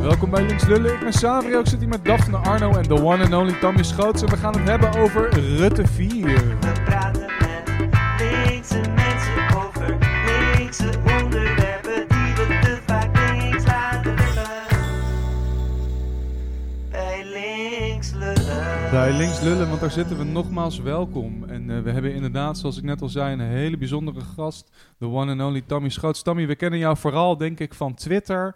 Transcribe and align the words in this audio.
Welkom 0.00 0.30
bij 0.30 0.46
Links 0.46 0.66
Lullen. 0.66 0.94
Ik 0.94 1.00
ben 1.00 1.12
Savrio. 1.12 1.60
Ik 1.60 1.66
zit 1.66 1.78
hier 1.80 1.88
met 1.88 2.04
Daphne 2.04 2.36
Arno 2.36 2.70
en 2.72 2.82
de 2.82 3.02
one 3.02 3.24
and 3.24 3.34
only 3.34 3.58
Tammy 3.60 3.82
Schoots. 3.82 4.22
En 4.22 4.28
we 4.28 4.36
gaan 4.36 4.58
het 4.58 4.68
hebben 4.68 4.94
over 5.02 5.40
Rutte 5.56 5.86
4. 5.86 6.24
We 6.24 6.72
praten 6.84 7.26
met 7.40 7.70
linkse 8.18 8.80
mensen 8.94 9.56
over 9.56 9.98
linkse 10.56 10.90
onderwerpen 10.98 12.08
die 12.08 12.34
we 12.34 12.58
te 12.62 12.78
vaak 12.86 13.16
links 13.30 13.66
laten 13.66 14.14
liggen. 14.14 14.48
Bij 16.90 17.24
links 17.24 18.12
lullen. 18.12 18.90
Bij 18.90 19.12
Links 19.12 19.40
Lullen, 19.40 19.68
want 19.68 19.80
daar 19.80 19.90
zitten 19.90 20.18
we 20.18 20.24
nogmaals 20.24 20.78
welkom. 20.78 21.44
En 21.48 21.70
eh, 21.70 21.82
we 21.82 21.90
hebben 21.90 22.14
inderdaad, 22.14 22.58
zoals 22.58 22.76
ik 22.76 22.84
net 22.84 23.02
al 23.02 23.08
zei, 23.08 23.32
een 23.32 23.40
hele 23.40 23.76
bijzondere 23.76 24.20
gast. 24.20 24.70
De 24.98 25.06
one 25.06 25.32
and 25.32 25.40
only 25.40 25.62
Tammy 25.66 25.88
Schoots. 25.88 26.22
Tammy, 26.22 26.46
we 26.46 26.54
kennen 26.54 26.78
jou 26.78 26.96
vooral, 26.96 27.36
denk 27.36 27.60
ik, 27.60 27.74
van 27.74 27.94
Twitter. 27.94 28.54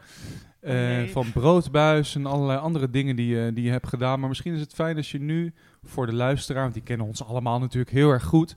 Eh, 0.66 0.72
Nee. 0.72 1.10
Van 1.10 1.32
Broodbuis 1.32 2.14
en 2.14 2.26
allerlei 2.26 2.58
andere 2.58 2.90
dingen 2.90 3.16
die, 3.16 3.36
je 3.36 3.52
die 3.52 3.64
je 3.64 3.70
hebt 3.70 3.88
gedaan. 3.88 4.20
Maar 4.20 4.28
misschien 4.28 4.54
is 4.54 4.60
het 4.60 4.74
fijn 4.74 4.96
als 4.96 5.10
je 5.10 5.20
nu 5.20 5.54
voor 5.84 6.06
de 6.06 6.14
luisteraar, 6.14 6.62
want 6.62 6.74
die 6.74 6.82
kennen 6.82 7.06
ons 7.06 7.24
allemaal 7.24 7.58
natuurlijk 7.58 7.92
heel 7.92 8.10
erg 8.10 8.24
goed, 8.24 8.54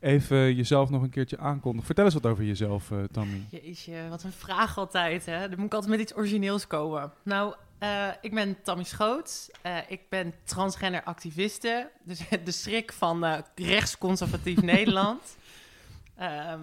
even 0.00 0.54
jezelf 0.54 0.90
nog 0.90 1.02
een 1.02 1.10
keertje 1.10 1.38
aankondigt. 1.38 1.86
Vertel 1.86 2.04
eens 2.04 2.14
wat 2.14 2.26
over 2.26 2.44
jezelf, 2.44 2.90
eh, 2.90 2.98
Tammy. 3.12 3.44
Jeetje, 3.50 3.94
wat 4.08 4.22
een 4.22 4.32
vraag 4.32 4.78
altijd, 4.78 5.26
hè? 5.26 5.48
Dan 5.48 5.56
moet 5.56 5.66
ik 5.66 5.74
altijd 5.74 5.90
met 5.90 6.00
iets 6.00 6.16
origineels 6.16 6.66
komen. 6.66 7.12
Nou, 7.24 7.54
eh, 7.82 8.08
ik 8.20 8.34
ben 8.34 8.62
Tammy 8.62 8.84
Schoot. 8.84 9.50
Eh, 9.62 9.76
ik 9.88 10.08
ben 10.08 10.34
transgender 10.44 11.02
activiste. 11.02 11.90
Dus 12.04 12.20
de 12.44 12.50
schrik 12.50 12.92
van 12.92 13.24
eh, 13.24 13.38
rechtsconservatief 13.54 14.62
Nederland. 14.72 15.36
Ehm, 16.16 16.60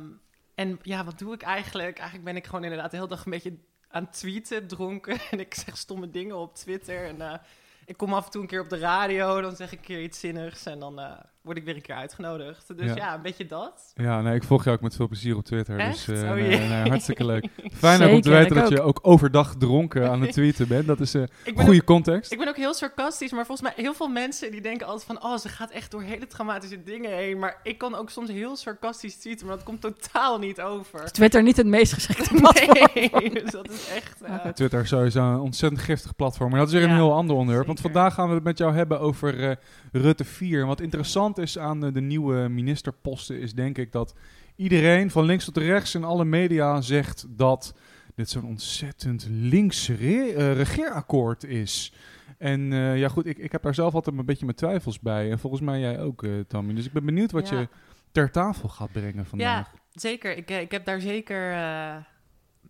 en 0.56 0.80
ja, 0.82 1.04
wat 1.04 1.20
doe 1.20 1.34
ik 1.34 1.42
eigenlijk? 1.42 1.98
Eigenlijk 1.98 2.26
ben 2.26 2.36
ik 2.36 2.46
gewoon 2.46 2.64
inderdaad 2.64 2.92
de 2.92 2.98
hele 2.98 3.10
dag 3.10 3.26
een 3.26 3.32
beetje 3.32 3.58
aan 3.90 4.10
tweeten, 4.10 4.68
dronken. 4.68 5.18
En 5.32 5.40
ik 5.40 5.54
zeg 5.54 5.78
stomme 5.78 6.10
dingen 6.10 6.38
op 6.38 6.56
Twitter. 6.56 7.06
En 7.06 7.22
eh, 7.22 7.40
ik 7.86 7.98
kom 7.98 8.14
af 8.14 8.26
en 8.26 8.32
toe 8.32 8.42
een 8.42 8.48
keer 8.48 8.62
op 8.62 8.70
de 8.70 8.78
radio. 8.78 9.42
Dan 9.42 9.56
zeg 9.56 9.72
ik 9.72 9.78
een 9.78 9.86
keer 9.86 10.02
iets 10.02 10.20
zinnigs. 10.20 10.66
En 10.66 10.80
dan 10.80 11.00
eh, 11.00 11.20
word 11.42 11.58
ik 11.58 11.64
weer 11.64 11.76
een 11.76 11.82
keer 11.82 11.96
uitgenodigd. 11.96 12.78
Dus 12.78 12.86
Ja. 12.88 12.96
ja, 12.96 13.16
een 13.16 13.22
beetje 13.22 13.46
dat. 13.46 13.92
Ja, 13.96 14.22
nee, 14.22 14.36
ik 14.36 14.44
volg 14.44 14.64
jou 14.64 14.76
ook 14.76 14.82
met 14.82 14.96
veel 14.96 15.08
plezier 15.08 15.36
op 15.38 15.44
Twitter. 15.46 15.80
Echt? 15.80 16.06
Dus 16.06 16.22
eh, 16.22 16.30
Oh, 16.30 16.36
nee, 16.36 16.50
jee. 16.50 16.68
nee, 16.68 16.90
hartstikke 16.90 17.26
leuk. 17.26 17.48
Fijn 17.74 18.02
ook 18.04 18.12
om 18.12 18.22
te 18.22 18.30
weten 18.30 18.56
dat 18.56 18.70
je 18.70 18.82
ook 18.82 19.00
overdag 19.02 19.56
dronken 19.58 20.10
aan 20.10 20.22
het 20.22 20.32
tweeten 20.40 20.68
bent. 20.68 20.88
Dat 20.88 21.00
is 21.00 21.14
een 21.14 21.28
ben 21.44 21.66
goede 21.66 21.84
context. 21.84 22.32
Ik 22.32 22.38
ben 22.38 22.48
ook 22.48 22.56
heel 22.56 22.74
sarcastisch, 22.74 23.32
maar 23.32 23.46
volgens 23.46 23.74
mij 23.76 23.84
heel 23.84 23.94
veel 23.94 24.08
mensen 24.08 24.52
die 24.52 24.62
denken 24.62 24.88
altijd 24.88 25.06
van... 25.06 25.24
oh, 25.24 25.38
ze 25.38 25.50
gaat 25.50 25.72
echt 25.72 25.92
door 25.92 26.02
hele 26.02 26.28
traumatische 26.28 26.84
dingen 26.84 27.12
heen. 27.16 27.40
Maar 27.40 27.60
ik 27.64 27.78
kan 27.78 27.96
ook 27.96 28.10
soms 28.10 28.30
heel 28.30 28.56
sarcastisch 28.56 29.16
tweeten, 29.16 29.46
maar 29.48 29.56
dat 29.56 29.66
komt 29.66 29.82
totaal 29.82 30.40
niet 30.40 30.62
over. 30.62 31.04
Is 31.04 31.12
Twitter 31.12 31.44
niet 31.44 31.58
het 31.58 31.68
meest 31.68 31.94
geschikte 31.94 32.34
platform? 32.34 32.88
Nee, 32.94 33.30
dus 33.44 33.52
dat 33.52 33.70
is 33.72 33.88
echt... 33.96 34.22
eh, 34.22 34.36
Twitter 34.52 34.82
is 34.82 34.90
sowieso 34.90 35.34
een 35.34 35.40
ontzettend 35.40 35.82
giftig 35.82 36.16
platform. 36.16 36.50
Maar 36.50 36.60
dat 36.60 36.68
is 36.68 36.74
weer 36.74 36.84
een 36.84 36.96
heel 36.96 37.14
ander 37.14 37.36
onderwerp. 37.36 37.68
Want 37.68 37.80
vandaag 37.82 38.14
gaan 38.14 38.28
we 38.30 38.34
het 38.36 38.44
met 38.44 38.58
jou 38.58 38.74
hebben 38.76 39.00
over 39.00 39.50
eh, 39.50 39.56
Rutte 39.92 40.26
4. 40.26 40.62
En 40.62 40.68
wat 40.68 40.82
interessant 40.82 41.29
is 41.38 41.58
aan 41.58 41.80
de 41.80 42.02
nieuwe 42.02 42.48
ministerposten 42.50 43.40
is 43.40 43.54
denk 43.54 43.78
ik 43.78 43.92
dat 43.92 44.16
iedereen 44.56 45.12
van 45.12 45.26
links 45.26 45.46
tot 45.46 45.58
rechts 45.58 45.96
in 45.96 46.04
alle 46.04 46.26
media 46.26 46.82
zegt 46.82 47.26
dat 47.30 47.74
dit 48.16 48.30
zo'n 48.30 48.46
ontzettend 48.46 49.28
links 49.30 49.90
re- 49.90 50.30
eh, 50.36 50.54
regeerakkoord 50.54 51.44
is. 51.44 51.94
En 52.38 52.74
eh, 52.74 52.98
ja 52.98 53.08
goed, 53.08 53.26
ik, 53.26 53.38
ik 53.38 53.52
heb 53.52 53.62
daar 53.62 53.74
zelf 53.76 53.94
altijd 53.94 54.18
een 54.18 54.26
beetje 54.26 54.46
mijn 54.46 54.58
twijfels 54.58 55.00
bij. 55.00 55.32
En 55.32 55.40
volgens 55.40 55.62
mij 55.62 55.80
jij 55.80 56.00
ook, 56.02 56.24
eh 56.24 56.32
Tammy. 56.48 56.74
Dus 56.74 56.86
ik 56.86 56.92
ben 56.94 57.06
benieuwd 57.06 57.32
wat 57.32 57.50
Ja. 57.50 57.60
je 57.60 57.68
ter 58.12 58.32
tafel 58.32 58.70
gaat 58.70 58.92
brengen 58.92 59.26
vandaag. 59.26 59.72
zeker, 59.92 60.38
ik, 60.38 60.50
ik 60.50 60.72
heb 60.72 60.86
daar 60.86 61.02
zeker 61.02 61.54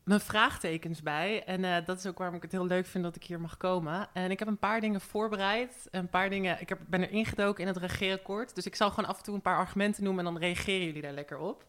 mijn 0.10 0.22
vraagtekens 0.22 1.02
bij. 1.02 1.44
En 1.44 1.64
eh, 1.64 1.86
dat 1.86 1.98
is 1.98 2.06
ook 2.06 2.18
waarom 2.18 2.36
ik 2.36 2.42
het 2.42 2.52
heel 2.52 2.66
leuk 2.66 2.86
vind 2.86 3.04
dat 3.04 3.16
ik 3.16 3.24
hier 3.24 3.42
mag 3.42 3.58
komen. 3.58 4.08
En 4.14 4.32
ik 4.32 4.40
heb 4.40 4.48
een 4.48 4.58
paar 4.58 4.82
dingen 4.82 5.02
voorbereid. 5.02 5.88
Een 5.92 6.10
paar 6.10 6.30
dingen, 6.30 6.62
ik 6.62 6.70
heb, 6.70 6.80
ben 6.88 7.02
er 7.02 7.12
ingedoken 7.12 7.62
in 7.62 7.68
het 7.68 7.78
regeerakkoord. 7.78 8.56
Dus 8.56 8.66
ik 8.66 8.76
zal 8.76 8.90
gewoon 8.90 9.10
af 9.10 9.18
en 9.18 9.24
toe 9.24 9.36
een 9.36 9.42
paar 9.42 9.58
argumenten 9.58 10.04
noemen 10.04 10.26
en 10.26 10.34
dan 10.34 10.42
reageren 10.42 10.86
jullie 10.86 11.02
daar 11.02 11.14
lekker 11.14 11.38
op. 11.38 11.66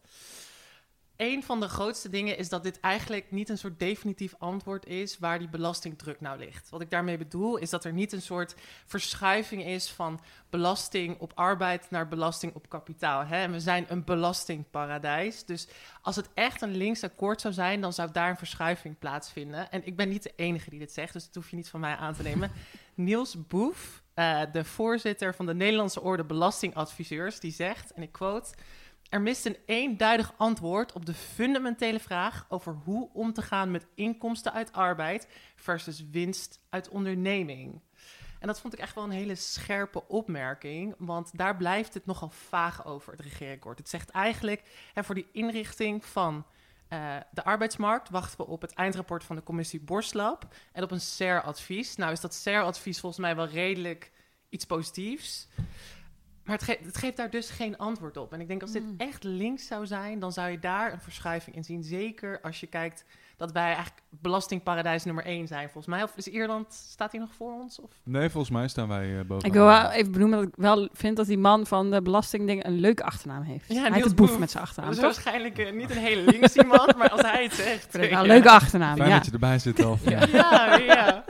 Een 1.21 1.43
van 1.43 1.59
de 1.59 1.67
grootste 1.67 2.09
dingen 2.09 2.37
is 2.37 2.49
dat 2.49 2.63
dit 2.63 2.79
eigenlijk 2.79 3.31
niet 3.31 3.49
een 3.49 3.57
soort 3.57 3.79
definitief 3.79 4.35
antwoord 4.37 4.85
is 4.85 5.19
waar 5.19 5.39
die 5.39 5.49
belastingdruk 5.49 6.21
nou 6.21 6.39
ligt. 6.39 6.69
Wat 6.69 6.81
ik 6.81 6.89
daarmee 6.89 7.17
bedoel 7.17 7.57
is 7.57 7.69
dat 7.69 7.85
er 7.85 7.93
niet 7.93 8.11
een 8.11 8.21
soort 8.21 8.55
verschuiving 8.85 9.65
is 9.65 9.89
van 9.89 10.19
belasting 10.49 11.19
op 11.19 11.31
arbeid 11.35 11.89
naar 11.89 12.07
belasting 12.07 12.53
op 12.53 12.69
kapitaal. 12.69 13.25
Hè? 13.25 13.35
En 13.35 13.51
we 13.51 13.59
zijn 13.59 13.85
een 13.87 14.03
belastingparadijs. 14.03 15.45
Dus 15.45 15.67
als 16.01 16.15
het 16.15 16.29
echt 16.33 16.61
een 16.61 16.75
links 16.75 17.03
akkoord 17.03 17.41
zou 17.41 17.53
zijn, 17.53 17.81
dan 17.81 17.93
zou 17.93 18.11
daar 18.11 18.29
een 18.29 18.37
verschuiving 18.37 18.99
plaatsvinden. 18.99 19.71
En 19.71 19.85
ik 19.85 19.95
ben 19.95 20.09
niet 20.09 20.23
de 20.23 20.33
enige 20.35 20.69
die 20.69 20.79
dit 20.79 20.93
zegt, 20.93 21.13
dus 21.13 21.25
dat 21.25 21.35
hoef 21.35 21.49
je 21.49 21.55
niet 21.55 21.69
van 21.69 21.79
mij 21.79 21.95
aan 21.95 22.13
te 22.13 22.23
nemen. 22.23 22.51
Niels 22.93 23.47
Boef, 23.47 24.03
eh, 24.13 24.41
de 24.51 24.63
voorzitter 24.63 25.35
van 25.35 25.45
de 25.45 25.55
Nederlandse 25.55 26.01
Orde 26.01 26.23
Belastingadviseurs, 26.23 27.39
die 27.39 27.51
zegt, 27.51 27.93
en 27.93 28.01
ik 28.01 28.11
quote... 28.11 28.49
Er 29.11 29.21
mist 29.21 29.45
een 29.45 29.57
eenduidig 29.65 30.33
antwoord 30.37 30.93
op 30.93 31.05
de 31.05 31.13
fundamentele 31.13 31.99
vraag 31.99 32.45
over 32.49 32.73
hoe 32.73 33.09
om 33.13 33.33
te 33.33 33.41
gaan 33.41 33.71
met 33.71 33.87
inkomsten 33.95 34.53
uit 34.53 34.73
arbeid 34.73 35.27
versus 35.55 36.09
winst 36.11 36.59
uit 36.69 36.89
onderneming. 36.89 37.81
En 38.39 38.47
dat 38.47 38.59
vond 38.59 38.73
ik 38.73 38.79
echt 38.79 38.95
wel 38.95 39.03
een 39.03 39.09
hele 39.09 39.35
scherpe 39.35 40.07
opmerking, 40.07 40.95
want 40.97 41.37
daar 41.37 41.57
blijft 41.57 41.93
het 41.93 42.05
nogal 42.05 42.29
vaag 42.29 42.85
over, 42.85 43.11
het 43.11 43.21
regeerakkoord. 43.21 43.77
Het 43.77 43.89
zegt 43.89 44.09
eigenlijk, 44.09 44.63
hè, 44.93 45.03
voor 45.03 45.15
die 45.15 45.29
inrichting 45.31 46.05
van 46.05 46.45
eh, 46.87 47.15
de 47.31 47.43
arbeidsmarkt 47.43 48.09
wachten 48.09 48.37
we 48.37 48.47
op 48.47 48.61
het 48.61 48.73
eindrapport 48.73 49.23
van 49.23 49.35
de 49.35 49.43
commissie 49.43 49.81
Borslab 49.81 50.53
en 50.71 50.83
op 50.83 50.91
een 50.91 51.01
SER-advies. 51.01 51.95
Nou 51.95 52.11
is 52.11 52.21
dat 52.21 52.33
SER-advies 52.33 52.99
volgens 52.99 53.21
mij 53.21 53.35
wel 53.35 53.47
redelijk 53.47 54.11
iets 54.49 54.65
positiefs. 54.65 55.47
Maar 56.51 56.59
het, 56.59 56.69
ge- 56.69 56.85
het 56.85 56.97
geeft 56.97 57.17
daar 57.17 57.29
dus 57.29 57.49
geen 57.49 57.77
antwoord 57.77 58.17
op. 58.17 58.33
En 58.33 58.41
ik 58.41 58.47
denk 58.47 58.61
als 58.61 58.71
dit 58.71 58.83
Mm. 58.83 58.93
echt 58.97 59.23
links 59.23 59.67
zou 59.67 59.85
zijn, 59.85 60.19
dan 60.19 60.31
zou 60.31 60.49
je 60.49 60.59
daar 60.59 60.93
een 60.93 61.01
verschuiving 61.01 61.55
in 61.55 61.63
zien. 61.63 61.83
Zeker 61.83 62.39
als 62.41 62.59
je 62.59 62.67
kijkt 62.67 63.05
dat 63.37 63.51
wij 63.51 63.63
eigenlijk 63.63 63.95
belastingparadijs 64.09 65.03
nummer 65.03 65.25
één 65.25 65.47
zijn, 65.47 65.63
volgens 65.69 65.85
mij. 65.85 66.03
Of 66.03 66.11
is 66.15 66.27
Ierland, 66.27 66.73
staat 66.73 67.11
hier 67.11 67.21
nog 67.21 67.33
voor 67.37 67.53
ons? 67.53 67.79
Of? 67.79 67.89
Nee, 68.03 68.29
volgens 68.29 68.53
mij 68.53 68.67
staan 68.67 68.87
wij 68.87 69.07
uh, 69.07 69.21
boven. 69.25 69.47
Ik 69.47 69.53
wil 69.53 69.65
wel 69.65 69.89
even 69.89 70.11
benoemen 70.11 70.37
dat 70.39 70.47
ik 70.47 70.53
wel 70.55 70.89
vind 70.93 71.17
dat 71.17 71.25
die 71.27 71.37
man 71.37 71.65
van 71.67 71.91
de 71.91 72.01
belastingdingen 72.01 72.67
een 72.67 72.79
leuke 72.79 73.03
achternaam 73.03 73.41
heeft. 73.43 73.73
Ja, 73.73 73.81
hij 73.81 73.91
heeft 73.91 74.05
het 74.05 74.15
boef 74.15 74.29
Boef. 74.29 74.39
met 74.39 74.51
zijn 74.51 74.63
achternaam, 74.63 74.89
dat 74.93 74.99
is 75.03 75.05
toch? 75.05 75.13
waarschijnlijk 75.23 75.57
eh, 75.57 75.73
niet 75.73 75.89
een 75.91 75.97
hele 75.97 76.21
links 76.31 76.55
iemand, 76.55 76.95
maar 76.97 77.09
als 77.09 77.21
hij 77.21 77.43
het 77.43 77.53
zegt. 77.65 77.97
Ja. 78.09 78.21
leuke 78.21 78.49
achternaam, 78.49 78.95
Fijn 78.97 79.09
ja. 79.09 79.15
dat 79.15 79.25
je 79.25 79.31
erbij 79.31 79.59
zit, 79.59 79.83
al. 79.83 79.97
Ja, 80.05 80.25
ja, 80.31 80.75
ja. 80.77 81.23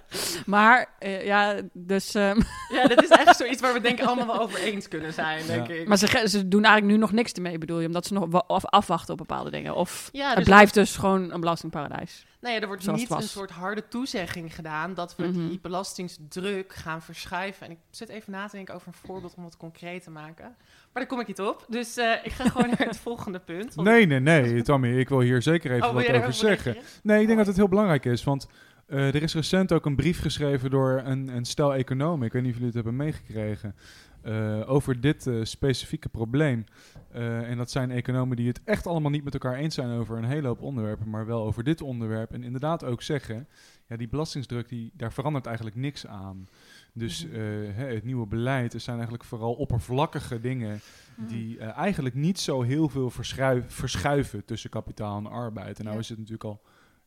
Maar, 0.45 0.89
eh, 0.99 1.25
ja, 1.25 1.55
dus... 1.73 2.16
ehm, 2.16 2.39
Ja, 2.69 2.88
dat 2.88 3.03
is 3.03 3.09
echt 3.09 3.35
zoiets 3.38 3.61
waar 3.61 3.73
we 3.73 3.81
denk 3.81 3.99
ik 3.99 4.05
allemaal 4.05 4.25
wel 4.27 4.39
over 4.41 4.59
eens 4.59 4.88
kunnen 4.88 5.13
zijn, 5.13 5.45
denk 5.47 5.67
Ja. 5.67 5.73
ik. 5.73 5.88
maar 5.88 5.97
ze, 5.97 6.47
doen 6.47 6.63
eigenlijk 6.63 6.94
nu 6.95 6.99
nog 6.99 7.11
niks 7.11 7.31
ermee, 7.31 7.57
bedoel 7.57 7.79
je? 7.79 7.88
Omdat 7.88 8.05
ze 8.05 8.13
nog 8.13 8.44
afwachten 8.47 9.11
op 9.11 9.17
bepaalde 9.17 9.49
dingen. 9.51 9.75
Of 9.75 10.09
ja, 10.11 10.27
het 10.27 10.35
dus 10.35 10.45
blijft 10.45 10.73
dus 10.73 10.95
gewoon 10.97 11.31
een 11.31 11.39
belastingparadijs. 11.39 12.25
Nou 12.41 12.53
ja, 12.55 12.61
er 12.61 12.67
wordt 12.67 12.91
niet 12.91 13.09
het 13.09 13.17
een 13.22 13.27
soort 13.27 13.51
harde 13.51 13.88
toezegging 13.88 14.55
gedaan 14.55 14.94
dat 14.94 15.16
we 15.16 15.27
Mhm. 15.27 15.47
die 15.47 15.59
belastingsdruk 15.61 16.73
gaan 16.73 17.01
verschuiven. 17.01 17.66
En 17.66 17.72
ik 17.72 17.78
zit 17.89 18.09
even 18.09 18.31
na 18.31 18.47
te 18.47 18.55
denken 18.55 18.75
over 18.75 18.88
een 18.88 18.93
voorbeeld 19.05 19.33
om 19.38 19.43
het 19.45 19.57
concreet 19.57 20.03
te 20.03 20.09
maken. 20.09 20.43
Maar 20.45 21.03
daar 21.03 21.05
kom 21.05 21.19
ik 21.19 21.28
niet 21.28 21.41
op. 21.41 21.66
Dus 21.67 21.97
eh, 21.97 22.11
ik 22.23 22.31
ga 22.31 22.49
gewoon 22.49 22.67
naar 22.78 22.88
het 22.88 22.97
volgende 22.97 23.39
punt. 23.39 23.75
want- 23.75 23.88
Nee, 23.88 24.05
nee, 24.05 24.19
nee, 24.19 24.61
Tommy, 24.61 24.99
ik 24.99 25.09
wil 25.09 25.19
hier 25.19 25.41
zeker 25.41 25.72
even 25.72 25.88
Oh, 25.88 25.93
wat 25.93 26.09
over 26.09 26.33
zeggen. 26.33 26.75
Nee, 27.03 27.19
ik 27.22 27.25
denk 27.25 27.38
dat 27.38 27.47
het 27.47 27.55
heel 27.55 27.67
belangrijk 27.67 28.05
is, 28.05 28.23
want 28.23 28.47
eh, 28.91 29.07
er 29.16 29.24
is 29.24 29.34
recent 29.34 29.72
ook 29.72 29.85
een 29.85 29.96
brief 29.96 30.22
geschreven 30.22 30.69
door 30.69 31.02
een, 31.06 31.28
een 31.28 31.46
stel 31.46 31.74
economen, 31.75 32.25
ik 32.25 32.34
weet 32.34 32.41
niet 32.41 32.52
of 32.52 32.57
jullie 32.59 32.74
het 32.75 32.85
hebben 32.85 33.06
meegekregen, 33.06 33.75
eh, 34.22 34.62
over 34.69 35.02
dit 35.02 35.28
eh, 35.28 35.35
specifieke 35.44 36.09
probleem. 36.09 36.63
En 37.12 37.57
dat 37.57 37.72
zijn 37.72 37.91
economen 37.91 38.38
die 38.38 38.47
het 38.47 38.62
echt 38.63 38.88
allemaal 38.88 39.12
niet 39.12 39.24
met 39.24 39.34
elkaar 39.34 39.56
eens 39.56 39.75
zijn 39.75 40.00
over 40.00 40.18
een 40.18 40.24
hele 40.25 40.47
hoop 40.47 40.62
onderwerpen, 40.62 41.09
maar 41.09 41.25
wel 41.25 41.44
over 41.44 41.63
dit 41.63 41.81
onderwerp. 41.81 42.31
En 42.34 42.44
inderdaad 42.44 42.84
ook 42.84 43.02
zeggen, 43.02 43.47
ja, 43.88 43.97
die 43.97 44.07
belastingsdruk, 44.07 44.70
die, 44.70 44.91
daar 44.94 45.14
verandert 45.14 45.46
eigenlijk 45.46 45.76
niks 45.76 46.08
aan. 46.08 46.47
Dus 46.94 47.26
Mhm. 47.28 47.40
het 47.76 48.03
nieuwe 48.03 48.26
beleid, 48.28 48.73
er 48.73 48.79
zijn 48.79 48.96
eigenlijk 48.96 49.26
vooral 49.26 49.53
oppervlakkige 49.53 50.40
dingen 50.40 50.79
die 51.28 51.58
eh, 51.59 51.78
eigenlijk 51.78 52.16
niet 52.16 52.40
zo 52.40 52.61
heel 52.61 52.90
veel 52.90 53.09
verschui- 53.09 53.64
verschuiven 53.67 54.46
tussen 54.46 54.70
kapitaal 54.70 55.17
en 55.17 55.26
arbeid. 55.28 55.79
En 55.79 55.85
nou 55.85 55.99
is 55.99 56.09
het 56.09 56.17
natuurlijk 56.17 56.44
al 56.46 56.61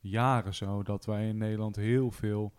jaren 0.09 0.55
zo 0.55 0.83
dat 0.83 1.05
wij 1.05 1.29
in 1.29 1.37
Nederland 1.37 1.77
heel 1.77 2.11
veel 2.11 2.53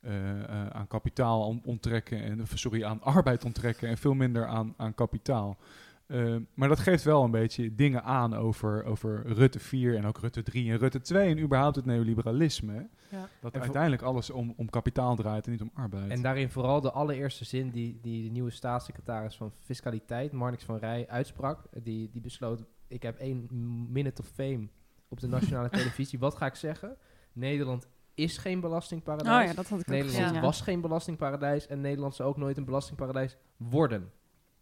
eh, 0.00 0.42
eh, 0.42 0.66
aan 0.66 0.86
kapitaal 0.86 1.46
on- 1.46 1.62
onttrekken 1.64 2.22
en 2.22 2.46
sorry 2.54 2.84
aan 2.84 3.02
arbeid 3.02 3.44
onttrekken 3.44 3.88
en 3.88 3.98
veel 3.98 4.14
minder 4.14 4.46
aan, 4.46 4.74
aan 4.76 4.94
kapitaal. 4.94 5.58
Eh, 6.06 6.36
maar 6.54 6.68
dat 6.68 6.78
geeft 6.78 7.04
wel 7.04 7.24
een 7.24 7.30
beetje 7.30 7.74
dingen 7.74 8.02
aan 8.04 8.34
over, 8.34 8.84
over 8.84 9.26
Rutte 9.26 9.58
4 9.58 9.96
en 9.96 10.06
ook 10.06 10.18
Rutte 10.18 10.42
3 10.42 10.70
en 10.70 10.78
Rutte 10.78 11.00
2 11.00 11.28
en 11.30 11.38
überhaupt 11.40 11.76
het 11.76 11.84
neoliberalisme. 11.84 12.88
Ja. 13.10 13.28
Dat 13.40 13.54
En 13.54 13.60
uiteindelijk 13.60 14.02
alles 14.02 14.30
om, 14.30 14.54
om 14.56 14.70
kapitaal 14.70 15.16
draait 15.16 15.44
en 15.44 15.50
niet 15.50 15.60
om 15.62 15.70
arbeid. 15.74 16.10
En 16.10 16.22
daarin 16.22 16.50
vooral 16.50 16.80
de 16.80 16.90
allereerste 16.90 17.44
zin 17.44 17.70
die, 17.70 17.98
die 18.02 18.22
de 18.22 18.30
nieuwe 18.30 18.50
staatssecretaris 18.50 19.36
van 19.36 19.52
Fiscaliteit, 19.58 20.32
Marnix 20.32 20.64
van 20.64 20.76
Rij, 20.76 21.08
uitsprak. 21.08 21.62
Die, 21.82 22.10
die 22.10 22.20
besloot, 22.20 22.64
ik 22.88 23.02
heb 23.02 23.18
één 23.18 23.46
minute 23.92 24.22
of 24.22 24.28
fame 24.28 24.68
op 25.10 25.20
de 25.20 25.28
nationale 25.28 25.68
televisie. 25.78 26.18
Wat 26.18 26.36
ga 26.36 26.46
ik 26.46 26.54
zeggen? 26.54 26.96
Nederland 27.32 27.88
is 28.14 28.38
geen 28.38 28.60
belastingparadijs. 28.60 29.42
Oh 29.42 29.48
ja, 29.48 29.54
dat 29.54 29.68
had 29.68 29.80
ik 29.80 29.88
ook 29.88 29.94
Nederland 29.94 30.34
ja. 30.34 30.40
was 30.40 30.60
geen 30.60 30.80
belastingparadijs 30.80 31.66
en 31.66 31.80
Nederland 31.80 32.14
zal 32.14 32.26
ook 32.26 32.36
nooit 32.36 32.56
een 32.56 32.64
belastingparadijs 32.64 33.36
worden. 33.56 34.10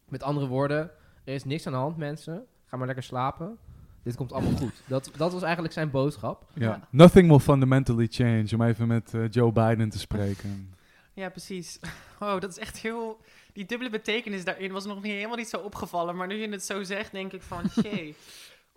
Met 0.09 0.23
andere 0.23 0.47
woorden, 0.47 0.91
er 1.25 1.35
is 1.35 1.45
niks 1.45 1.67
aan 1.67 1.73
de 1.73 1.79
hand, 1.79 1.97
mensen. 1.97 2.47
Ga 2.65 2.77
maar 2.77 2.87
lekker 2.87 3.05
slapen. 3.05 3.59
Dit 4.03 4.17
komt 4.17 4.33
allemaal 4.33 4.57
goed. 4.57 4.83
Dat, 4.87 5.11
dat 5.17 5.33
was 5.33 5.43
eigenlijk 5.43 5.75
zijn 5.75 5.91
boodschap. 5.91 6.45
Ja. 6.55 6.69
Ja. 6.69 6.89
Nothing 6.91 7.29
will 7.29 7.39
fundamentally 7.39 8.07
change, 8.11 8.47
om 8.55 8.63
even 8.63 8.87
met 8.87 9.15
eh, 9.15 9.31
Joe 9.31 9.53
Biden 9.53 9.89
te 9.89 9.99
spreken. 9.99 10.51
Ja, 11.15 11.29
precies. 11.29 11.79
Oh, 12.21 12.41
dat 12.41 12.51
is 12.51 12.59
echt 12.59 12.79
heel... 12.79 13.21
Die 13.53 13.65
dubbele 13.65 13.91
betekenis 13.91 14.45
daarin 14.45 14.73
was 14.73 14.87
nog 14.87 15.03
niet 15.03 15.13
helemaal 15.13 15.37
niet 15.37 15.49
zo 15.49 15.57
opgevallen. 15.57 16.17
Maar 16.17 16.27
nu 16.27 16.35
je 16.35 16.49
het 16.49 16.65
zo 16.65 16.83
zegt, 16.83 17.13
denk 17.13 17.33
ik 17.33 17.43
van... 17.43 17.65
Jee, 17.83 18.17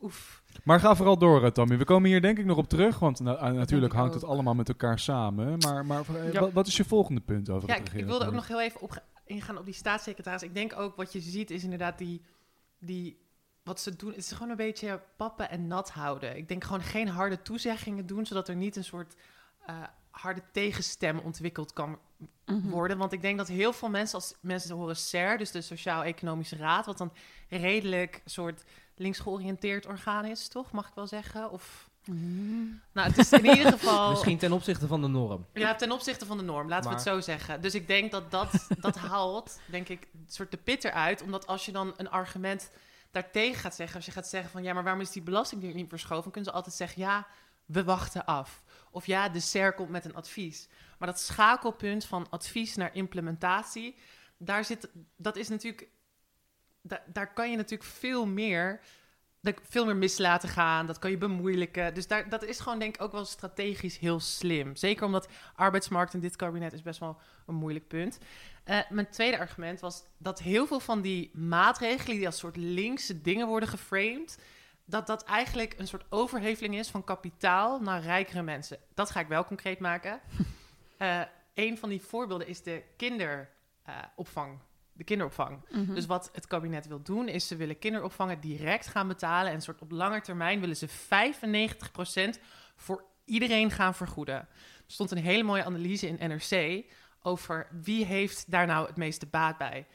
oef. 0.01 0.43
Maar 0.63 0.79
ga 0.79 0.95
vooral 0.95 1.17
door, 1.17 1.43
eh, 1.45 1.51
Tommy. 1.51 1.77
We 1.77 1.83
komen 1.85 2.09
hier 2.09 2.21
denk 2.21 2.39
ik 2.39 2.45
nog 2.45 2.57
op 2.57 2.69
terug, 2.69 2.99
want 2.99 3.19
na- 3.19 3.35
eh, 3.35 3.51
natuurlijk 3.51 3.93
hangt 3.93 4.13
het 4.13 4.23
allemaal 4.23 4.53
met 4.55 4.69
elkaar 4.69 4.99
samen. 4.99 5.57
Maar, 5.57 5.85
maar 5.85 6.03
eh, 6.15 6.33
Ja. 6.33 6.39
wat, 6.39 6.51
wat 6.51 6.67
is 6.67 6.77
je 6.77 6.83
volgende 6.85 7.21
punt 7.21 7.49
over 7.49 7.69
Ja, 7.69 7.75
het 7.75 7.87
ik, 7.87 7.93
ik 7.93 8.05
wilde 8.05 8.25
ook 8.25 8.33
nog 8.33 8.47
heel 8.47 8.61
even 8.61 8.81
op, 8.81 9.03
ingaan 9.25 9.57
op 9.57 9.65
die 9.65 9.73
staatssecretaris. 9.73 10.43
Ik 10.43 10.53
denk 10.55 10.79
ook 10.79 10.95
wat 10.95 11.13
je 11.13 11.19
ziet 11.21 11.51
is 11.51 11.63
inderdaad 11.63 11.97
die, 11.97 12.21
die 12.79 13.19
wat 13.63 13.79
ze 13.79 13.95
doen, 13.95 14.13
is 14.15 14.31
gewoon 14.31 14.49
een 14.49 14.55
beetje 14.55 15.01
pappen 15.17 15.49
en 15.49 15.67
nat 15.67 15.89
houden. 15.91 16.37
Ik 16.37 16.47
denk 16.47 16.63
gewoon 16.63 16.81
geen 16.81 17.07
harde 17.07 17.41
toezeggingen 17.41 18.05
doen, 18.05 18.25
zodat 18.25 18.47
er 18.47 18.55
niet 18.55 18.75
een 18.75 18.83
soort 18.83 19.15
eh, 19.65 19.75
harde 20.09 20.41
tegenstem 20.51 21.19
ontwikkeld 21.19 21.73
kan 21.73 21.99
Mhm. 22.45 22.69
worden. 22.69 22.97
Want 22.97 23.11
ik 23.13 23.21
denk 23.21 23.37
dat 23.37 23.47
heel 23.47 23.73
veel 23.73 23.89
mensen, 23.89 24.15
als 24.15 24.35
mensen 24.41 24.75
horen 24.75 24.95
SER, 24.97 25.37
dus 25.37 25.51
de 25.51 25.61
Sociaal-Economische 25.61 26.55
Raad, 26.55 26.85
wat 26.85 26.97
dan 26.97 27.11
redelijk 27.49 28.21
soort 28.25 28.63
links 29.01 29.19
georiënteerd 29.19 29.85
orgaan 29.85 30.25
is, 30.25 30.47
toch? 30.47 30.71
Mag 30.71 30.87
ik 30.87 30.93
wel 30.95 31.07
zeggen? 31.07 31.51
Of, 31.51 31.89
Mhm. 32.05 32.63
nou, 32.93 33.07
het 33.09 33.17
is 33.17 33.31
in 33.31 33.45
ieder 33.45 33.71
geval... 33.77 34.09
Misschien 34.09 34.37
ten 34.37 34.51
opzichte 34.51 34.87
van 34.87 35.01
de 35.01 35.07
norm. 35.07 35.45
Ja, 35.53 35.75
ten 35.75 35.91
opzichte 35.91 36.25
van 36.25 36.37
de 36.37 36.43
norm, 36.43 36.69
laten 36.69 36.89
we 36.89 36.95
het 36.95 37.05
zo 37.05 37.19
zeggen. 37.19 37.61
Dus 37.61 37.75
ik 37.75 37.87
denk 37.87 38.11
dat 38.11 38.31
dat, 38.31 38.67
dat 38.79 38.95
haalt, 39.09 39.59
denk 39.65 39.87
ik, 39.89 40.07
een 40.13 40.25
soort 40.27 40.51
de 40.51 40.57
pit 40.57 40.83
eruit. 40.83 41.21
Omdat 41.21 41.47
als 41.47 41.65
je 41.65 41.71
dan 41.71 41.93
een 41.97 42.09
argument 42.09 42.71
daartegen 43.11 43.59
gaat 43.61 43.75
zeggen, 43.75 43.95
als 43.95 44.05
je 44.05 44.11
gaat 44.11 44.27
zeggen 44.27 44.51
van 44.51 44.63
ja, 44.63 44.73
maar 44.73 44.83
waarom 44.83 45.01
is 45.01 45.11
die 45.11 45.21
belasting 45.21 45.73
niet 45.73 45.89
verschoven? 45.89 46.23
Dan 46.23 46.31
kunnen 46.31 46.49
ze 46.49 46.55
altijd 46.55 46.75
zeggen 46.75 47.01
ja, 47.01 47.27
we 47.65 47.83
wachten 47.83 48.25
af. 48.25 48.63
Of 48.91 49.05
ja, 49.05 49.29
de 49.29 49.39
SER 49.39 49.73
komt 49.73 49.89
met 49.89 50.05
een 50.05 50.15
advies. 50.15 50.67
Maar 50.97 51.07
dat 51.07 51.19
schakelpunt 51.19 52.05
van 52.05 52.27
advies 52.29 52.75
naar 52.75 52.95
implementatie, 52.95 53.95
daar 54.37 54.65
zit, 54.65 54.89
dat 55.17 55.35
is 55.35 55.49
natuurlijk, 55.49 55.87
da- 56.81 57.03
daar 57.05 57.33
kan 57.33 57.51
je 57.51 57.57
natuurlijk 57.57 57.89
veel 57.89 58.25
meer, 58.25 58.79
veel 59.69 59.85
meer 59.85 59.95
mis 59.95 60.17
laten 60.17 60.49
gaan. 60.49 60.87
Dat 60.87 60.99
kan 60.99 61.11
je 61.11 61.17
bemoeilijken. 61.17 61.93
Dus 61.93 62.07
daar, 62.07 62.29
dat 62.29 62.43
is 62.43 62.59
gewoon 62.59 62.79
denk 62.79 62.95
ik 62.95 63.01
ook 63.01 63.11
wel 63.11 63.25
strategisch 63.25 63.97
heel 63.97 64.19
slim. 64.19 64.75
Zeker 64.75 65.05
omdat 65.05 65.27
arbeidsmarkt 65.55 66.13
in 66.13 66.19
dit 66.19 66.35
kabinet 66.35 66.73
is 66.73 66.81
best 66.81 66.99
wel 66.99 67.17
een 67.45 67.55
moeilijk 67.55 67.87
punt. 67.87 68.17
Eh, 68.63 68.79
mijn 68.89 69.09
tweede 69.09 69.39
argument 69.39 69.79
was 69.79 70.03
dat 70.17 70.39
heel 70.39 70.67
veel 70.67 70.79
van 70.79 71.01
die 71.01 71.31
maatregelen 71.33 72.17
die 72.17 72.25
als 72.25 72.37
soort 72.37 72.55
linkse 72.55 73.21
dingen 73.21 73.47
worden 73.47 73.69
geframed, 73.69 74.39
dat 74.85 75.07
dat 75.07 75.23
eigenlijk 75.23 75.73
een 75.77 75.87
soort 75.87 76.05
overheveling 76.09 76.75
is 76.75 76.89
van 76.89 77.03
kapitaal 77.03 77.79
naar 77.79 78.01
rijkere 78.01 78.41
mensen. 78.41 78.77
Dat 78.93 79.11
ga 79.11 79.19
ik 79.19 79.27
wel 79.27 79.45
concreet 79.45 79.79
maken. 79.79 80.19
Eh 80.97 81.21
een 81.53 81.77
van 81.77 81.89
die 81.89 82.01
voorbeelden 82.01 82.47
is 82.47 82.63
de 82.63 82.83
kinderopvang. 82.97 84.59
De 85.01 85.07
kinderopvang. 85.07 85.59
Mhm. 85.69 85.93
Dus 85.93 86.05
wat 86.05 86.29
het 86.33 86.47
kabinet 86.47 86.87
wil 86.87 87.01
doen, 87.01 87.27
is 87.27 87.47
ze 87.47 87.55
willen 87.55 87.79
kinderopvangen 87.79 88.39
direct 88.39 88.87
gaan 88.87 89.07
betalen. 89.07 89.51
En 89.51 89.61
soort 89.61 89.81
op 89.81 89.91
lange 89.91 90.21
termijn 90.21 90.59
willen 90.59 90.77
ze 90.77 90.87
95% 90.87 92.39
voor 92.75 93.03
iedereen 93.25 93.71
gaan 93.71 93.95
vergoeden. 93.95 94.35
Er 94.35 94.47
stond 94.97 95.11
een 95.11 95.17
hele 95.17 95.43
mooie 95.43 95.63
analyse 95.63 96.07
in 96.07 96.29
NRC 96.29 96.85
over 97.21 97.67
wie 97.81 98.05
heeft 98.05 98.51
daar 98.51 98.65
nou 98.65 98.87
het 98.87 98.97
meeste 98.97 99.25
baat 99.25 99.57
bij. 99.57 99.87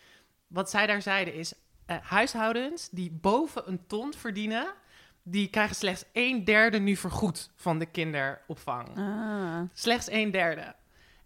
Wat 0.46 0.70
zij 0.70 0.86
daar 0.86 1.02
zeiden 1.02 1.34
is, 1.34 1.54
eh, 1.86 1.96
huishoudens 2.02 2.88
die 2.90 3.10
boven 3.12 3.68
een 3.68 3.86
ton 3.86 4.14
verdienen, 4.14 4.74
die 5.22 5.48
krijgen 5.48 5.76
slechts 5.76 6.04
een 6.12 6.44
derde 6.44 6.78
nu 6.78 6.96
vergoed 6.96 7.50
van 7.56 7.78
de 7.78 7.86
kinderopvang. 7.86 8.98
Ah. 8.98 9.60
Slechts 9.72 10.10
een 10.10 10.30
derde. 10.30 10.74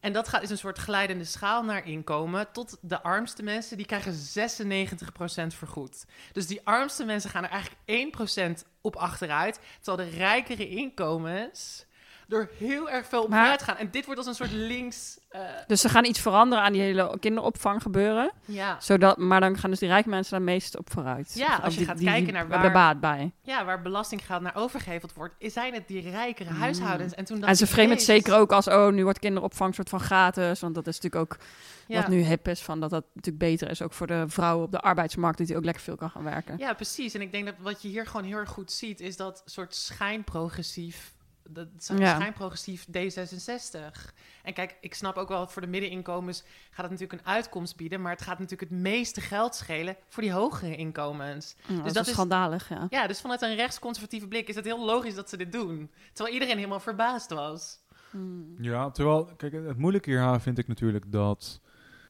En 0.01 0.13
dat 0.13 0.29
gaat, 0.29 0.43
is 0.43 0.51
een 0.51 0.59
soort 0.59 0.79
glijdende 0.79 1.25
schaal 1.25 1.63
naar 1.63 1.87
inkomen. 1.87 2.53
Tot 2.53 2.79
de 2.81 3.03
armste 3.03 3.43
mensen, 3.43 3.77
die 3.77 3.87
krijgen 3.87 4.15
96% 4.15 5.57
vergoed. 5.57 6.05
Dus 6.33 6.47
die 6.47 6.61
armste 6.65 7.05
mensen 7.05 7.31
gaan 7.31 7.45
er 7.45 7.51
eigenlijk 7.51 8.59
1% 8.61 8.67
op 8.81 8.97
achteruit. 8.97 9.61
Terwijl 9.81 10.11
de 10.11 10.17
rijkere 10.17 10.69
inkomens 10.69 11.85
er 12.31 12.49
heel 12.59 12.91
erg 12.91 13.07
veel 13.07 13.23
op 13.23 13.29
Maar- 13.29 13.39
vooruit 13.41 13.63
gaan. 13.63 13.77
En 13.77 13.91
dit 13.91 14.05
wordt 14.05 14.19
als 14.21 14.29
een 14.29 14.35
soort 14.47 14.53
links... 14.53 15.19
eh, 15.29 15.41
Dus 15.67 15.81
ze 15.81 15.89
gaan 15.89 16.05
iets 16.05 16.21
veranderen 16.21 16.65
aan 16.65 16.73
die 16.73 16.81
hele 16.83 17.17
kinderopvang 17.21 17.83
gebeuren. 17.83 18.31
ja. 18.45 18.77
Zodat, 18.81 19.17
maar 19.19 19.41
dan 19.41 19.59
gaan 19.59 19.71
dus 19.71 19.79
die 19.79 19.89
rijke 19.89 20.09
mensen 20.09 20.33
daar 20.37 20.43
meest 20.43 20.79
op 20.79 20.93
vooruit. 20.93 21.33
Ja, 21.35 21.57
als 21.57 21.73
je 21.73 21.79
die- 21.79 21.89
gaat 21.89 21.99
die- 21.99 22.07
kijken 22.07 22.33
naar 22.33 22.49
waar- 22.49 22.65
er 22.65 22.73
baat 22.73 23.01
bij. 23.01 23.33
ja, 23.43 23.65
waar 23.65 23.83
belastinggeld 23.83 24.43
naar 24.43 24.57
overgeheveld 24.57 25.13
wordt... 25.15 25.35
zijn 25.39 25.75
het 25.75 25.89
die 25.89 26.11
rijkere 26.11 26.51
huishoudens. 26.51 27.15
En, 27.15 27.25
toen 27.25 27.37
Mm. 27.37 27.45
En 27.45 27.57
ze 27.57 27.67
framen 27.67 27.91
het 27.91 28.03
zeker 28.03 28.35
ook 28.35 28.53
als, 28.53 28.69
oh, 28.69 28.89
nu 28.93 29.03
wordt 29.03 29.19
kinderopvang 29.19 29.75
soort 29.75 29.89
van 29.89 30.01
gratis. 30.01 30.61
Want 30.61 30.75
dat 30.75 30.87
is 30.87 31.01
natuurlijk 31.01 31.33
ook 31.33 31.39
Ja. 31.87 31.97
wat 32.01 32.09
nu 32.09 32.21
hip 32.23 32.49
is, 32.49 32.61
van 32.61 32.81
dat 32.81 32.91
dat 32.91 33.05
natuurlijk 33.15 33.45
beter 33.45 33.71
is. 33.71 33.83
Ook 33.83 33.93
voor 33.93 34.07
de 34.07 34.25
vrouwen 34.27 34.65
op 34.65 34.73
de 34.73 34.81
arbeidsmarkt, 34.81 35.39
dat 35.39 35.47
die 35.47 35.57
ook 35.57 35.65
lekker 35.65 35.83
veel 35.83 35.97
kan 35.97 36.11
gaan 36.11 36.25
werken. 36.25 36.59
Ja, 36.59 36.73
precies. 36.73 37.15
En 37.15 37.21
ik 37.21 37.33
denk 37.33 37.45
dat 37.47 37.55
wat 37.61 37.83
je 37.83 37.89
hier 37.89 38.07
gewoon 38.07 38.25
heel 38.27 38.37
erg 38.37 38.49
goed 38.51 38.73
ziet, 38.73 39.01
is 39.01 39.17
dat 39.17 39.43
soort 39.45 39.75
schijnprogressief. 39.75 41.13
Dat 41.53 41.69
Ja. 41.99 42.15
schijnprogressief 42.15 42.87
D66. 42.91 44.13
En 44.43 44.53
kijk, 44.55 44.77
ik 44.81 44.95
snap 44.95 45.17
ook 45.17 45.29
wel, 45.29 45.47
voor 45.49 45.63
de 45.63 45.69
middeninkomens 45.69 46.43
gaat 46.71 46.91
het 46.91 46.91
natuurlijk 46.91 47.21
een 47.21 47.33
uitkomst 47.33 47.77
bieden. 47.77 48.01
Maar 48.01 48.13
het 48.13 48.23
gaat 48.23 48.39
natuurlijk 48.39 48.71
het 48.71 48.81
meeste 48.81 49.21
geld 49.21 49.55
schelen 49.55 49.97
voor 50.09 50.23
die 50.23 50.33
hogere 50.33 50.77
inkomens. 50.77 51.57
Ja, 51.67 51.83
dat, 51.83 51.95
dat 51.95 52.07
is 52.07 52.13
schandalig, 52.13 52.69
ja. 52.69 52.87
Ja, 52.91 53.07
dus 53.07 53.21
vanuit 53.21 53.43
een 53.43 53.55
rechtsconservatieve 53.57 54.29
blik 54.29 54.49
is 54.49 54.55
het 54.55 54.65
heel 54.65 54.85
logisch 54.85 55.15
dat 55.15 55.29
ze 55.29 55.37
dit 55.37 55.53
doen. 55.53 55.91
Terwijl 56.13 56.35
iedereen 56.35 56.57
helemaal 56.57 56.81
verbaasd 56.81 57.31
was. 57.31 57.79
Hmm. 58.11 58.55
Ja, 58.59 58.91
terwijl, 58.91 59.25
kijk, 59.37 59.53
het 59.53 59.79
moeilijke 59.79 60.11
hier 60.11 60.41
vind 60.41 60.59
ik 60.59 60.69
natuurlijk 60.69 61.13
dat 61.13 61.61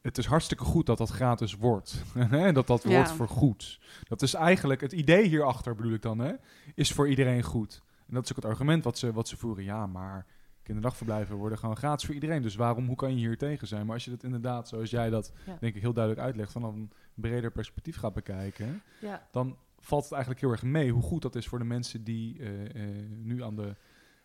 het 0.01 0.17
is 0.17 0.25
hartstikke 0.25 0.63
goed 0.63 0.85
dat 0.85 0.97
dat 0.97 1.09
gratis 1.09 1.55
wordt. 1.55 2.03
en 2.31 2.53
dat 2.53 2.67
dat 2.67 2.83
Ja. 2.83 2.89
wordt 2.89 3.11
vergoed. 3.11 3.79
Dat 4.03 4.21
is 4.21 4.33
eigenlijk, 4.33 4.81
het 4.81 4.91
idee 4.91 5.27
hierachter 5.27 5.75
bedoel 5.75 5.93
ik 5.93 6.01
dan, 6.01 6.19
hè, 6.19 6.33
is 6.75 6.91
voor 6.91 7.09
iedereen 7.09 7.43
goed. 7.43 7.81
En 8.11 8.17
dat 8.17 8.23
is 8.25 8.29
ook 8.29 8.35
het 8.43 8.51
argument 8.51 8.83
wat 8.83 8.97
ze, 8.97 9.13
wat 9.13 9.27
ze 9.27 9.37
voeren. 9.37 9.63
Ja, 9.63 9.87
maar 9.87 10.25
kinderdagverblijven 10.63 11.35
worden 11.35 11.57
gewoon 11.57 11.77
gratis 11.77 12.05
voor 12.05 12.13
iedereen. 12.13 12.41
Dus 12.41 12.55
waarom, 12.55 12.87
hoe 12.87 12.95
kan 12.95 13.09
je 13.11 13.17
hier 13.17 13.37
tegen 13.37 13.67
zijn? 13.67 13.85
Maar 13.85 13.93
als 13.93 14.03
je 14.05 14.11
dat 14.11 14.23
inderdaad, 14.23 14.67
zoals 14.67 14.89
jij 14.89 15.09
dat 15.09 15.31
Ja. 15.45 15.57
denk 15.59 15.75
ik 15.75 15.81
heel 15.81 15.93
duidelijk 15.93 16.25
uitlegt, 16.25 16.51
vanaf 16.51 16.73
een 16.73 16.91
breder 17.13 17.51
perspectief 17.51 17.95
gaat 17.95 18.13
bekijken, 18.13 18.81
Ja. 19.01 19.27
dan 19.31 19.57
valt 19.79 20.03
het 20.03 20.11
eigenlijk 20.11 20.41
heel 20.41 20.51
erg 20.51 20.63
mee 20.63 20.91
hoe 20.91 21.01
goed 21.01 21.21
dat 21.21 21.35
is 21.35 21.47
voor 21.47 21.59
de 21.59 21.65
mensen 21.65 22.03
die 22.03 22.39
eh, 22.39 22.65
eh, 22.65 23.09
nu 23.23 23.43
aan 23.43 23.55
de, 23.55 23.75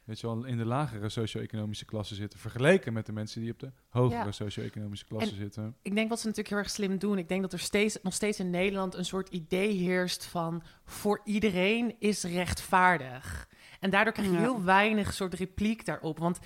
weet 0.04 0.20
je 0.20 0.26
wel, 0.26 0.44
in 0.44 0.56
de 0.56 0.64
lagere 0.64 1.08
socio-economische 1.08 1.84
klasse 1.84 2.14
zitten, 2.14 2.38
vergeleken 2.38 2.92
met 2.92 3.06
de 3.06 3.12
mensen 3.12 3.40
die 3.40 3.50
op 3.52 3.58
de 3.58 3.72
hogere 3.88 4.24
Ja. 4.24 4.32
socio-economische 4.32 5.06
klasse 5.06 5.30
En- 5.30 5.36
zitten. 5.36 5.76
Ik 5.82 5.94
denk 5.94 6.08
wat 6.08 6.18
ze 6.20 6.26
natuurlijk 6.26 6.54
heel 6.54 6.62
erg 6.64 6.70
slim 6.74 6.98
doen. 6.98 7.18
Ik 7.18 7.28
denk 7.28 7.42
dat 7.42 7.52
er 7.52 7.58
steeds, 7.58 7.98
nog 8.02 8.12
steeds 8.12 8.38
in 8.40 8.50
Nederland 8.50 8.94
een 8.94 9.04
soort 9.04 9.28
idee 9.28 9.72
heerst 9.76 10.24
van 10.24 10.62
voor 10.84 11.20
iedereen 11.24 11.94
is 11.98 12.24
rechtvaardig. 12.24 13.48
En 13.86 13.92
daardoor 13.92 14.12
krijg 14.12 14.28
je 14.28 14.34
Ja. 14.34 14.40
heel 14.40 14.62
weinig 14.64 15.12
soort 15.14 15.34
repliek 15.34 15.84
daarop. 15.84 16.18
Want 16.18 16.38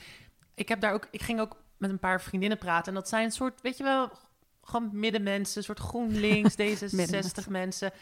ik 0.54 0.68
heb 0.68 0.80
daar 0.80 0.92
ook, 0.92 1.08
ik 1.10 1.22
ging 1.22 1.40
ook 1.40 1.56
met 1.76 1.90
een 1.90 1.98
paar 1.98 2.20
vriendinnen 2.22 2.58
praten. 2.58 2.86
En 2.88 2.94
dat 2.94 3.08
zijn 3.08 3.24
een 3.24 3.30
soort, 3.32 3.60
weet 3.60 3.76
je 3.76 3.82
wel, 3.84 4.10
gewoon 4.62 4.88
middenmensen, 4.92 5.58
een 5.58 5.64
soort 5.64 5.78
GroenLinks, 5.78 6.52
D66 6.60 6.90
Middenmensen. 6.96 7.52
mensen. 7.52 7.92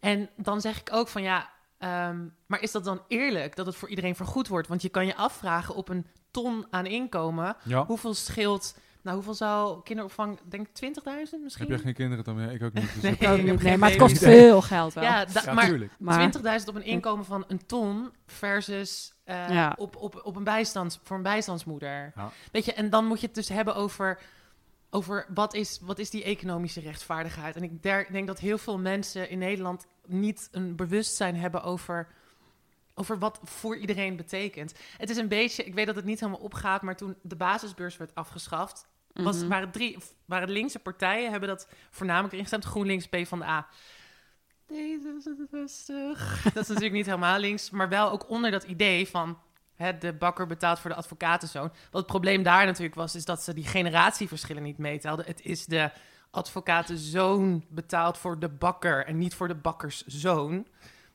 En 0.00 0.28
dan 0.36 0.60
zeg 0.60 0.80
ik 0.80 0.88
ook 0.92 1.08
van 1.08 1.22
ja, 1.22 1.50
ehm, 1.78 2.18
maar 2.46 2.60
is 2.62 2.72
dat 2.72 2.84
dan 2.84 3.02
eerlijk 3.08 3.56
dat 3.56 3.66
het 3.66 3.76
voor 3.76 3.88
iedereen 3.88 4.16
vergoed 4.16 4.48
wordt? 4.48 4.68
Want 4.68 4.82
je 4.82 4.88
kan 4.88 5.06
je 5.06 5.16
afvragen 5.16 5.74
op 5.74 5.88
een 5.88 6.06
ton 6.30 6.66
aan 6.70 6.86
inkomen, 6.86 7.56
Ja. 7.64 7.84
hoeveel 7.86 8.14
scheelt, 8.14 8.78
nou 9.02 9.16
hoeveel 9.16 9.34
zou 9.34 9.82
kinderopvang, 9.82 10.38
denk 10.48 10.68
ik 10.68 10.94
20.000 10.94 11.12
misschien? 11.42 11.42
Heb 11.58 11.68
jij 11.68 11.78
geen 11.78 11.94
kinderen 11.94 12.24
dan? 12.24 12.40
Ja, 12.40 12.48
ik 12.50 12.62
ook 12.62 12.72
niet. 12.72 12.94
Dus 12.94 13.02
Nee. 13.18 13.28
ook 13.30 13.42
niet, 13.42 13.62
nee, 13.62 13.76
maar 13.76 13.90
het 13.90 13.98
kost 13.98 14.18
veel 14.18 14.62
geld 14.62 14.92
wel. 14.94 15.04
Ja, 15.04 15.24
da- 15.24 15.42
ja, 15.44 15.52
maar 15.52 15.66
tuurlijk. 15.66 15.92
maar 15.98 16.32
20.000 16.60 16.68
op 16.68 16.74
een 16.74 16.84
inkomen 16.84 17.24
van 17.24 17.44
een 17.48 17.66
ton 17.66 18.10
versus 18.26 19.12
eh, 19.24 19.48
Ja. 19.48 19.74
op, 19.78 19.96
op, 19.96 20.20
op 20.24 20.36
een 20.36 20.44
bijstands, 20.44 21.00
voor 21.02 21.16
een 21.16 21.22
bijstandsmoeder. 21.22 22.12
Ja. 22.14 22.30
Weet 22.52 22.64
je, 22.64 22.72
en 22.72 22.90
dan 22.90 23.06
moet 23.06 23.20
je 23.20 23.26
het 23.26 23.34
dus 23.34 23.48
hebben 23.48 23.74
over, 23.74 24.18
over 24.90 25.26
wat, 25.34 25.54
is, 25.54 25.78
wat 25.82 25.98
is 25.98 26.10
die 26.10 26.22
economische 26.24 26.80
rechtvaardigheid. 26.80 27.56
En 27.56 27.62
ik 27.62 27.82
der- 27.82 28.12
denk 28.12 28.26
dat 28.26 28.38
heel 28.38 28.58
veel 28.58 28.78
mensen 28.78 29.30
in 29.30 29.38
Nederland 29.38 29.86
niet 30.06 30.48
een 30.52 30.76
bewustzijn 30.76 31.36
hebben 31.36 31.62
over, 31.62 32.08
over 32.94 33.18
wat 33.18 33.40
voor 33.44 33.76
iedereen 33.76 34.16
betekent. 34.16 34.74
Het 34.96 35.10
is 35.10 35.16
een 35.16 35.28
beetje, 35.28 35.64
ik 35.64 35.74
weet 35.74 35.86
dat 35.86 35.96
het 35.96 36.04
niet 36.04 36.20
helemaal 36.20 36.40
opgaat, 36.40 36.82
maar 36.82 36.96
toen 36.96 37.16
de 37.22 37.36
basisbeurs 37.36 37.96
werd 37.96 38.14
afgeschaft, 38.14 38.88
was, 39.12 39.38
Mhm. 39.38 39.48
waren, 39.48 39.70
drie, 39.70 39.98
waren 40.24 40.50
linkse 40.50 40.78
partijen 40.78 41.30
hebben 41.30 41.48
dat 41.48 41.68
voornamelijk 41.90 42.34
ingestemd. 42.34 42.64
GroenLinks, 42.64 43.06
PvdA. 43.08 43.66
D66. 44.66 46.42
Dat 46.42 46.62
is 46.62 46.68
natuurlijk 46.68 46.92
niet 46.92 47.06
helemaal 47.06 47.38
links, 47.38 47.70
maar 47.70 47.88
wel 47.88 48.10
ook 48.10 48.28
onder 48.28 48.50
dat 48.50 48.64
idee 48.64 49.08
van 49.08 49.38
hè, 49.74 49.98
de 49.98 50.12
bakker 50.12 50.46
betaalt 50.46 50.78
voor 50.78 50.90
de 50.90 50.96
advocatenzoon. 50.96 51.68
Wat 51.68 52.00
het 52.02 52.06
probleem 52.06 52.42
daar 52.42 52.66
natuurlijk 52.66 52.94
was, 52.94 53.14
is 53.14 53.24
dat 53.24 53.42
ze 53.42 53.54
die 53.54 53.66
generatieverschillen 53.66 54.62
niet 54.62 54.78
meetelden. 54.78 55.26
Het 55.26 55.44
is 55.44 55.66
de 55.66 55.90
advocatenzoon 56.30 57.64
betaald 57.68 58.18
voor 58.18 58.38
de 58.38 58.48
bakker 58.48 59.06
en 59.06 59.18
niet 59.18 59.34
voor 59.34 59.48
de 59.48 59.54
bakkerszoon. 59.54 60.66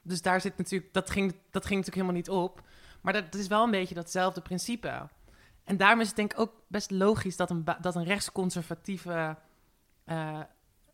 Dus 0.01 0.21
daar 0.21 0.41
zit 0.41 0.57
natuurlijk, 0.57 0.93
dat 0.93 1.09
ging, 1.09 1.31
dat 1.51 1.65
ging 1.65 1.79
natuurlijk 1.85 1.95
helemaal 1.95 2.13
niet 2.13 2.29
op. 2.29 2.61
Maar 3.01 3.13
dat, 3.13 3.31
dat 3.31 3.41
is 3.41 3.47
wel 3.47 3.63
een 3.63 3.71
beetje 3.71 3.95
datzelfde 3.95 4.41
principe. 4.41 5.07
En 5.65 5.77
daarom 5.77 5.99
is 5.99 6.07
het 6.07 6.15
denk 6.15 6.33
ik 6.33 6.39
ook 6.39 6.53
best 6.67 6.91
logisch 6.91 7.35
dat 7.35 7.49
een, 7.49 7.65
dat 7.81 7.95
een 7.95 8.03
rechtsconservatieve... 8.03 9.37
eh, 10.05 10.39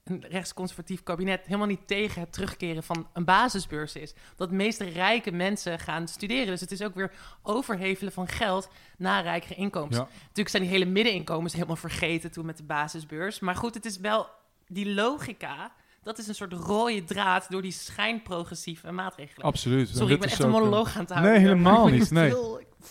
een 0.04 0.26
rechtsconservatief 0.30 1.04
kabinet 1.04 1.46
helemaal 1.46 1.68
niet 1.68 1.88
tegen 1.88 2.22
het 2.22 2.34
terugkeren 2.34 2.84
van 2.84 3.08
een 3.14 3.26
basisbeurs 3.26 3.96
is. 3.96 4.14
Dat 4.36 4.50
de 4.50 4.56
meeste 4.56 4.84
rijke 4.84 5.32
mensen 5.32 5.80
gaan 5.80 6.08
studeren. 6.08 6.46
Dus 6.46 6.62
het 6.62 6.72
is 6.72 6.82
ook 6.82 6.96
weer 6.96 7.12
overhevelen 7.42 8.14
van 8.14 8.28
geld 8.28 8.70
naar 8.98 9.24
rijkere 9.24 9.56
inkomens. 9.56 9.96
Ja. 9.96 10.08
Natuurlijk 10.22 10.50
zijn 10.50 10.64
die 10.64 10.72
hele 10.72 10.86
middeninkomens 10.86 11.54
helemaal 11.54 11.76
vergeten 11.76 12.32
toen 12.32 12.46
met 12.46 12.58
de 12.58 12.64
basisbeurs. 12.64 13.40
Maar 13.40 13.56
goed, 13.56 13.74
het 13.74 13.86
is 13.86 13.98
wel 13.98 14.28
die 14.68 14.94
logica. 14.94 15.72
Dat 16.04 16.18
is 16.18 16.28
een 16.28 16.36
soort 16.36 16.54
rode 16.54 17.04
draad 17.04 17.46
door 17.50 17.62
die 17.62 17.72
schijnprogressieve 17.72 18.92
maatregelen. 18.92 19.46
Absoluut. 19.46 19.90
Sorry, 19.90 20.14
ik 20.14 20.20
ben 20.20 20.30
echt 20.30 20.40
een 20.40 20.46
eh, 20.46 20.52
monoloog 20.52 20.96
aan 20.96 21.02
het 21.02 21.10
houden. 21.10 21.32
Nee, 21.32 21.42
helemaal 21.42 21.88
niet, 21.88 22.12
nee. 22.22 22.34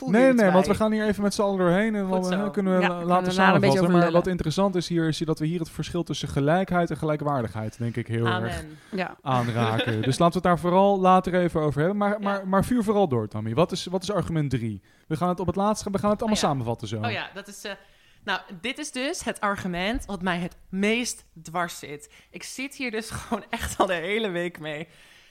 Nee, 0.06 0.30
iets 0.32 0.40
nee, 0.42 0.50
want 0.50 0.66
we 0.66 0.74
gaan 0.74 0.92
hier 0.92 1.06
even 1.06 1.22
met 1.22 1.34
z'n 1.34 1.42
allen 1.42 1.58
doorheen 1.58 1.94
en 1.94 2.08
dan 2.08 2.32
eh, 2.32 2.50
kunnen 2.50 2.76
we 2.76 2.80
Ja, 2.82 2.88
laten 2.88 3.06
kunnen 3.14 3.32
samenvatten. 3.32 3.90
Maar 3.90 4.10
wat 4.12 4.26
interessant 4.26 4.74
is 4.74 4.88
hier, 4.88 5.08
is 5.08 5.18
dat 5.18 5.38
we 5.38 5.46
hier 5.46 5.58
het 5.58 5.70
verschil 5.70 6.02
tussen 6.02 6.28
gelijkheid 6.28 6.90
en 6.90 6.96
gelijkwaardigheid, 6.96 7.78
denk 7.78 7.96
ik, 7.96 8.06
heel 8.06 8.26
erg. 8.26 8.64
Ja. 8.90 9.16
aanraken. 9.22 10.02
dus 10.02 10.18
laten 10.18 10.42
we 10.42 10.48
het 10.48 10.56
daar 10.56 10.58
vooral 10.58 11.00
later 11.00 11.34
even 11.34 11.60
over 11.60 11.78
hebben. 11.80 11.98
Maar, 11.98 12.20
maar, 12.20 12.38
Ja. 12.38 12.44
maar 12.46 12.64
vuur 12.64 12.84
vooral 12.84 13.08
door, 13.08 13.28
Tammy. 13.28 13.54
Wat 13.54 13.72
is, 13.72 13.84
wat 13.86 14.02
is 14.02 14.10
argument 14.12 14.50
drie? 14.50 14.82
We 15.06 15.16
gaan 15.16 15.28
het 15.28 15.40
op 15.40 15.46
het 15.46 15.56
laatste, 15.56 15.90
we 15.90 15.98
gaan 15.98 16.10
het 16.10 16.18
allemaal 16.22 16.36
Oh 16.38 16.42
ja. 16.42 16.48
samenvatten 16.48 16.88
zo. 16.88 17.00
Oh 17.00 17.10
ja, 17.10 17.30
dat 17.34 17.48
is. 17.48 17.64
eh, 17.64 17.72
nou, 18.24 18.40
dit 18.60 18.78
is 18.78 18.92
dus 18.92 19.24
het 19.24 19.40
argument 19.40 20.04
wat 20.04 20.22
mij 20.22 20.38
het 20.38 20.56
meest 20.68 21.24
dwars 21.42 21.78
zit. 21.78 22.12
Ik 22.30 22.42
zit 22.42 22.74
hier 22.74 22.90
dus 22.90 23.10
gewoon 23.20 23.44
echt 23.50 23.78
al 23.78 23.86
de 23.86 23.94
hele 23.94 24.28
week 24.28 24.58
mee. 24.58 24.88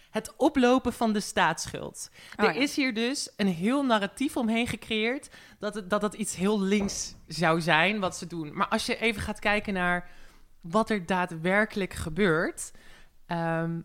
Het 0.09 0.33
oplopen 0.35 0.93
van 0.93 1.13
de 1.13 1.19
staatsschuld. 1.19 2.09
Oh 2.37 2.45
er 2.45 2.53
ja. 2.53 2.61
is 2.61 2.75
hier 2.75 2.93
dus 2.93 3.33
een 3.37 3.47
heel 3.47 3.85
narratief 3.85 4.37
omheen 4.37 4.67
gecreëerd 4.67 5.29
dat 5.59 5.75
het, 5.75 5.89
dat 5.89 6.13
iets 6.13 6.35
heel 6.35 6.61
links 6.61 7.15
zou 7.27 7.61
zijn 7.61 7.99
wat 7.99 8.17
ze 8.17 8.27
doen. 8.27 8.53
Maar 8.53 8.67
als 8.67 8.85
je 8.85 8.97
even 8.97 9.21
gaat 9.21 9.39
kijken 9.39 9.73
naar 9.73 10.09
wat 10.61 10.89
er 10.89 11.05
daadwerkelijk 11.05 11.93
gebeurt, 11.93 12.71
ehm, 13.25 13.79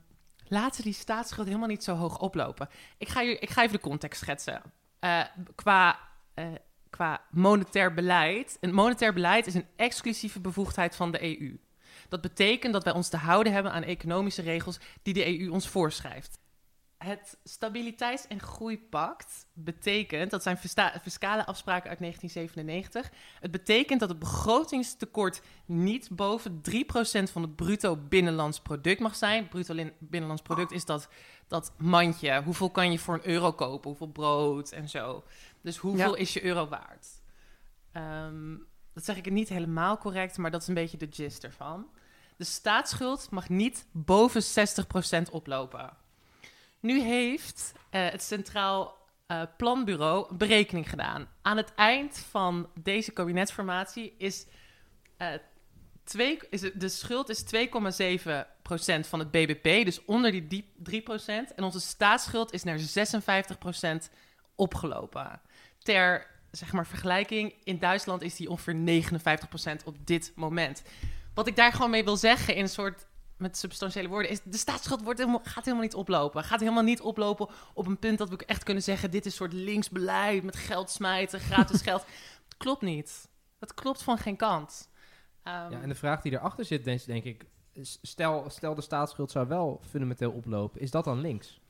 laten 0.44 0.82
die 0.82 0.92
staatsschuld 0.92 1.46
helemaal 1.46 1.68
niet 1.68 1.84
zo 1.84 1.94
hoog 1.94 2.18
oplopen. 2.18 2.68
Ik 2.98 3.08
ga, 3.08 3.20
je, 3.20 3.38
ik 3.38 3.50
ga 3.50 3.62
even 3.62 3.74
de 3.74 3.82
context 3.82 4.20
schetsen. 4.20 4.62
Eh, 4.98 5.20
qua, 5.54 5.98
eh, 6.34 6.46
qua 6.94 7.20
monetair 7.30 7.94
beleid. 7.94 8.56
Een 8.60 8.74
monetair 8.74 9.12
beleid 9.12 9.46
is 9.46 9.54
een 9.54 9.66
exclusieve 9.76 10.40
bevoegdheid 10.40 10.96
van 10.96 11.10
de 11.10 11.22
EU. 11.22 11.58
Dat 12.08 12.20
betekent 12.20 12.72
dat 12.72 12.84
wij 12.84 12.92
ons 12.92 13.08
te 13.08 13.16
houden 13.16 13.52
hebben 13.52 13.72
aan 13.72 13.82
economische 13.82 14.42
regels 14.42 14.78
die 15.02 15.14
de 15.14 15.40
EU 15.40 15.50
ons 15.50 15.68
voorschrijft. 15.68 16.38
Het 16.98 17.38
Stabiliteits- 17.44 18.26
en 18.26 18.40
Groeipact 18.40 19.46
betekent, 19.52 20.30
dat 20.30 20.42
zijn 20.42 20.56
fiscale 21.02 21.46
afspraken 21.46 21.90
uit 21.90 21.98
1997. 21.98 23.10
Het 23.40 23.50
betekent 23.50 24.00
dat 24.00 24.08
het 24.08 24.18
begrotingstekort 24.18 25.42
niet 25.66 26.08
boven 26.12 26.60
3% 26.62 27.30
van 27.30 27.42
het 27.42 27.56
bruto 27.56 27.96
binnenlands 27.96 28.60
product 28.60 29.00
mag 29.00 29.16
zijn. 29.16 29.48
Bruto 29.48 29.74
binnenlands 29.98 30.42
product 30.42 30.72
is 30.72 30.84
dat, 30.84 31.08
dat 31.48 31.72
mandje. 31.78 32.42
Hoeveel 32.42 32.70
kan 32.70 32.92
je 32.92 32.98
voor 32.98 33.14
een 33.14 33.28
euro 33.28 33.52
kopen? 33.52 33.88
Hoeveel 33.88 34.12
brood 34.12 34.70
en 34.70 34.88
zo. 34.88 35.24
Dus 35.64 35.76
hoeveel 35.76 36.14
Ja. 36.14 36.20
is 36.20 36.32
je 36.32 36.44
euro 36.44 36.68
waard? 36.68 37.06
Ehm, 37.92 38.56
dat 38.92 39.04
zeg 39.04 39.16
ik 39.16 39.30
niet 39.30 39.48
helemaal 39.48 39.98
correct, 39.98 40.38
maar 40.38 40.50
dat 40.50 40.62
is 40.62 40.68
een 40.68 40.74
beetje 40.74 40.96
de 40.96 41.08
gist 41.10 41.44
ervan. 41.44 41.90
De 42.36 42.44
staatsschuld 42.44 43.30
mag 43.30 43.48
niet 43.48 43.86
boven 43.92 44.42
60% 44.42 45.30
oplopen. 45.30 45.96
Nu 46.80 47.00
heeft 47.00 47.72
eh, 47.90 48.10
het 48.10 48.22
Centraal 48.22 48.96
eh, 49.26 49.42
Planbureau 49.56 50.30
een 50.30 50.36
berekening 50.36 50.90
gedaan. 50.90 51.28
Aan 51.42 51.56
het 51.56 51.74
eind 51.74 52.18
van 52.18 52.70
deze 52.82 53.12
kabinetsformatie 53.12 54.14
is, 54.18 54.46
eh, 55.16 55.28
twee, 56.04 56.38
is 56.50 56.60
de 56.60 56.88
schuld 56.88 57.28
is 57.28 57.42
2,7% 57.42 59.06
van 59.06 59.18
het 59.18 59.30
BBP, 59.30 59.84
dus 59.84 60.04
onder 60.04 60.30
die 60.30 60.46
die 60.46 60.72
3%. 60.76 61.54
En 61.54 61.64
onze 61.64 61.80
staatsschuld 61.80 62.52
is 62.52 62.62
naar 62.62 62.78
56% 62.78 64.10
opgelopen. 64.54 65.40
Ter 65.84 66.26
zeg 66.50 66.72
maar, 66.72 66.86
vergelijking, 66.86 67.54
in 67.64 67.78
Duitsland 67.78 68.22
is 68.22 68.36
die 68.36 68.50
ongeveer 68.50 69.02
59% 69.80 69.84
op 69.84 69.96
dit 70.06 70.32
moment. 70.34 70.82
Wat 71.34 71.46
ik 71.46 71.56
daar 71.56 71.72
gewoon 71.72 71.90
mee 71.90 72.04
wil 72.04 72.16
zeggen 72.16 72.54
in 72.54 72.62
een 72.62 72.68
soort 72.68 73.06
met 73.36 73.56
substantiële 73.56 74.08
woorden 74.08 74.30
is 74.30 74.40
de 74.42 74.56
staatsschuld 74.56 75.02
wordt 75.02 75.18
helemaal, 75.18 75.40
gaat 75.42 75.64
helemaal 75.64 75.84
niet 75.84 75.94
oplopen. 75.94 76.44
Gaat 76.44 76.60
helemaal 76.60 76.82
niet 76.82 77.00
oplopen 77.00 77.48
op 77.74 77.86
een 77.86 77.98
punt 77.98 78.18
dat 78.18 78.28
we 78.28 78.46
echt 78.46 78.62
kunnen 78.62 78.82
zeggen 78.82 79.10
dit 79.10 79.26
is 79.26 79.30
een 79.30 79.36
soort 79.36 79.52
linksbeleid 79.52 80.42
met 80.42 80.56
geld 80.56 80.90
smijten, 80.90 81.40
gratis 81.40 81.82
geld. 81.88 82.04
Klopt 82.56 82.82
niet. 82.82 83.28
Dat 83.58 83.74
klopt 83.74 84.02
van 84.02 84.18
geen 84.18 84.36
kant. 84.36 84.88
Ehm, 85.42 85.70
Ja, 85.70 85.80
en 85.80 85.88
de 85.88 85.94
vraag 85.94 86.22
die 86.22 86.32
erachter 86.32 86.64
zit, 86.64 86.84
denk, 86.84 87.24
ik, 87.24 87.44
is, 87.72 87.98
stel, 88.02 88.44
stel 88.50 88.74
de 88.74 88.82
staatsschuld 88.82 89.30
zou 89.30 89.48
wel 89.48 89.80
fundamenteel 89.88 90.30
oplopen, 90.30 90.80
is 90.80 90.90
dat 90.90 91.04
dan 91.04 91.20
links? 91.20 91.60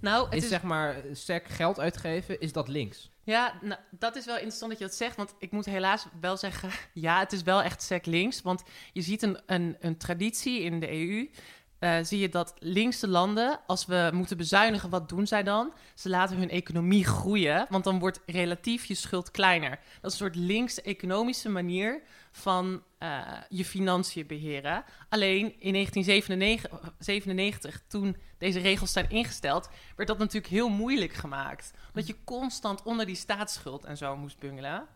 nou, 0.00 0.24
het 0.24 0.34
is, 0.34 0.42
is, 0.42 0.48
zeg 0.48 0.62
maar 0.62 0.96
sec 1.12 1.48
geld 1.48 1.80
uitgeven, 1.80 2.40
is 2.40 2.52
dat 2.52 2.68
links? 2.68 3.10
Ja, 3.28 3.58
nou, 3.60 3.80
dat 3.90 4.16
is 4.16 4.24
wel 4.24 4.34
interessant 4.34 4.70
dat 4.70 4.80
je 4.80 4.86
dat 4.86 4.96
zegt. 4.96 5.16
Want 5.16 5.34
ik 5.38 5.50
moet 5.50 5.64
helaas 5.64 6.06
wel 6.20 6.36
zeggen... 6.36 6.70
ja, 7.06 7.18
het 7.18 7.32
is 7.32 7.42
wel 7.42 7.62
echt 7.62 7.82
sec 7.82 8.06
links. 8.06 8.42
Want 8.42 8.62
je 8.92 9.02
ziet 9.02 9.22
een, 9.22 9.38
een, 9.46 9.76
een 9.80 9.96
traditie 9.96 10.60
in 10.60 10.80
de 10.80 10.90
EU... 10.92 11.30
eh, 11.78 11.98
zie 12.02 12.18
je 12.18 12.28
dat 12.28 12.54
linkse 12.58 13.08
landen, 13.08 13.60
als 13.66 13.86
we 13.86 14.10
moeten 14.12 14.36
bezuinigen, 14.36 14.90
wat 14.90 15.08
doen 15.08 15.26
zij 15.26 15.42
dan? 15.42 15.72
Ze 15.94 16.08
laten 16.08 16.36
hun 16.36 16.50
economie 16.50 17.04
groeien, 17.04 17.66
want 17.68 17.84
dan 17.84 17.98
wordt 17.98 18.20
relatief 18.26 18.84
je 18.84 18.94
schuld 18.94 19.30
kleiner. 19.30 19.70
Dat 19.70 20.12
is 20.12 20.20
een 20.20 20.26
soort 20.26 20.36
linkse 20.36 20.82
economische 20.82 21.48
manier 21.48 22.02
van 22.38 22.82
eh, 22.98 23.22
je 23.48 23.64
financiën 23.64 24.26
beheren. 24.26 24.84
Alleen 25.08 25.60
in 25.60 25.72
1997, 25.72 27.82
toen 27.88 28.16
deze 28.38 28.60
regels 28.60 28.92
zijn 28.92 29.10
ingesteld, 29.10 29.68
werd 29.96 30.08
dat 30.08 30.18
natuurlijk 30.18 30.52
heel 30.52 30.68
moeilijk 30.68 31.12
gemaakt. 31.12 31.72
Omdat 31.86 32.06
je 32.06 32.24
constant 32.24 32.82
onder 32.82 33.06
die 33.06 33.16
staatsschuld 33.16 33.84
en 33.84 33.96
zo 33.96 34.16
moest 34.16 34.38
bungelen. 34.38 34.86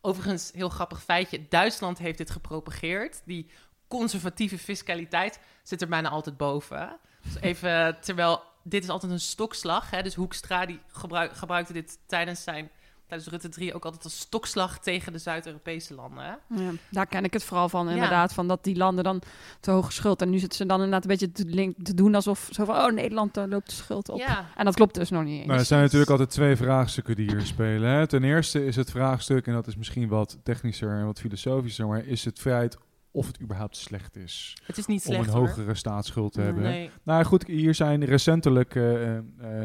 Overigens, 0.00 0.50
heel 0.54 0.68
grappig 0.68 1.02
feitje, 1.02 1.48
Duitsland 1.48 1.98
heeft 1.98 2.18
dit 2.18 2.30
gepropageerd. 2.30 3.22
Die 3.24 3.50
conservatieve 3.88 4.58
fiscaliteit 4.58 5.40
zit 5.62 5.82
er 5.82 5.88
bijna 5.88 6.08
altijd 6.08 6.36
boven. 6.36 6.98
Dus 7.22 7.40
even, 7.40 8.00
terwijl 8.00 8.42
dit 8.62 8.82
is 8.82 8.88
altijd 8.88 9.12
een 9.12 9.20
stokslag. 9.20 9.90
Hè? 9.90 10.02
Dus 10.02 10.14
Hoekstra 10.14 10.66
die 10.66 10.80
gebruik, 10.86 11.36
gebruikte 11.36 11.72
dit 11.72 11.98
tijdens 12.06 12.42
zijn 12.42 12.70
tijdens 13.06 13.30
Rutte 13.30 13.48
3 13.48 13.74
ook 13.74 13.84
altijd 13.84 14.04
als 14.04 14.18
stokslag 14.18 14.78
tegen 14.78 15.12
de 15.12 15.18
Zuid-Europese 15.18 15.94
landen. 15.94 16.24
Hè? 16.24 16.30
Ja, 16.62 16.70
daar 16.90 17.06
ken 17.06 17.24
ik 17.24 17.32
het 17.32 17.44
vooral 17.44 17.68
van, 17.68 17.86
Ja. 17.86 17.92
inderdaad. 17.92 18.32
Van 18.32 18.48
dat 18.48 18.64
die 18.64 18.76
landen 18.76 19.04
dan 19.04 19.22
te 19.60 19.70
hoog 19.70 19.92
schuld. 19.92 20.22
En 20.22 20.30
nu 20.30 20.38
zitten 20.38 20.58
ze 20.58 20.66
dan 20.66 20.76
inderdaad 20.76 21.02
een 21.02 21.08
beetje 21.10 21.32
te, 21.32 21.44
link- 21.44 21.76
te 21.82 21.94
doen 21.94 22.14
alsof 22.14 22.48
zo 22.52 22.64
van... 22.64 22.76
Oh, 22.76 22.92
Nederland 22.92 23.36
eh, 23.36 23.44
loopt 23.46 23.68
de 23.68 23.74
schuld 23.74 24.08
op. 24.08 24.18
Ja, 24.18 24.46
En 24.56 24.64
dat 24.64 24.74
klopt 24.74 24.94
dus 24.94 25.10
nog 25.10 25.24
niet 25.24 25.36
eens. 25.38 25.46
Nou, 25.46 25.58
er 25.58 25.64
zijn 25.64 25.82
natuurlijk 25.82 26.10
altijd 26.10 26.30
twee 26.30 26.56
vraagstukken 26.56 27.16
die 27.16 27.30
hier 27.30 27.40
spelen. 27.46 27.90
Hè. 27.90 28.06
Ten 28.06 28.24
eerste 28.24 28.64
is 28.66 28.76
het 28.76 28.90
vraagstuk, 28.90 29.46
en 29.46 29.52
dat 29.52 29.66
is 29.66 29.76
misschien 29.76 30.08
wat 30.08 30.38
technischer 30.42 30.90
en 30.90 31.06
wat 31.06 31.20
filosofischer, 31.20 31.86
maar 31.86 32.04
is 32.06 32.24
het 32.24 32.38
feit 32.38 32.76
of 33.10 33.26
het 33.26 33.40
überhaupt 33.40 33.76
slecht 33.76 34.16
is 34.16 34.56
het 34.66 34.78
is 34.78 34.86
niet 34.86 35.06
om 35.06 35.12
slecht 35.12 35.26
een 35.28 35.32
hoor. 35.34 35.46
hogere 35.48 35.74
staatsschuld 35.74 36.32
te 36.32 36.40
hebben. 36.40 36.62
Nee. 36.62 36.90
Nou 37.02 37.24
goed, 37.24 37.46
hier 37.46 37.74
zijn 37.74 38.04
recentelijk 38.04 38.74
eh, 38.74 39.16
eh, 39.16 39.16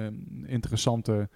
eh, 0.05 0.13
interessante 0.45 1.29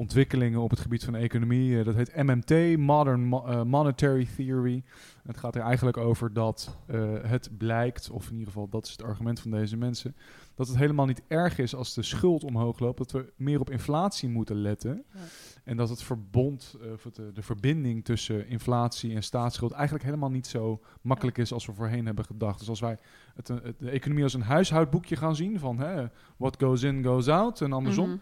ontwikkelingen 0.00 0.60
op 0.60 0.70
het 0.70 0.80
gebied 0.80 1.04
van 1.04 1.14
economie. 1.14 1.78
Eh, 1.78 1.84
dat 1.84 1.94
heet 1.94 2.16
MMT, 2.16 2.76
Modern 2.78 3.24
Mo- 3.24 3.44
eh, 3.46 3.62
Monetary 3.62 4.28
Theory. 4.36 4.82
Het 5.26 5.36
gaat 5.36 5.54
er 5.54 5.60
eigenlijk 5.62 5.96
over 5.96 6.32
dat 6.32 6.76
eh, 6.86 7.12
het 7.22 7.50
blijkt, 7.58 8.10
of 8.10 8.26
in 8.26 8.32
ieder 8.32 8.46
geval 8.46 8.68
dat 8.68 8.84
is 8.86 8.92
het 8.92 9.02
argument 9.02 9.40
van 9.40 9.50
deze 9.50 9.76
mensen, 9.76 10.16
dat 10.54 10.68
het 10.68 10.76
helemaal 10.76 11.06
niet 11.06 11.22
erg 11.28 11.58
is 11.58 11.74
als 11.74 11.94
de 11.94 12.02
schuld 12.02 12.44
omhoog 12.44 12.78
loopt, 12.78 12.98
dat 12.98 13.12
we 13.12 13.32
meer 13.36 13.60
op 13.60 13.70
inflatie 13.70 14.28
moeten 14.28 14.56
letten. 14.56 15.04
Ja. 15.14 15.20
En 15.64 15.76
dat 15.76 15.88
het 15.88 16.02
verbond, 16.02 16.76
of 16.92 17.06
eh, 17.06 17.12
de 17.34 17.42
verbinding 17.42 18.04
tussen 18.04 18.48
inflatie 18.48 19.14
en 19.14 19.22
staatsschuld 19.22 19.72
eigenlijk 19.72 20.04
helemaal 20.04 20.30
niet 20.30 20.46
zo 20.46 20.80
makkelijk 21.02 21.38
is 21.38 21.52
als 21.52 21.66
we 21.66 21.72
voorheen 21.72 22.06
hebben 22.06 22.24
gedacht. 22.24 22.58
Dus 22.58 22.68
als 22.68 22.80
wij 22.80 22.98
het, 23.34 23.48
het- 23.48 23.78
de 23.78 23.90
economie 23.90 24.24
als 24.24 24.34
een 24.34 24.42
huishoudboekje 24.42 25.16
gaan 25.16 25.36
zien 25.36 25.58
van 25.58 25.78
hè, 25.78 26.06
what 26.36 26.56
goes 26.62 26.82
in 26.82 27.04
goes 27.04 27.28
out 27.28 27.60
en 27.60 27.72
andersom, 27.72 28.08
Mhm. 28.08 28.18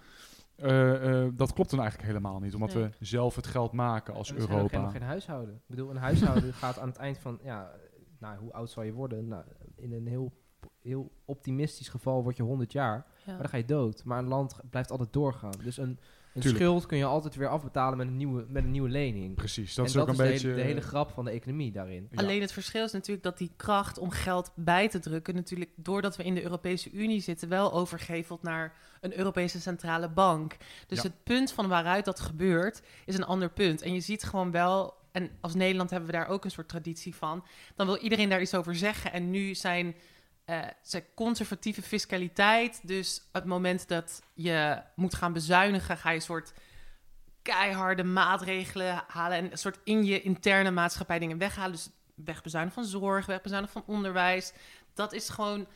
Eh, 0.59 1.23
eh, 1.25 1.33
dat 1.35 1.53
klopt 1.53 1.71
dan 1.71 1.79
eigenlijk 1.81 2.09
helemaal 2.11 2.39
niet, 2.41 2.55
omdat 2.55 2.75
Nee. 2.75 2.83
we 2.85 2.91
zelf 3.07 3.37
het 3.37 3.47
geld 3.47 3.73
maken 3.73 4.15
als 4.15 4.29
En 4.29 4.35
we 4.35 4.41
Europa. 4.41 4.69
helemaal 4.71 4.91
geen 4.91 5.03
huishouden. 5.03 5.55
Ik 5.55 5.61
bedoel, 5.67 5.91
een 5.91 5.97
huishouden 5.97 6.53
gaat 6.63 6.79
aan 6.79 6.89
het 6.89 6.97
eind 6.97 7.19
van, 7.19 7.39
ja, 7.43 7.71
nou, 8.19 8.39
hoe 8.39 8.53
oud 8.53 8.71
zal 8.71 8.83
je 8.83 8.93
worden? 8.93 9.29
Nou, 9.29 9.45
in 9.77 9.93
een 9.93 10.07
heel, 10.07 10.33
heel 10.83 11.11
optimistisch 11.25 11.89
geval 11.89 12.23
word 12.23 12.37
je 12.37 12.43
100 12.43 12.73
jaar, 12.73 13.07
Ja. 13.25 13.33
maar 13.33 13.39
dan 13.41 13.49
ga 13.49 13.57
je 13.57 13.65
dood. 13.65 14.05
Maar 14.05 14.19
een 14.19 14.29
land 14.29 14.61
blijft 14.71 14.91
altijd 14.91 15.13
doorgaan. 15.13 15.55
Dus 15.63 15.77
een, 15.77 15.99
Een 16.39 16.45
Tuurlijk. 16.45 16.65
schuld 16.65 16.87
kun 16.87 16.99
je 16.99 17.05
altijd 17.05 17.35
weer 17.35 17.49
afbetalen 17.49 17.99
met 17.99 18.07
een 18.07 18.17
nieuwe, 18.17 18.45
met 18.49 18.65
een 18.65 18.71
nieuwe 18.71 18.89
lening. 18.89 19.35
Precies, 19.35 19.69
dat 19.75 19.79
en 19.79 19.85
is 19.85 19.93
dat 19.93 20.03
ook 20.03 20.09
een 20.09 20.15
is 20.15 20.21
de, 20.21 20.25
beetje... 20.33 20.47
hele, 20.49 20.61
de 20.61 20.67
hele 20.67 20.81
grap 20.81 21.11
van 21.11 21.25
de 21.25 21.31
economie 21.31 21.73
daarin. 21.73 22.09
Ja. 22.11 22.23
Alleen 22.23 22.41
het 22.41 22.53
verschil 22.53 22.85
is 22.85 22.93
natuurlijk 22.93 23.23
dat 23.23 23.39
die 23.39 23.51
kracht 23.57 23.99
om 23.99 24.11
geld 24.11 24.53
bij 24.55 24.89
te 24.89 24.99
drukken, 24.99 25.35
natuurlijk 25.35 25.71
doordat 25.77 26.17
we 26.17 26.25
in 26.25 26.35
de 26.35 26.43
Europese 26.43 26.91
Unie 26.91 27.21
zitten, 27.21 27.49
wel 27.49 27.73
overgeveld 27.73 28.43
naar 28.43 28.73
een 29.01 29.19
Europese 29.19 29.61
centrale 29.61 30.09
bank. 30.09 30.57
Dus 30.87 30.99
Ja. 31.03 31.05
het 31.05 31.23
punt 31.25 31.53
van 31.53 31.69
waaruit 31.69 32.05
dat 32.05 32.21
gebeurt, 32.21 32.83
is 33.05 33.15
een 33.15 33.25
ander 33.27 33.51
punt. 33.51 33.83
En 33.83 33.95
je 33.95 34.01
ziet 34.01 34.23
gewoon 34.25 34.51
wel, 34.51 34.95
en 35.13 35.31
als 35.41 35.55
Nederland 35.55 35.91
hebben 35.91 36.11
we 36.11 36.17
daar 36.17 36.29
ook 36.29 36.45
een 36.45 36.51
soort 36.51 36.69
traditie 36.69 37.15
van, 37.15 37.45
dan 37.77 37.87
wil 37.87 37.97
iedereen 37.99 38.29
daar 38.29 38.41
iets 38.41 38.55
over 38.55 38.75
zeggen. 38.77 39.13
En 39.13 39.31
nu 39.31 39.55
zijn, 39.55 39.95
zijn 40.83 41.05
conservatieve 41.15 41.83
fiscaliteit, 41.83 42.81
dus 42.83 43.29
het 43.33 43.45
moment 43.45 43.89
dat 43.89 44.23
je 44.35 44.83
moet 44.95 45.15
gaan 45.15 45.33
bezuinigen, 45.33 45.97
ga 45.97 46.11
je 46.11 46.17
een 46.17 46.23
soort 46.23 46.53
keiharde 47.43 48.05
maatregelen 48.05 49.05
halen 49.07 49.39
en 49.39 49.51
een 49.51 49.59
soort 49.59 49.79
in 49.85 50.05
je 50.05 50.23
interne 50.23 50.71
maatschappij 50.71 51.19
dingen 51.19 51.39
weghalen. 51.39 51.73
Dus 51.73 51.91
wegbezuinigen 52.25 52.83
van 52.83 52.91
zorg, 52.91 53.27
wegbezuinigen 53.27 53.83
van 53.83 53.95
onderwijs. 53.95 54.53
Dat 54.95 55.13
is 55.13 55.29
gewoon, 55.29 55.67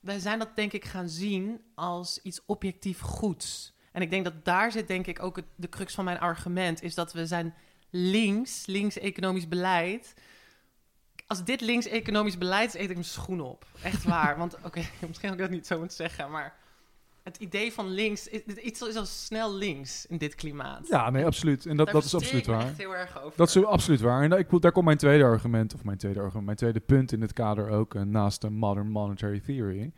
wij 0.00 0.18
zijn 0.18 0.38
dat 0.38 0.56
denk 0.56 0.72
ik 0.72 0.84
gaan 0.84 1.08
zien 1.08 1.60
als 1.74 2.22
iets 2.22 2.40
objectief 2.46 3.00
goeds. 3.00 3.74
En 3.92 4.02
ik 4.02 4.10
denk 4.10 4.24
dat 4.24 4.44
daar 4.44 4.72
zit 4.72 4.88
denk 4.88 5.06
ik 5.06 5.22
ook 5.22 5.36
het, 5.36 5.44
de 5.56 5.68
crux 5.68 5.94
van 5.94 6.04
mijn 6.04 6.18
argument, 6.20 6.82
is 6.82 6.94
dat 6.94 7.12
we 7.12 7.26
zijn 7.26 7.54
links, 7.90 8.66
links 8.66 8.98
economisch 8.98 9.48
beleid. 9.48 10.14
Als 11.26 11.44
dit 11.44 11.60
links 11.60 11.86
economisch 11.86 12.38
beleid 12.38 12.74
is, 12.74 12.80
eet 12.80 12.88
ik 12.88 12.96
mijn 12.96 13.04
schoen 13.04 13.40
op. 13.40 13.66
Echt 13.82 14.04
waar. 14.04 14.38
Want 14.38 14.56
oké, 14.64 14.80
misschien 15.08 15.28
had 15.28 15.38
ik 15.38 15.44
dat 15.44 15.50
niet 15.50 15.66
zo 15.66 15.78
moeten 15.78 15.96
zeggen, 15.96 16.30
maar 16.30 16.54
het 17.26 17.36
idee 17.36 17.72
van 17.72 17.88
links, 17.88 18.28
iets 18.62 18.82
is 18.82 18.96
al 18.96 19.06
snel 19.06 19.54
links 19.54 20.06
in 20.06 20.18
dit 20.18 20.34
klimaat. 20.34 20.88
Ja, 20.88 21.10
nee, 21.10 21.24
absoluut. 21.24 21.66
En 21.66 21.76
dat, 21.76 21.86
Daar 21.86 21.94
dat 21.94 22.04
is 22.04 22.14
absoluut 22.14 22.46
waar. 22.46 22.66
echt 22.66 22.78
heel 22.78 22.96
erg 22.96 23.22
over. 23.22 23.36
Dat 23.36 23.48
is 23.48 23.64
absoluut 23.64 24.00
waar. 24.00 24.22
En 24.22 24.32
ik, 24.32 24.60
daar 24.60 24.72
komt 24.72 24.84
mijn 24.84 24.96
tweede 24.96 25.24
argument, 25.24 25.74
of 25.74 25.84
mijn 25.84 25.98
tweede 25.98 26.20
argument, 26.20 26.44
mijn 26.44 26.56
tweede 26.56 26.80
punt 26.80 27.12
in 27.12 27.20
dit 27.20 27.32
kader 27.32 27.68
ook, 27.68 27.94
eh, 27.94 28.02
naast 28.02 28.40
de 28.40 28.50
modern 28.50 28.88
monetary 28.88 29.40
theory, 29.40 29.92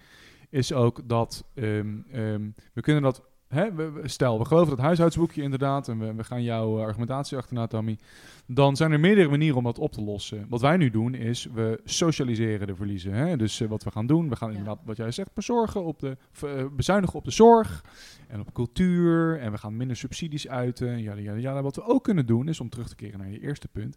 is 0.51 0.73
ook 0.73 1.09
dat 1.09 1.45
ehm, 1.55 1.99
ehm, 2.13 2.51
we 2.73 2.81
kunnen 2.81 3.03
dat, 3.03 3.23
hè, 3.49 3.73
we- 3.75 3.91
we- 3.91 4.09
stel, 4.09 4.39
we 4.39 4.45
geloven 4.45 4.77
dat 4.77 4.85
huishoudsboekje 4.85 5.43
inderdaad, 5.43 5.89
en 5.89 5.99
we, 5.99 6.15
we 6.15 6.25
gaan 6.25 6.43
jouw 6.43 6.79
eh, 6.79 6.85
argumentatie 6.85 7.37
achterna, 7.37 7.67
Tammy, 7.67 7.99
dan 8.47 8.77
zijn 8.77 8.93
er 8.93 9.01
meerdere 9.01 9.29
manieren 9.29 9.57
om 9.57 9.65
dat 9.65 9.79
op 9.79 9.93
te 9.93 10.03
lossen. 10.03 10.47
Wat 10.49 10.61
wij 10.61 10.77
nu 10.77 10.91
doen 10.91 11.15
is, 11.15 11.49
we 11.55 11.81
socialiseren 11.85 12.67
de 12.67 12.75
verliezen. 12.75 13.13
Hè? 13.13 13.37
Dus 13.37 13.61
eh, 13.61 13.69
wat 13.69 13.85
we 13.85 13.91
gaan 13.91 14.07
doen, 14.07 14.29
we 14.29 14.37
gaan 14.37 14.51
Ja. 14.53 14.57
inderdaad, 14.59 14.85
wat 14.85 14.97
jij 14.97 15.11
zegt, 15.11 15.35
bezorgen 15.35 15.85
op 15.85 15.99
de, 16.01 16.17
eh, 16.43 16.65
bezuinigen 16.77 17.17
op 17.19 17.25
de 17.25 17.31
zorg 17.31 17.85
en 18.29 18.41
op 18.41 18.53
cultuur, 18.53 19.39
en 19.41 19.53
we 19.53 19.59
gaan 19.59 19.77
minder 19.77 19.97
subsidies 19.97 20.49
uiten, 20.49 21.03
ja, 21.03 21.15
ja, 21.15 21.35
ja. 21.35 21.63
Wat 21.63 21.77
we 21.77 21.83
ook 21.85 22.05
kunnen 22.05 22.27
doen, 22.27 22.49
is 22.49 22.61
om 22.61 22.69
terug 22.69 22.89
te 22.89 22.97
keren 22.97 23.19
naar 23.19 23.31
je 23.31 23.41
eerste 23.41 23.69
punt, 23.69 23.97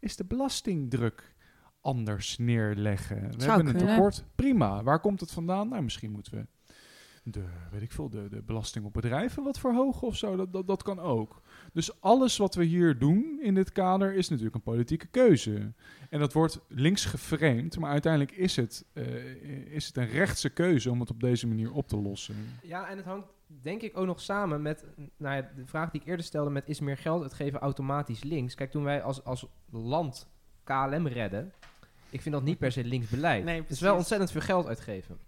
is 0.00 0.16
de 0.16 0.24
belastingdruk 0.24 1.34
anders 1.80 2.38
neerleggen. 2.38 3.16
We 3.16 3.32
Zou 3.36 3.42
hebben 3.50 3.66
een 3.66 3.76
kunnen. 3.76 3.94
tekort. 3.94 4.24
Prima. 4.34 4.82
Waar 4.82 5.00
komt 5.00 5.20
het 5.20 5.30
vandaan? 5.32 5.68
Nou, 5.68 5.82
misschien 5.82 6.10
moeten 6.10 6.34
we 6.34 6.46
de, 7.22 7.44
weet 7.70 7.82
ik 7.82 7.92
veel, 7.92 8.08
de, 8.08 8.28
de 8.28 8.42
belasting 8.42 8.84
op 8.84 8.92
bedrijven 8.92 9.42
wat 9.42 9.58
verhogen 9.58 10.06
of 10.06 10.16
zo. 10.16 10.36
Dat, 10.36 10.52
dat, 10.52 10.66
dat 10.66 10.82
kan 10.82 10.98
ook. 10.98 11.42
Dus 11.72 12.00
alles 12.00 12.36
wat 12.36 12.54
we 12.54 12.64
hier 12.64 12.98
doen 12.98 13.38
in 13.42 13.54
dit 13.54 13.72
kader 13.72 14.14
is 14.14 14.28
natuurlijk 14.28 14.54
een 14.54 14.62
politieke 14.62 15.06
keuze. 15.06 15.72
En 16.10 16.18
dat 16.18 16.32
wordt 16.32 16.60
links 16.68 17.04
geframed, 17.04 17.78
maar 17.78 17.90
uiteindelijk 17.90 18.32
is 18.32 18.56
het, 18.56 18.84
eh, 18.92 19.74
is 19.74 19.86
het 19.86 19.96
een 19.96 20.08
rechtse 20.08 20.50
keuze 20.50 20.90
om 20.90 21.00
het 21.00 21.10
op 21.10 21.20
deze 21.20 21.46
manier 21.46 21.72
op 21.72 21.88
te 21.88 21.96
lossen. 21.96 22.36
Ja, 22.62 22.88
en 22.88 22.96
het 22.96 23.06
hangt 23.06 23.26
denk 23.46 23.82
ik 23.82 23.96
ook 23.96 24.06
nog 24.06 24.20
samen 24.20 24.62
met 24.62 24.84
nou 25.16 25.36
ja, 25.36 25.50
de 25.56 25.66
vraag 25.66 25.90
die 25.90 26.00
ik 26.00 26.06
eerder 26.06 26.24
stelde 26.24 26.50
met 26.50 26.68
is 26.68 26.80
meer 26.80 26.96
geld 26.96 27.22
uitgeven 27.22 27.60
automatisch 27.60 28.22
links. 28.22 28.54
Kijk, 28.54 28.70
toen 28.70 28.84
wij 28.84 29.02
als, 29.02 29.24
als 29.24 29.46
land 29.70 30.28
KLM 30.64 31.06
redden, 31.06 31.52
ik 32.10 32.22
vind 32.22 32.34
dat 32.34 32.44
niet 32.44 32.58
per 32.64 32.72
se 32.72 32.84
links 32.84 33.08
beleid. 33.08 33.44
Nee, 33.44 33.60
het 33.60 33.70
is 33.70 33.80
wel 33.80 33.96
ontzettend 33.96 34.30
veel 34.30 34.40
geld 34.40 34.66
uitgeven. 34.66 35.18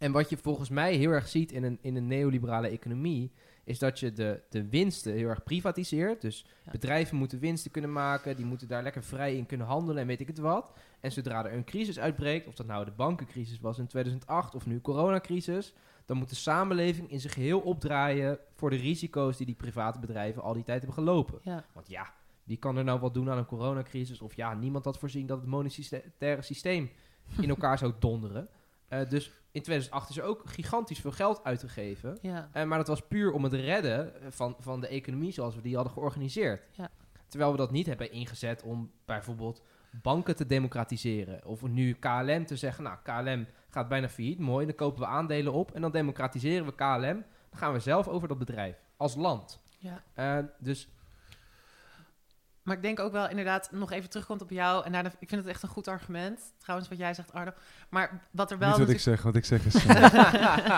En 0.00 0.12
wat 0.12 0.30
je 0.30 0.36
volgens 0.36 0.68
mij 0.68 0.94
heel 0.94 1.10
erg 1.10 1.28
ziet 1.28 1.52
in 1.52 1.64
een, 1.64 1.78
in 1.80 1.96
een 1.96 2.06
neoliberale 2.06 2.68
economie, 2.68 3.32
is 3.64 3.78
dat 3.78 3.98
je 4.00 4.12
de, 4.12 4.40
de 4.48 4.68
winsten 4.68 5.12
heel 5.12 5.28
erg 5.28 5.42
privatiseert. 5.42 6.20
Dus 6.20 6.46
Ja. 6.64 6.70
bedrijven 6.70 7.16
moeten 7.16 7.38
winsten 7.38 7.70
kunnen 7.70 7.92
maken, 7.92 8.36
die 8.36 8.44
moeten 8.44 8.68
daar 8.68 8.82
lekker 8.82 9.04
vrij 9.04 9.36
in 9.36 9.46
kunnen 9.46 9.66
handelen 9.66 10.00
en 10.02 10.06
weet 10.06 10.20
ik 10.20 10.26
het 10.26 10.38
wat. 10.38 10.72
En 11.00 11.12
zodra 11.12 11.44
er 11.44 11.52
een 11.52 11.64
crisis 11.64 11.98
uitbreekt, 11.98 12.46
of 12.46 12.54
dat 12.54 12.66
nou 12.66 12.84
de 12.84 12.90
bankencrisis 12.90 13.60
was 13.60 13.78
in 13.78 13.86
2008 13.86 14.54
of 14.54 14.66
nu 14.66 14.80
coronacrisis, 14.80 15.74
dan 16.04 16.16
moet 16.16 16.28
de 16.28 16.34
samenleving 16.34 17.10
in 17.10 17.20
zijn 17.20 17.32
geheel 17.32 17.60
opdraaien 17.60 18.38
voor 18.54 18.70
de 18.70 18.76
risico's 18.76 19.36
die 19.36 19.46
die 19.46 19.54
private 19.54 19.98
bedrijven 19.98 20.42
al 20.42 20.52
die 20.54 20.64
tijd 20.64 20.78
hebben 20.78 20.98
gelopen. 21.04 21.38
Ja. 21.42 21.64
Want 21.72 21.88
ja, 21.88 22.12
wie 22.44 22.56
kan 22.56 22.76
er 22.76 22.84
nou 22.84 23.00
wat 23.00 23.14
doen 23.14 23.30
aan 23.30 23.38
een 23.38 23.46
coronacrisis? 23.46 24.20
Of 24.20 24.34
ja, 24.34 24.54
niemand 24.54 24.84
had 24.84 24.98
voorzien 24.98 25.26
dat 25.26 25.40
het 25.40 25.48
monetaire 25.48 26.42
systeem 26.42 26.90
in 27.40 27.48
elkaar 27.48 27.78
zou 27.78 27.92
donderen. 27.98 28.48
Eh, 28.88 29.08
dus 29.08 29.32
in 29.52 29.62
2008 29.62 30.10
is 30.10 30.18
er 30.18 30.24
ook 30.24 30.42
gigantisch 30.44 30.98
veel 30.98 31.12
geld 31.12 31.44
uitgegeven. 31.44 32.18
Ja. 32.22 32.48
Eh, 32.52 32.64
maar 32.64 32.78
dat 32.78 32.86
was 32.86 33.06
puur 33.06 33.32
om 33.32 33.44
het 33.44 33.52
redden 33.52 34.22
eh, 34.22 34.26
van, 34.30 34.56
van 34.58 34.80
de 34.80 34.88
economie 34.88 35.32
zoals 35.32 35.54
we 35.54 35.60
die 35.60 35.74
hadden 35.74 35.92
georganiseerd. 35.92 36.62
Ja. 36.70 36.90
Terwijl 37.28 37.50
we 37.50 37.56
dat 37.56 37.70
niet 37.70 37.86
hebben 37.86 38.12
ingezet 38.12 38.62
om 38.62 38.90
bijvoorbeeld 39.04 39.62
banken 40.02 40.36
te 40.36 40.46
democratiseren. 40.46 41.44
Of 41.44 41.62
nu 41.62 41.92
KLM 41.92 42.46
te 42.46 42.56
zeggen, 42.56 42.84
nou 42.84 42.96
KLM 43.02 43.46
gaat 43.68 43.88
bijna 43.88 44.08
failliet, 44.08 44.38
mooi, 44.38 44.66
dan 44.66 44.74
kopen 44.74 45.00
we 45.00 45.06
aandelen 45.06 45.52
op 45.52 45.70
en 45.70 45.80
dan 45.80 45.90
democratiseren 45.90 46.66
we 46.66 46.74
KLM. 46.74 47.24
Dan 47.50 47.58
gaan 47.58 47.72
we 47.72 47.78
zelf 47.78 48.08
over 48.08 48.28
dat 48.28 48.38
bedrijf, 48.38 48.76
als 48.96 49.14
land. 49.14 49.62
Ja. 49.78 50.02
Eh, 50.14 50.44
dus 50.58 50.88
Maar 52.62 52.76
ik 52.76 52.82
denk 52.82 53.00
ook 53.00 53.12
wel 53.12 53.28
inderdaad, 53.28 53.70
nog 53.72 53.92
even 53.92 54.10
terugkomt 54.10 54.42
op 54.42 54.50
jou. 54.50 54.84
En 54.84 54.92
daarna, 54.92 55.10
ik 55.18 55.28
vind 55.28 55.40
het 55.40 55.50
echt 55.50 55.62
een 55.62 55.68
goed 55.68 55.88
argument. 55.88 56.40
Trouwens, 56.58 56.88
wat 56.88 56.98
jij 56.98 57.14
zegt, 57.14 57.32
Arno. 57.32 57.52
Maar 57.88 58.28
wat 58.30 58.50
er 58.50 58.58
wel. 58.58 58.68
Niet 58.68 58.78
wat 58.78 58.88
ik 58.88 58.94
natuurlijk- 58.94 59.00
zeg, 59.00 59.22
wat 59.22 59.36
ik 59.36 59.44
zeg 59.44 59.64
is... 59.66 59.74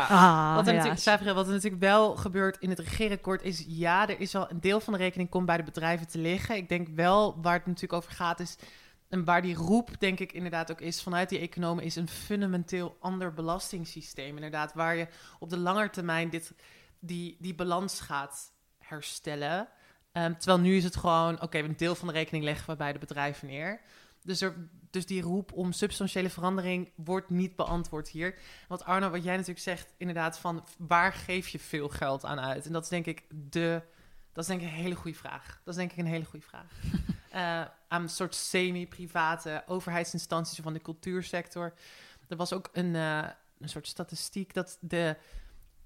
Ah, 0.09 0.55
Wat 0.57 0.67
er, 0.67 0.75
ja. 0.75 0.85
natuurlijk, 0.85 1.37
wat 1.37 1.47
er 1.47 1.53
natuurlijk 1.53 1.83
wel 1.83 2.17
gebeurt 2.17 2.59
in 2.59 2.71
het 2.71 2.79
regeerakkoord 2.79 3.43
is... 3.43 3.65
ja, 3.67 4.09
er 4.09 4.21
is 4.21 4.33
wel 4.33 4.51
een 4.51 4.61
deel 4.61 4.81
van 4.81 4.93
de 4.93 4.99
rekening 4.99 5.29
komt 5.29 5.47
bij 5.47 5.57
de 5.57 5.63
bedrijven 5.63 6.09
te 6.09 6.19
liggen. 6.19 6.57
Ik 6.57 6.69
denk 6.69 6.89
wel, 6.89 7.41
waar 7.41 7.55
het 7.55 7.67
natuurlijk 7.67 7.93
over 7.93 8.13
gaat 8.13 8.41
is... 8.41 8.57
en 9.09 9.25
waar 9.25 9.43
die 9.43 9.55
roep 9.55 9.91
denk 10.01 10.19
ik 10.21 10.33
inderdaad 10.33 10.71
ook 10.71 10.81
is 10.81 11.03
vanuit 11.03 11.29
die 11.29 11.39
economen... 11.39 11.85
is 11.85 11.97
een 11.97 12.09
fundamenteel 12.09 12.97
ander 13.01 13.33
belastingssysteem. 13.35 14.35
Inderdaad, 14.35 14.75
waar 14.75 14.97
je 14.97 15.07
op 15.39 15.51
de 15.51 15.59
lange 15.59 15.91
termijn 15.91 16.31
dit, 16.31 16.53
die, 16.99 17.37
die 17.41 17.55
balans 17.55 18.01
gaat 18.01 18.53
herstellen. 18.79 19.69
Ehm, 20.13 20.35
terwijl 20.35 20.61
nu 20.61 20.77
is 20.77 20.85
het 20.85 20.97
gewoon, 20.97 21.41
oké, 21.43 21.59
een 21.59 21.77
deel 21.77 21.95
van 21.95 22.09
de 22.09 22.15
rekening 22.15 22.45
leggen 22.45 22.71
we 22.71 22.77
bij 22.77 22.93
de 22.93 22.99
bedrijven 22.99 23.49
neer. 23.49 23.81
Dus, 24.23 24.41
er, 24.41 24.69
dus 24.91 25.07
die 25.07 25.23
roep 25.23 25.53
om 25.53 25.73
substantiële 25.73 26.31
verandering 26.31 26.91
wordt 26.95 27.31
niet 27.31 27.57
beantwoord 27.57 28.09
hier. 28.09 28.39
Wat 28.69 28.85
Arno, 28.85 29.11
wat 29.11 29.25
jij 29.25 29.33
natuurlijk 29.33 29.65
zegt, 29.65 29.95
inderdaad, 29.97 30.39
van 30.39 30.65
waar 30.79 31.13
geef 31.13 31.49
je 31.49 31.59
veel 31.59 31.89
geld 31.89 32.25
aan 32.25 32.41
uit? 32.41 32.67
En 32.67 32.73
dat 32.73 32.83
is 32.83 32.89
denk 32.89 33.07
ik 33.07 33.25
de, 33.29 33.83
dat 34.33 34.45
is 34.45 34.51
denk 34.51 34.61
ik 34.61 34.67
een 34.67 34.83
hele 34.83 34.95
goede 34.95 35.17
vraag. 35.17 35.61
Dat 35.65 35.75
is 35.75 35.81
denk 35.81 35.93
ik 35.93 35.99
een 35.99 36.07
hele 36.07 36.25
goede 36.25 36.47
vraag. 36.47 36.67
Eh, 37.33 37.65
aan 37.89 38.03
een 38.03 38.09
soort 38.09 38.35
semi-private 38.35 39.63
overheidsinstanties 39.67 40.59
van 40.59 40.73
de 40.73 40.81
cultuursector. 40.81 41.75
Er 42.29 42.37
was 42.37 42.53
ook 42.53 42.69
een, 42.73 42.97
eh, 42.97 43.29
een 43.59 43.69
soort 43.69 43.87
statistiek 43.87 44.55
dat 44.55 44.79
de 44.81 45.17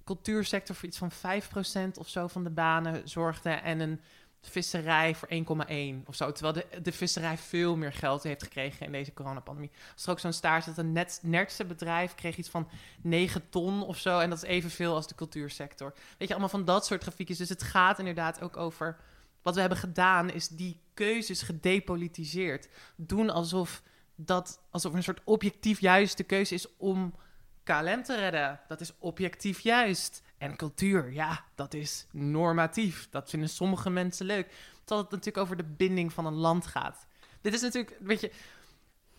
cultuursector 0.06 0.74
voor 0.74 0.88
iets 0.88 0.98
van 0.98 1.12
5% 1.12 1.98
of 1.98 2.08
zo 2.08 2.26
van 2.26 2.44
de 2.44 2.50
banen 2.50 3.08
zorgde 3.08 3.50
en 3.50 3.80
een 3.80 4.00
visserij 4.40 5.14
voor 5.14 5.28
1,1 5.28 6.06
of 6.06 6.14
zo. 6.14 6.32
Terwijl 6.32 6.54
de, 6.54 6.80
de 6.82 6.92
visserij 6.92 7.38
veel 7.38 7.76
meer 7.76 7.92
geld 7.92 8.22
heeft 8.22 8.42
gekregen 8.42 8.86
in 8.86 8.92
deze 8.92 9.12
coronapandemie. 9.14 9.70
Als 9.92 10.04
er 10.04 10.10
ook 10.10 10.18
zo'n 10.18 10.32
staart 10.32 10.64
dat 10.64 10.78
een 10.78 10.92
net, 10.92 11.20
nertse 11.22 11.64
bedrijf 11.64 12.14
kreeg 12.14 12.36
iets 12.36 12.48
van 12.48 12.68
9 13.02 13.48
ton 13.48 13.82
of 13.82 13.98
zo. 13.98 14.18
En 14.18 14.30
dat 14.30 14.42
is 14.42 14.48
evenveel 14.48 14.94
als 14.94 15.08
de 15.08 15.14
cultuursector. 15.14 15.94
Weet 16.18 16.28
je, 16.28 16.34
allemaal 16.34 16.48
van 16.48 16.64
dat 16.64 16.86
soort 16.86 17.02
grafiekjes. 17.02 17.38
Dus 17.38 17.48
het 17.48 17.62
gaat 17.62 17.98
inderdaad 17.98 18.40
ook 18.40 18.56
over... 18.56 18.96
Wat 19.42 19.54
we 19.54 19.60
hebben 19.60 19.78
gedaan 19.78 20.30
is 20.30 20.48
die 20.48 20.80
keuzes 20.94 21.42
gedepolitiseerd. 21.42 22.68
Doen 22.96 23.30
alsof, 23.30 23.82
dat, 24.14 24.60
alsof 24.70 24.92
een 24.94 25.02
soort 25.02 25.20
objectief 25.24 25.80
juiste 25.80 26.22
keuze 26.22 26.54
is 26.54 26.76
om 26.76 27.14
KLM 27.66 28.02
te 28.02 28.14
redden. 28.14 28.60
Dat 28.68 28.80
is 28.80 28.92
objectief 28.98 29.60
juist. 29.60 30.22
En 30.38 30.56
cultuur, 30.56 31.12
ja, 31.12 31.44
dat 31.54 31.74
is 31.74 32.06
normatief. 32.10 33.08
Dat 33.10 33.30
vinden 33.30 33.48
sommige 33.48 33.90
mensen 33.90 34.26
leuk. 34.26 34.48
Terwijl 34.78 35.00
het 35.00 35.10
natuurlijk 35.10 35.44
over 35.44 35.56
de 35.56 35.74
binding 35.76 36.12
van 36.12 36.26
een 36.26 36.34
land 36.34 36.66
gaat. 36.66 37.06
Dit 37.40 37.54
is 37.54 37.60
natuurlijk, 37.60 37.96
weet 38.00 38.20
je... 38.20 38.32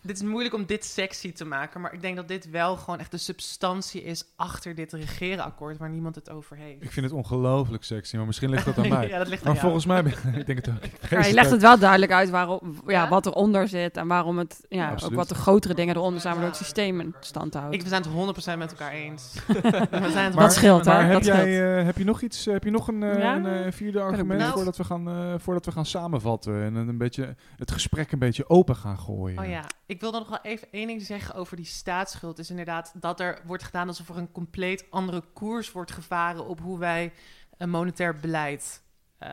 dit 0.08 0.16
is 0.16 0.22
moeilijk 0.22 0.54
om 0.54 0.66
dit 0.66 0.84
sexy 0.84 1.32
te 1.32 1.44
maken, 1.44 1.80
maar 1.80 1.92
ik 1.92 2.00
denk 2.00 2.16
dat 2.16 2.28
dit 2.28 2.50
wel 2.50 2.76
gewoon 2.76 2.98
echt 2.98 3.10
de 3.10 3.16
substantie 3.18 4.02
is 4.02 4.24
achter 4.36 4.74
dit 4.74 4.92
regeerakkoord 4.92 5.76
waar 5.78 5.90
niemand 5.90 6.14
het 6.14 6.30
over 6.30 6.56
heeft. 6.56 6.82
Ik 6.82 6.92
vind 6.92 7.06
het 7.06 7.14
ongelooflijk 7.14 7.84
sexy, 7.84 8.16
maar 8.16 8.26
misschien 8.26 8.50
ligt 8.50 8.64
dat 8.64 8.78
aan 8.78 8.88
mij. 8.98 9.08
ja, 9.08 9.18
dat 9.18 9.28
ligt 9.28 9.46
aan 9.46 9.52
Maar 9.52 9.62
jou. 9.62 9.66
volgens 9.66 9.86
mij, 9.86 10.02
ben- 10.02 10.34
ik 10.40 10.46
denk 10.46 10.66
het 10.66 10.68
ook. 10.74 11.10
Ja, 11.10 11.26
je 11.26 11.32
legt 11.34 11.50
het 11.50 11.60
wel 11.60 11.78
duidelijk 11.78 12.12
uit 12.12 12.30
waarom, 12.30 12.60
ja, 12.86 12.92
Ja? 13.02 13.08
wat 13.08 13.26
eronder 13.26 13.68
zit 13.68 13.96
en 13.96 14.06
waarom 14.06 14.38
het, 14.38 14.64
ja, 14.68 14.94
ook 15.04 15.14
wat 15.14 15.28
de 15.28 15.34
grotere 15.34 15.74
dingen 15.74 15.96
eronder 15.96 16.20
zijn, 16.20 16.32
waardoor 16.34 16.52
het 16.52 16.60
systeem 16.62 17.00
in 17.00 17.14
stand 17.20 17.54
houdt. 17.54 17.74
Ik, 17.74 17.82
we 17.82 17.88
zijn 17.88 18.02
het 18.02 18.54
100% 18.54 18.58
met 18.58 18.70
elkaar 18.70 18.92
eens. 18.92 19.32
we 19.46 19.60
zijn 19.90 20.24
het 20.24 20.34
Maar- 20.34 20.34
Dat 20.34 20.52
scheelt, 20.52 20.84
hè? 20.84 20.92
Maar 20.92 21.04
heb, 21.04 21.12
Dat 21.12 21.24
jij, 21.24 21.36
scheelt. 21.52 21.78
eh, 21.78 21.84
heb 21.84 21.98
je 21.98 22.04
nog 22.04 22.20
iets, 22.22 22.46
eh, 22.46 22.52
heb 22.52 22.64
je 22.64 22.70
nog 22.70 22.88
een, 22.88 23.02
eh, 23.02 23.18
Ja? 23.18 23.36
een 23.36 23.72
vierde 23.72 24.00
argument 24.00 24.40
Nou- 24.40 24.52
voordat, 24.52 24.76
we 24.76 24.84
gaan, 24.84 25.08
eh, 25.08 25.34
voordat 25.38 25.64
we 25.64 25.72
gaan 25.72 25.86
samenvatten 25.86 26.62
en 26.62 26.74
een 26.74 26.98
beetje, 26.98 27.34
het 27.56 27.70
gesprek 27.70 28.12
een 28.12 28.18
beetje 28.18 28.48
open 28.48 28.76
gaan 28.76 28.98
gooien? 28.98 29.38
Oh 29.38 29.48
ja, 29.48 29.64
ik 29.88 30.00
wil 30.00 30.10
dan 30.10 30.20
nog 30.20 30.28
wel 30.28 30.52
even 30.52 30.68
één 30.70 30.86
ding 30.86 31.02
zeggen 31.02 31.34
over 31.34 31.56
die 31.56 31.64
staatsschuld. 31.64 32.38
Is 32.38 32.50
inderdaad 32.50 32.92
dat 32.94 33.20
er 33.20 33.40
wordt 33.44 33.62
gedaan 33.62 33.88
alsof 33.88 34.08
er 34.08 34.16
een 34.16 34.32
compleet 34.32 34.86
andere 34.90 35.22
koers 35.32 35.72
wordt 35.72 35.92
gevaren 35.92 36.46
op 36.46 36.60
hoe 36.60 36.78
wij 36.78 37.12
een 37.56 37.70
monetair 37.70 38.16
beleid 38.16 38.82
eh, 39.18 39.32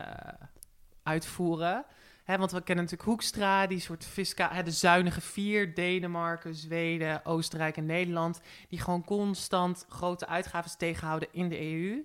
uitvoeren. 1.02 1.84
Want 2.24 2.50
we 2.50 2.62
kennen 2.62 2.84
natuurlijk 2.84 3.10
Hoekstra, 3.10 3.66
die 3.66 3.80
soort 3.80 4.04
fiscaal, 4.04 4.50
hè, 4.50 4.62
de 4.62 4.70
zuinige 4.70 5.20
vier, 5.20 5.74
Denemarken, 5.74 6.54
Zweden, 6.54 7.24
Oostenrijk 7.24 7.76
en 7.76 7.86
Nederland, 7.86 8.40
die 8.68 8.80
gewoon 8.80 9.04
constant 9.04 9.86
grote 9.88 10.26
uitgaven 10.26 10.78
tegenhouden 10.78 11.28
in 11.32 11.48
de 11.48 11.60
EU. 11.60 12.04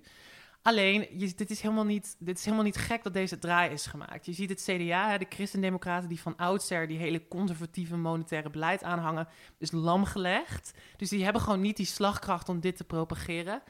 Alleen, 0.63 1.07
dit, 1.35 1.49
is 1.49 1.61
helemaal 1.61 1.83
niet, 1.83 2.15
dit 2.19 2.37
is 2.37 2.43
helemaal 2.43 2.65
niet 2.65 2.77
gek 2.77 3.03
dat 3.03 3.13
deze 3.13 3.39
draai 3.39 3.71
is 3.71 3.85
gemaakt. 3.85 4.25
Je 4.25 4.33
ziet 4.33 4.49
het 4.49 4.63
CDA, 4.63 5.17
de 5.17 5.25
Christendemocraten, 5.29 6.09
die 6.09 6.21
van 6.21 6.35
oudsher 6.35 6.87
die 6.87 6.97
hele 6.97 7.27
conservatieve 7.27 7.97
monetaire 7.97 8.49
beleid 8.49 8.83
aanhangen, 8.83 9.27
is 9.57 9.71
lam 9.71 10.05
gelegd. 10.05 10.73
Dus 10.97 11.09
die 11.09 11.23
hebben 11.23 11.41
gewoon 11.41 11.61
niet 11.61 11.77
die 11.77 11.85
slagkracht 11.85 12.49
om 12.49 12.59
dit 12.59 12.77
te 12.77 12.83
propageren. 12.83 13.61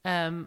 Ehm, 0.00 0.42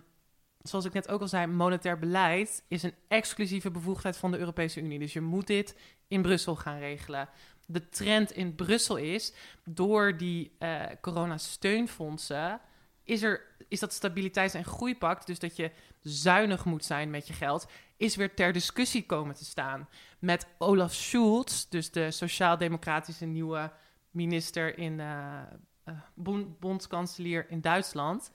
zoals 0.62 0.86
ik 0.86 0.94
net 0.94 1.10
ook 1.10 1.22
al 1.22 1.28
zei, 1.28 1.48
monetair 1.48 2.00
beleid 2.00 2.64
is 2.68 2.84
een 2.84 2.96
exclusieve 3.08 3.72
bevoegdheid 3.72 4.18
van 4.18 4.32
de 4.32 4.38
Europese 4.38 4.82
Unie. 4.82 5.00
Dus 5.00 5.14
je 5.14 5.22
moet 5.22 5.48
dit 5.48 5.76
in 6.08 6.22
Brussel 6.22 6.56
gaan 6.56 6.80
regelen. 6.80 7.30
De 7.66 7.90
trend 7.90 8.32
in 8.32 8.56
Brussel 8.56 8.96
is, 8.96 9.34
door 9.64 10.18
die 10.18 10.52
eh 10.60 10.82
coronasteunfondsen, 11.02 12.62
is, 13.10 13.22
er, 13.22 13.42
is 13.68 13.80
dat 13.80 13.94
stabiliteits- 13.94 14.54
en 14.54 14.66
groeipact, 14.66 15.28
dus 15.28 15.40
dat 15.40 15.56
je 15.56 15.72
zuinig 16.02 16.66
moet 16.66 16.86
zijn 16.86 17.10
met 17.10 17.28
je 17.28 17.34
geld, 17.34 17.68
is 17.98 18.16
weer 18.16 18.34
ter 18.34 18.54
discussie 18.54 19.06
komen 19.06 19.36
te 19.36 19.46
staan. 19.46 19.90
Met 20.20 20.48
Olaf 20.58 20.94
Schulz, 20.94 21.66
dus 21.70 21.92
de 21.92 22.12
sociaal-democratische 22.12 23.26
nieuwe 23.26 23.72
minister 24.12 24.78
in 24.78 25.02
bond- 26.14 26.60
bondskanselier 26.60 27.46
in 27.50 27.62
Duitsland, 27.62 28.32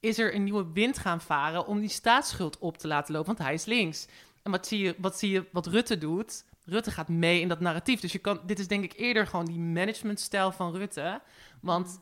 is 0.00 0.18
er 0.18 0.34
een 0.34 0.44
nieuwe 0.44 0.72
wind 0.72 0.98
gaan 0.98 1.20
varen 1.20 1.66
om 1.66 1.80
die 1.80 1.88
staatsschuld 1.88 2.58
op 2.58 2.78
te 2.78 2.86
laten 2.86 3.12
lopen, 3.12 3.26
want 3.26 3.38
hij 3.38 3.54
is 3.54 3.64
links. 3.64 4.06
En 4.42 4.50
wat 4.50 4.66
zie 4.66 4.78
je, 4.78 4.94
wat, 4.98 5.18
zie 5.18 5.30
je 5.30 5.46
wat 5.52 5.66
Rutte 5.66 5.98
doet? 5.98 6.44
Rutte 6.64 6.90
gaat 6.90 7.08
mee 7.08 7.40
in 7.40 7.48
dat 7.48 7.60
narratief. 7.60 8.00
Dus 8.00 8.12
je 8.12 8.18
kan, 8.18 8.40
dit 8.46 8.58
is 8.58 8.68
denk 8.68 8.84
ik 8.84 8.92
eerder 8.96 9.26
gewoon 9.26 9.44
die 9.46 9.58
managementstijl 9.58 10.52
van 10.52 10.76
Rutte. 10.76 11.20
Want 11.60 12.00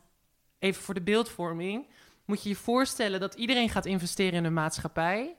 even 0.61 0.83
voor 0.83 0.93
de 0.93 1.01
beeldvorming, 1.01 1.87
moet 2.25 2.43
je 2.43 2.49
je 2.49 2.55
voorstellen 2.55 3.19
dat 3.19 3.33
iedereen 3.33 3.69
gaat 3.69 3.85
investeren 3.85 4.33
in 4.33 4.45
een 4.45 4.53
maatschappij. 4.53 5.35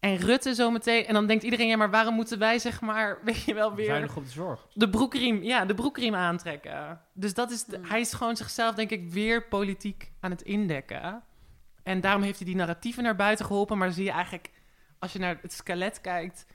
En 0.00 0.16
Rutte 0.16 0.54
zometeen, 0.54 1.06
en 1.06 1.14
dan 1.14 1.26
denkt 1.26 1.42
iedereen, 1.44 1.66
ja, 1.68 1.76
maar 1.76 1.90
waarom 1.90 2.14
moeten 2.14 2.38
wij, 2.38 2.58
zeg 2.58 2.80
maar, 2.80 3.18
weet 3.24 3.42
je 3.42 3.54
wel, 3.54 3.74
weer 3.74 3.86
Zuinig 3.86 4.16
op 4.16 4.24
de 4.24 4.30
zorg. 4.30 4.66
de 4.74 4.90
broekriem, 4.90 5.42
ja, 5.42 5.64
de 5.64 5.74
broekriem 5.74 6.14
aantrekken. 6.14 7.00
Dus 7.12 7.34
dat 7.34 7.50
is, 7.50 7.64
de- 7.64 7.80
hij 7.82 8.00
is 8.00 8.12
gewoon 8.12 8.36
zichzelf, 8.36 8.74
denk 8.74 8.90
ik, 8.90 9.10
weer 9.12 9.48
politiek 9.48 10.12
aan 10.20 10.30
het 10.30 10.42
indekken. 10.42 11.22
En 11.82 12.00
daarom 12.00 12.22
heeft 12.22 12.36
hij 12.38 12.46
die 12.46 12.56
narratieven 12.56 13.02
naar 13.02 13.16
buiten 13.16 13.46
geholpen. 13.46 13.78
Maar 13.78 13.92
zie 13.92 14.04
je 14.04 14.10
eigenlijk, 14.10 14.50
als 14.98 15.12
je 15.12 15.18
naar 15.18 15.38
het 15.42 15.52
skelet 15.52 16.00
kijkt, 16.00 16.46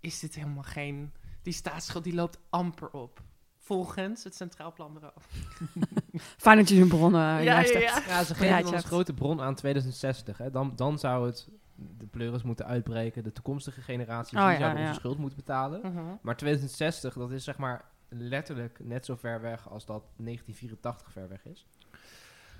is 0.00 0.18
dit 0.20 0.34
helemaal 0.34 0.62
geen. 0.62 1.12
Die 1.42 1.52
staatsschuld 1.52 2.04
die 2.04 2.14
loopt 2.14 2.38
amper 2.50 2.90
op. 2.90 3.20
Volgens 3.64 4.24
het 4.24 4.34
Centraal 4.34 4.72
Planbureau. 4.72 5.14
Fijn 6.44 6.56
dat 6.58 6.68
je 6.68 6.74
zo'n 6.76 6.88
bron 6.88 7.14
eh, 7.14 7.44
juist 7.44 7.72
ja, 7.72 7.78
hebt. 7.80 8.04
ja. 8.06 8.12
Ja, 8.16 8.24
ze 8.24 8.34
geven 8.34 8.56
hebt- 8.72 8.84
grote 8.84 9.12
bron 9.14 9.40
aan 9.40 9.54
2060. 9.54 10.38
Hè. 10.38 10.50
Dan, 10.50 10.72
dan 10.76 10.98
zou 10.98 11.26
het 11.26 11.48
de 11.74 12.06
pleuris 12.06 12.42
moeten 12.42 12.66
uitbreken. 12.66 13.22
De 13.24 13.32
toekomstige 13.32 13.80
generaties 13.80 14.38
Oh, 14.38 14.44
die 14.44 14.52
ja, 14.52 14.58
zouden 14.58 14.80
ja. 14.82 14.88
onze 14.88 15.00
schuld 15.00 15.18
moeten 15.18 15.38
betalen. 15.38 15.80
Mhm. 15.82 16.04
Maar 16.22 16.36
2060, 16.36 17.14
dat 17.14 17.30
is 17.30 17.44
zeg 17.44 17.58
maar 17.58 17.84
letterlijk 18.08 18.78
net 18.82 19.04
zo 19.04 19.16
ver 19.16 19.40
weg 19.40 19.68
als 19.70 19.84
dat 19.86 20.02
1984 20.16 21.12
ver 21.12 21.28
weg 21.28 21.44
is. 21.46 21.66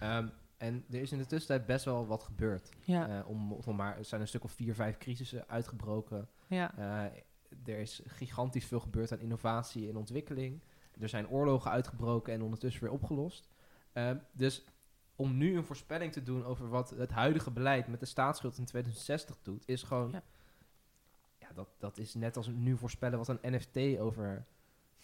Ehm, 0.00 0.28
en 0.56 0.84
er 0.90 1.00
is 1.00 1.12
in 1.12 1.18
de 1.18 1.26
tussentijd 1.26 1.66
best 1.66 1.84
wel 1.84 2.06
wat 2.06 2.22
gebeurd. 2.22 2.68
Ja, 2.80 3.08
Eh, 3.08 3.28
om, 3.28 3.52
om 3.52 3.76
maar, 3.76 3.98
er 3.98 4.04
zijn 4.04 4.20
een 4.20 4.28
stuk 4.28 4.44
of 4.44 4.52
vier, 4.52 4.74
vijf 4.74 4.98
crisissen 4.98 5.44
uitgebroken. 5.48 6.28
ja. 6.46 6.74
Eh, 6.76 7.18
er 7.74 7.78
is 7.78 8.02
gigantisch 8.06 8.64
veel 8.64 8.80
gebeurd 8.80 9.12
aan 9.12 9.18
innovatie 9.20 9.88
en 9.88 9.96
ontwikkeling. 9.96 10.60
Er 11.00 11.08
zijn 11.08 11.28
oorlogen 11.28 11.70
uitgebroken 11.70 12.32
en 12.32 12.42
ondertussen 12.42 12.82
weer 12.82 12.92
opgelost. 12.92 13.48
Ehm, 13.92 14.16
dus 14.32 14.64
om 15.16 15.36
nu 15.36 15.56
een 15.56 15.64
voorspelling 15.64 16.12
te 16.12 16.22
doen 16.22 16.44
over 16.44 16.68
wat 16.68 16.90
het 16.90 17.10
huidige 17.10 17.50
beleid 17.50 17.86
met 17.88 18.00
de 18.00 18.06
staatsschuld 18.06 18.58
in 18.58 18.64
2060 18.64 19.36
doet, 19.42 19.62
is 19.66 19.82
gewoon. 19.82 20.10
Ja. 20.12 20.22
Ja. 21.38 21.46
dat, 21.54 21.68
dat 21.78 21.98
is 21.98 22.14
net 22.14 22.36
als 22.36 22.46
nu 22.46 22.76
voorspellen 22.76 23.18
wat 23.18 23.28
een 23.28 23.38
NFT 23.54 23.98
over 23.98 24.44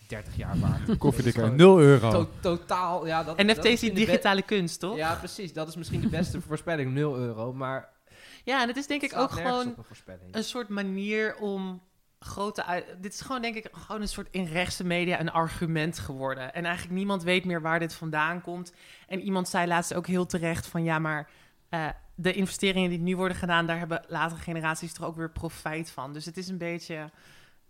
30 0.08 0.36
jaar 0.36 0.58
waard 0.58 0.80
gewoon 1.34 1.56
0 1.56 1.80
euro. 1.80 2.10
to- 2.10 2.30
totaal. 2.40 3.06
Ja, 3.06 3.24
dat, 3.24 3.36
NFT 3.36 3.56
dat 3.56 3.64
is 3.64 3.80
die 3.80 3.92
digitale 3.92 4.42
kunst, 4.42 4.80
toch? 4.80 4.96
Ja, 4.96 5.14
precies. 5.14 5.52
Dat 5.52 5.68
is 5.68 5.76
misschien 5.76 6.00
de 6.00 6.08
beste 6.08 6.40
voorspelling, 6.48 6.92
0 6.92 7.16
euro. 7.16 7.52
Maar 7.52 7.92
Ja, 8.44 8.62
en 8.62 8.68
het 8.68 8.76
is 8.76 8.86
denk 8.86 9.02
ik 9.02 9.16
ook 9.16 9.30
gewoon 9.30 9.74
een 10.30 10.44
soort 10.44 10.68
manier 10.68 11.36
om 11.36 11.82
grote. 12.20 12.84
Dit 13.00 13.12
is 13.12 13.20
gewoon 13.20 13.42
denk 13.42 13.54
ik 13.54 13.68
gewoon 13.72 14.00
een 14.00 14.08
soort 14.08 14.28
in 14.30 14.44
rechtse 14.44 14.84
media 14.84 15.20
een 15.20 15.30
argument 15.30 15.98
geworden. 15.98 16.54
En 16.54 16.64
eigenlijk 16.64 16.96
niemand 16.96 17.22
weet 17.22 17.44
meer 17.44 17.60
waar 17.62 17.78
dit 17.78 17.94
vandaan 17.94 18.40
komt. 18.40 18.72
En 19.08 19.20
iemand 19.20 19.48
zei 19.48 19.66
laatst 19.66 19.94
ook 19.94 20.06
heel 20.06 20.26
terecht 20.26 20.66
van 20.66 20.84
ja, 20.84 20.98
maar 20.98 21.30
eh, 21.68 21.88
de 22.14 22.32
investeringen 22.32 22.90
die 22.90 22.98
nu 22.98 23.16
worden 23.16 23.36
gedaan, 23.36 23.66
daar 23.66 23.78
hebben 23.78 24.04
latere 24.08 24.40
generaties 24.40 24.92
toch 24.92 25.06
ook 25.06 25.16
weer 25.16 25.30
profijt 25.30 25.90
van. 25.90 26.12
Dus 26.12 26.24
het 26.24 26.36
is 26.36 26.48
een 26.48 26.58
beetje 26.58 27.10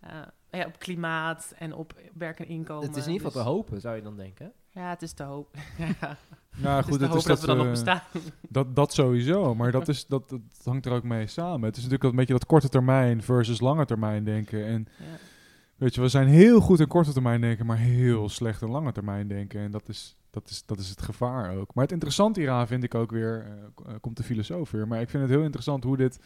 eh, 0.01 0.11
ja, 0.51 0.67
op 0.67 0.79
klimaat 0.79 1.53
en 1.59 1.75
op 1.75 2.01
werk 2.15 2.39
en 2.39 2.47
inkomen. 2.47 2.87
het 2.87 2.97
is 2.97 3.07
in 3.07 3.13
ieder 3.13 3.27
geval 3.27 3.43
Dus- 3.43 3.53
te 3.53 3.57
hopen, 3.57 3.81
zou 3.81 3.97
je 3.97 4.03
dan 4.03 4.17
denken. 4.17 4.53
Ja, 4.75 4.89
het 4.91 5.03
is 5.03 5.13
te 5.13 5.23
hoop. 5.23 5.57
ja, 6.01 6.17
Nou 6.57 6.77
het 6.77 6.85
is 6.87 6.91
goed, 6.91 6.99
te 6.99 7.07
het 7.07 7.15
is 7.15 7.25
dat, 7.25 7.27
dat, 7.27 7.41
we 7.41 7.47
dan 7.47 7.57
nog 7.57 7.65
eh, 7.65 7.71
bestaan. 7.71 8.03
Dat, 8.49 8.77
dat 8.77 8.93
sowieso, 8.93 9.55
maar 9.55 9.73
dat, 9.73 9.89
is, 9.89 10.07
dat, 10.07 10.29
dat 10.29 10.41
hangt 10.65 10.87
er 10.87 10.93
ook 10.93 11.03
mee 11.03 11.27
samen. 11.27 11.63
Het 11.63 11.77
is 11.77 11.83
natuurlijk 11.83 12.11
een 12.11 12.17
beetje 12.17 12.33
dat 12.33 12.47
korte 12.47 12.69
termijn 12.69 13.23
versus 13.23 13.61
lange 13.61 13.85
termijn 13.85 14.25
denken. 14.25 14.67
En 14.67 14.89
Ja. 14.99 15.05
weet 15.77 15.95
je, 15.95 16.01
we 16.01 16.09
zijn 16.09 16.29
heel 16.29 16.61
goed 16.61 16.81
in 16.81 16.87
korte 16.87 17.13
termijn 17.13 17.41
denken, 17.41 17.67
maar 17.67 17.77
heel 17.77 18.29
slecht 18.29 18.63
in 18.63 18.71
lange 18.71 18.93
termijn 18.93 19.29
denken. 19.29 19.61
En 19.61 19.71
dat 19.71 19.89
is, 19.89 20.17
dat 20.31 20.49
is, 20.49 20.63
dat 20.67 20.79
is 20.79 20.89
het 20.89 21.03
gevaar 21.03 21.57
ook. 21.57 21.75
Maar 21.75 21.85
het 21.85 21.93
interessante 21.93 22.41
hieraan 22.41 22.67
vind 22.67 22.85
ik 22.85 22.95
ook 22.95 23.11
weer, 23.11 23.45
eh, 23.47 23.93
eh, 23.93 24.01
komt 24.01 24.17
de 24.17 24.23
filosoof 24.23 24.71
weer, 24.71 24.89
maar 24.89 25.01
ik 25.01 25.11
vind 25.11 25.23
het 25.23 25.33
heel 25.33 25.43
interessant 25.43 25.85
hoe 25.85 25.97
dit 25.97 26.21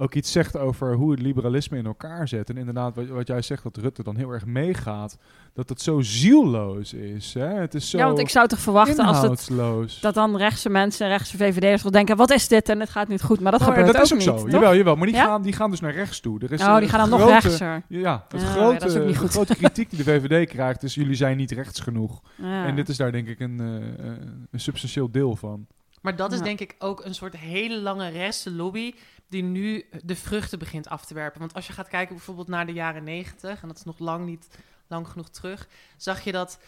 ook 0.00 0.14
iets 0.14 0.32
zegt 0.32 0.56
over 0.58 0.94
hoe 0.94 1.10
het 1.10 1.20
liberalisme 1.20 1.78
in 1.78 1.86
elkaar 1.86 2.28
zet. 2.28 2.50
En 2.50 2.56
inderdaad, 2.56 2.94
wat, 2.94 3.06
wat 3.08 3.26
jij 3.26 3.42
zegt, 3.42 3.62
dat 3.62 3.76
Rutte 3.76 4.02
dan 4.02 4.16
heel 4.16 4.30
erg 4.30 4.46
meegaat, 4.46 5.18
dat 5.54 5.68
het 5.68 5.80
zo 5.80 6.00
zielloos 6.00 6.92
is. 6.92 7.34
Hè? 7.34 7.46
Het 7.46 7.74
is 7.74 7.90
zo 7.90 7.98
Ja, 7.98 8.06
want 8.06 8.18
ik 8.18 8.28
zou 8.28 8.46
toch 8.48 8.58
verwachten 8.58 9.04
als 9.04 9.20
het, 9.22 9.98
dat 10.00 10.14
dan 10.14 10.36
rechtse 10.36 10.68
mensen, 10.68 11.08
rechtse 11.08 11.36
VVD'ers 11.36 11.82
wel 11.82 11.92
denken, 11.92 12.16
wat 12.16 12.30
is 12.30 12.48
dit 12.48 12.68
en 12.68 12.80
het 12.80 12.90
gaat 12.90 13.08
niet 13.08 13.22
goed. 13.22 13.40
Maar 13.40 13.52
dat 13.52 13.60
Nou 13.60 13.72
ja, 13.72 13.78
gebeurt 13.78 13.96
dat 13.96 14.06
is 14.06 14.12
ook 14.12 14.18
niet, 14.18 14.28
zo. 14.28 14.36
toch? 14.44 14.50
Jawel, 14.50 14.76
jawel. 14.76 14.96
Maar 14.96 15.06
die, 15.06 15.16
Ja? 15.16 15.24
gaan, 15.24 15.42
die 15.42 15.52
gaan 15.52 15.70
dus 15.70 15.80
naar 15.80 15.94
rechts 15.94 16.20
toe. 16.20 16.40
Er 16.40 16.52
is 16.52 16.60
oh, 16.60 16.78
die 16.78 16.88
gaan 16.88 17.00
dan 17.00 17.08
nog 17.10 17.28
grote- 17.28 17.32
rechtser. 17.48 17.82
Ja, 17.88 18.24
het 18.28 18.40
Ja, 18.40 18.46
grote, 18.46 18.86
is 18.86 18.96
ook 18.96 19.04
niet 19.04 19.14
de 19.14 19.20
goed. 19.20 19.30
grote 19.30 19.54
kritiek 19.56 19.90
die 19.90 19.98
de 19.98 20.04
VVD 20.04 20.48
krijgt 20.48 20.82
is... 20.82 20.94
jullie 20.94 21.14
zijn 21.14 21.36
niet 21.36 21.50
rechts 21.50 21.80
genoeg. 21.80 22.20
Ja. 22.36 22.66
En 22.66 22.76
dit 22.76 22.88
is 22.88 22.96
daar 22.96 23.12
denk 23.12 23.28
ik 23.28 23.40
een, 23.40 23.60
eh, 23.60 24.06
een 24.50 24.60
substantieel 24.60 25.10
deel 25.10 25.36
van. 25.36 25.66
Maar 26.02 26.16
dat 26.16 26.32
is 26.32 26.38
Ja. 26.38 26.44
denk 26.44 26.60
ik 26.60 26.74
ook 26.78 27.04
een 27.04 27.14
soort 27.14 27.36
hele 27.36 27.80
lange 27.80 28.08
rechtse 28.08 28.50
lobby 28.50 28.92
die 29.28 29.42
nu 29.42 29.84
de 30.04 30.16
vruchten 30.16 30.58
begint 30.58 30.88
af 30.88 31.04
te 31.04 31.14
werpen. 31.14 31.40
Want 31.40 31.54
als 31.54 31.66
je 31.66 31.72
gaat 31.72 31.88
kijken 31.88 32.14
bijvoorbeeld 32.14 32.48
naar 32.48 32.66
de 32.66 32.72
jaren 32.72 33.04
negentig, 33.04 33.62
en 33.62 33.68
dat 33.68 33.76
is 33.76 33.84
nog 33.84 33.98
lang 33.98 34.26
niet 34.26 34.48
lang 34.86 35.08
genoeg 35.08 35.28
terug, 35.28 35.68
zag 35.96 36.24
je 36.24 36.32
dat 36.32 36.58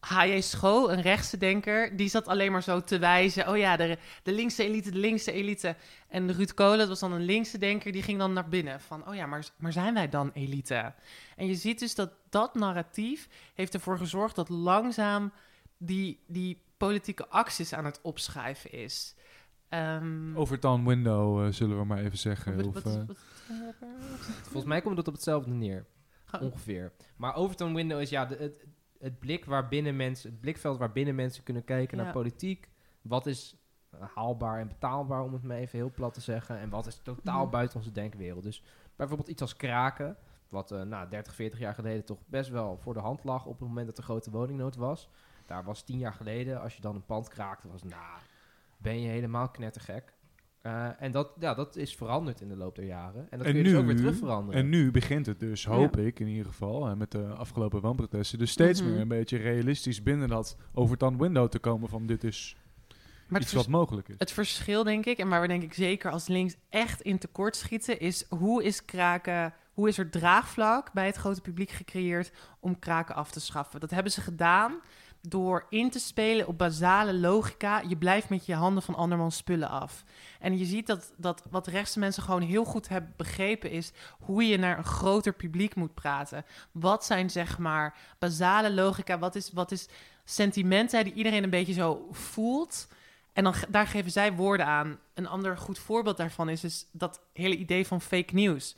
H.J. 0.00 0.40
Scho, 0.40 0.88
een 0.88 1.00
rechtse 1.02 1.36
denker, 1.36 1.96
die 1.96 2.08
zat 2.08 2.28
alleen 2.28 2.52
maar 2.52 2.62
zo 2.62 2.84
te 2.84 2.98
wijzen. 2.98 3.48
Oh 3.48 3.56
ja, 3.56 3.76
de, 3.76 3.98
de 4.22 4.32
linkse 4.32 4.64
elite, 4.64 4.90
de 4.90 4.98
linkse 4.98 5.32
elite. 5.32 5.76
En 6.08 6.32
Ruud 6.32 6.54
Kolen, 6.54 6.78
dat 6.78 6.88
was 6.88 7.00
dan 7.00 7.12
een 7.12 7.24
linkse 7.24 7.58
denker, 7.58 7.92
die 7.92 8.02
ging 8.02 8.18
dan 8.18 8.32
naar 8.32 8.48
binnen. 8.48 8.80
Van, 8.80 9.08
oh 9.08 9.14
ja, 9.14 9.26
maar, 9.26 9.46
maar 9.56 9.72
zijn 9.72 9.94
wij 9.94 10.08
dan 10.08 10.30
elite? 10.34 10.94
En 11.36 11.46
je 11.46 11.54
ziet 11.54 11.78
dus 11.78 11.94
dat 11.94 12.10
dat 12.30 12.54
narratief 12.54 13.28
heeft 13.54 13.74
ervoor 13.74 13.98
gezorgd 13.98 14.36
dat 14.36 14.48
langzaam 14.48 15.32
die, 15.76 16.20
die 16.26 16.62
politieke 16.76 17.28
acties 17.28 17.72
aan 17.72 17.84
het 17.84 18.00
opschuiven 18.02 18.72
is. 18.72 19.14
Ehm, 19.68 20.36
Overton 20.36 20.84
window, 20.86 21.44
eh, 21.44 21.52
zullen 21.52 21.78
we 21.78 21.84
maar 21.84 21.98
even 21.98 22.18
zeggen. 22.18 22.56
wat- 22.56 22.66
Of, 22.66 22.74
wat- 22.74 22.84
eh, 22.96 23.06
wat- 23.06 23.16
Volgens 24.42 24.64
mij 24.64 24.80
komt 24.80 24.96
het 24.96 25.08
op 25.08 25.14
hetzelfde 25.14 25.50
neer. 25.50 25.86
Ongeveer. 26.40 26.92
Maar 27.16 27.34
Overton 27.34 27.74
Window 27.74 28.00
is 28.00 28.10
ja, 28.10 28.24
de, 28.26 28.36
het, 28.36 28.64
het 28.98 29.18
blik 29.18 29.44
waarbinnen 29.44 29.96
mensen, 29.96 30.30
het 30.30 30.40
blikveld 30.40 30.78
waarbinnen 30.78 31.14
mensen 31.14 31.42
kunnen 31.42 31.64
kijken 31.64 31.98
Ja. 31.98 32.04
naar 32.04 32.12
politiek. 32.12 32.68
Wat 33.02 33.26
is 33.26 33.56
haalbaar 34.14 34.58
en 34.60 34.68
betaalbaar, 34.68 35.22
om 35.22 35.32
het 35.32 35.42
maar 35.42 35.56
even 35.56 35.78
heel 35.78 35.90
plat 35.90 36.14
te 36.14 36.20
zeggen. 36.20 36.58
En 36.58 36.70
wat 36.70 36.86
is 36.86 37.00
totaal 37.02 37.42
Mhm. 37.42 37.50
buiten 37.50 37.76
onze 37.78 37.92
denkwereld. 37.92 38.42
Dus 38.42 38.62
bijvoorbeeld 38.96 39.28
iets 39.28 39.42
als 39.42 39.56
kraken, 39.56 40.16
wat 40.48 40.70
eh 40.72 40.82
nou, 40.82 41.08
30, 41.10 41.34
40 41.34 41.58
jaar 41.58 41.74
geleden 41.74 42.04
toch 42.04 42.18
best 42.26 42.50
wel 42.50 42.76
voor 42.78 42.94
de 42.94 43.00
hand 43.00 43.24
lag 43.24 43.46
op 43.46 43.58
het 43.58 43.68
moment 43.68 43.86
dat 43.86 43.98
er 43.98 44.04
grote 44.04 44.30
woningnood 44.30 44.76
was. 44.76 45.08
Daar 45.46 45.64
was 45.64 45.82
10 45.82 45.98
jaar 45.98 46.14
geleden, 46.14 46.60
als 46.60 46.74
je 46.76 46.80
dan 46.82 46.94
een 46.94 47.06
pand 47.06 47.28
kraakte, 47.28 47.68
was 47.68 47.82
nou, 47.82 48.02
ben 48.78 49.00
je 49.00 49.08
helemaal 49.08 49.48
knettergek. 49.48 50.12
Eh, 50.62 50.88
en 51.02 51.12
dat, 51.12 51.30
ja, 51.38 51.54
dat 51.54 51.76
is 51.76 51.94
veranderd 51.96 52.40
in 52.40 52.48
de 52.48 52.56
loop 52.56 52.74
der 52.76 52.84
jaren. 52.84 53.26
En 53.30 53.38
dat 53.38 53.46
En 53.46 53.52
kun 53.52 53.62
je 53.62 53.68
dus 53.68 53.78
ook 53.78 53.84
weer 53.86 53.94
nu- 53.94 54.00
terug 54.00 54.16
veranderen. 54.16 54.60
En 54.62 54.68
nu 54.68 54.90
begint 54.90 55.26
het 55.26 55.40
dus, 55.40 55.64
hoop 55.66 55.96
ik 55.96 56.20
in 56.20 56.26
ieder 56.26 56.46
geval, 56.46 56.86
hè, 56.86 56.96
met 56.96 57.10
de 57.10 57.24
afgelopen 57.26 57.80
woonprotesten, 57.80 58.38
dus 58.38 58.50
steeds 58.50 58.80
Mhm. 58.82 58.90
meer 58.90 59.00
een 59.00 59.08
beetje 59.08 59.36
realistisch 59.36 60.02
binnen 60.02 60.28
dat 60.28 60.56
overtand 60.72 61.20
window 61.20 61.48
te 61.48 61.58
komen 61.58 61.88
van 61.88 62.06
dit 62.06 62.24
is 62.24 62.56
Maar 63.28 63.40
iets 63.40 63.52
wat 63.52 63.68
mogelijk 63.68 64.08
is. 64.08 64.14
het 64.18 64.32
verschil, 64.32 64.84
denk 64.84 65.06
ik, 65.06 65.18
en 65.18 65.28
waar 65.28 65.40
we 65.40 65.48
denk 65.48 65.62
ik 65.62 65.74
zeker 65.74 66.10
als 66.10 66.26
links 66.28 66.56
echt 66.68 67.00
in 67.00 67.18
tekort 67.18 67.56
schieten, 67.56 68.00
is 68.00 68.26
hoe 68.28 68.64
is 68.64 68.84
kraken, 68.84 69.54
hoe 69.72 69.88
is 69.88 69.98
er 69.98 70.10
draagvlak 70.10 70.92
bij 70.92 71.06
het 71.06 71.16
grote 71.16 71.40
publiek 71.40 71.70
gecreëerd 71.70 72.32
om 72.60 72.78
kraken 72.78 73.14
af 73.14 73.30
te 73.30 73.40
schaffen. 73.40 73.80
Dat 73.80 73.90
hebben 73.90 74.12
ze 74.12 74.20
gedaan 74.20 74.80
door 75.28 75.66
in 75.70 75.90
te 75.90 75.98
spelen 75.98 76.46
op 76.46 76.58
basale 76.58 77.14
logica. 77.14 77.82
Je 77.88 77.96
blijft 77.96 78.28
met 78.28 78.46
je 78.46 78.54
handen 78.54 78.82
van 78.82 78.94
andermans 78.94 79.36
spullen 79.36 79.68
af. 79.68 80.04
En 80.40 80.58
je 80.58 80.64
ziet 80.64 80.86
dat, 80.86 81.12
dat 81.16 81.42
wat 81.50 81.66
rechtse 81.66 81.98
mensen 81.98 82.22
gewoon 82.22 82.42
heel 82.42 82.64
goed 82.64 82.88
hebben 82.88 83.12
begrepen 83.16 83.70
is 83.70 83.92
hoe 84.18 84.46
je 84.46 84.58
naar 84.58 84.78
een 84.78 84.84
groter 84.84 85.32
publiek 85.32 85.74
moet 85.74 85.94
praten. 85.94 86.44
Wat 86.72 87.04
zijn 87.04 87.30
zeg 87.30 87.58
maar 87.58 87.96
basale 88.18 88.72
logica? 88.72 89.18
Wat 89.18 89.34
is, 89.34 89.52
wat 89.52 89.72
is 89.72 89.88
sentimenten 90.24 91.04
die 91.04 91.12
iedereen 91.12 91.42
een 91.42 91.50
beetje 91.50 91.72
zo 91.72 92.08
voelt? 92.10 92.88
En 93.32 93.44
dan, 93.44 93.54
daar 93.68 93.86
geven 93.86 94.10
zij 94.10 94.32
woorden 94.32 94.66
aan. 94.66 94.98
Een 95.14 95.26
ander 95.26 95.58
goed 95.58 95.78
voorbeeld 95.78 96.16
daarvan 96.16 96.48
is, 96.48 96.64
is 96.64 96.86
dat 96.92 97.20
hele 97.32 97.56
idee 97.56 97.86
van 97.86 98.00
fake 98.00 98.34
news. 98.34 98.76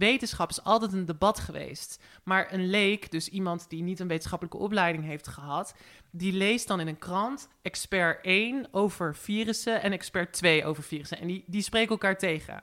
Wetenschap 0.00 0.50
is 0.50 0.64
altijd 0.64 0.92
een 0.92 1.04
debat 1.04 1.38
geweest. 1.40 2.02
Maar 2.24 2.52
een 2.52 2.66
leek, 2.70 3.10
dus 3.10 3.28
iemand 3.28 3.68
die 3.68 3.82
niet 3.82 4.00
een 4.00 4.08
wetenschappelijke 4.08 4.58
opleiding 4.58 5.04
heeft 5.04 5.28
gehad, 5.28 5.74
die 6.10 6.32
leest 6.32 6.68
dan 6.68 6.80
in 6.80 6.86
een 6.88 6.98
krant 6.98 7.48
expert 7.62 8.24
1 8.24 8.66
over 8.70 9.16
virussen 9.16 9.82
en 9.82 9.92
expert 9.92 10.32
2 10.32 10.64
over 10.64 10.82
virussen. 10.82 11.18
En 11.18 11.26
die, 11.26 11.44
die 11.46 11.62
spreken 11.62 11.90
elkaar 11.90 12.18
tegen. 12.18 12.60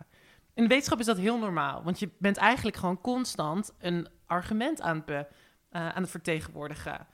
In 0.54 0.64
de 0.64 0.70
wetenschap 0.70 1.00
is 1.00 1.06
dat 1.06 1.18
heel 1.18 1.38
normaal, 1.40 1.84
want 1.84 2.00
je 2.00 2.10
bent 2.20 2.38
eigenlijk 2.38 2.78
gewoon 2.78 3.02
constant 3.02 3.74
een 3.80 4.08
argument 4.26 4.82
aan 4.82 4.96
het, 4.96 5.06
be- 5.06 5.28
eh, 5.70 5.90
aan 5.90 6.02
het 6.02 6.12
vertegenwoordigen. 6.12 7.08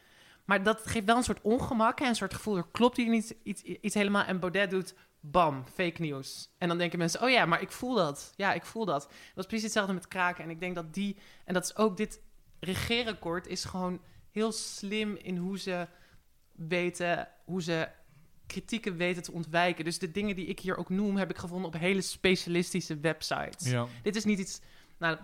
Maar 0.46 0.64
dat 0.64 0.82
geeft 0.86 1.06
wel 1.06 1.18
een 1.18 1.24
soort 1.24 1.42
ongemak 1.42 2.00
en 2.00 2.08
een 2.08 2.16
soort 2.16 2.34
gevoel, 2.34 2.58
er 2.58 2.68
klopt 2.72 2.98
hier 2.98 3.10
niet 3.10 3.36
iets, 3.44 3.62
iets 3.62 3.96
helemaal. 3.96 4.24
En 4.24 4.40
Baudet 4.40 4.70
doet, 4.70 4.94
bam, 5.26 5.66
fake 5.66 6.02
news. 6.02 6.50
En 6.58 6.68
dan 6.68 6.78
denken 6.78 7.00
mensen, 7.00 7.22
oh 7.22 7.30
ja, 7.30 7.46
maar 7.46 7.62
ik 7.62 7.72
voel 7.72 7.96
dat. 7.96 8.34
Ja, 8.36 8.54
ik 8.54 8.66
voel 8.66 8.86
dat. 8.86 9.02
Dat 9.02 9.36
was 9.36 9.46
precies 9.46 9.64
hetzelfde 9.64 9.94
met 9.94 10.08
kraken. 10.08 10.44
En 10.44 10.50
ik 10.50 10.60
denk 10.60 10.76
dat 10.76 10.94
die, 10.94 11.18
en 11.46 11.54
dat 11.54 11.64
is 11.64 11.76
ook 11.76 11.98
dit 11.98 12.22
regeerakkoord, 12.60 13.48
is 13.48 13.64
gewoon 13.64 14.02
heel 14.32 14.52
slim 14.52 15.16
in 15.16 15.38
hoe 15.38 15.60
ze 15.60 15.88
weten, 16.52 17.28
hoe 17.46 17.62
ze 17.62 17.90
kritieken 18.48 18.98
weten 18.98 19.24
te 19.24 19.32
ontwijken. 19.32 19.86
Dus 19.86 20.00
de 20.00 20.12
dingen 20.12 20.36
die 20.36 20.46
ik 20.46 20.60
hier 20.60 20.78
ook 20.78 20.90
noem, 20.90 21.18
heb 21.18 21.30
ik 21.30 21.38
gevonden 21.38 21.68
op 21.68 21.80
hele 21.80 22.02
specialistische 22.02 23.00
websites. 23.00 23.70
Ja. 23.70 23.88
Dit 24.02 24.16
is 24.16 24.24
niet 24.24 24.40
iets, 24.40 24.62
nou, 24.98 25.18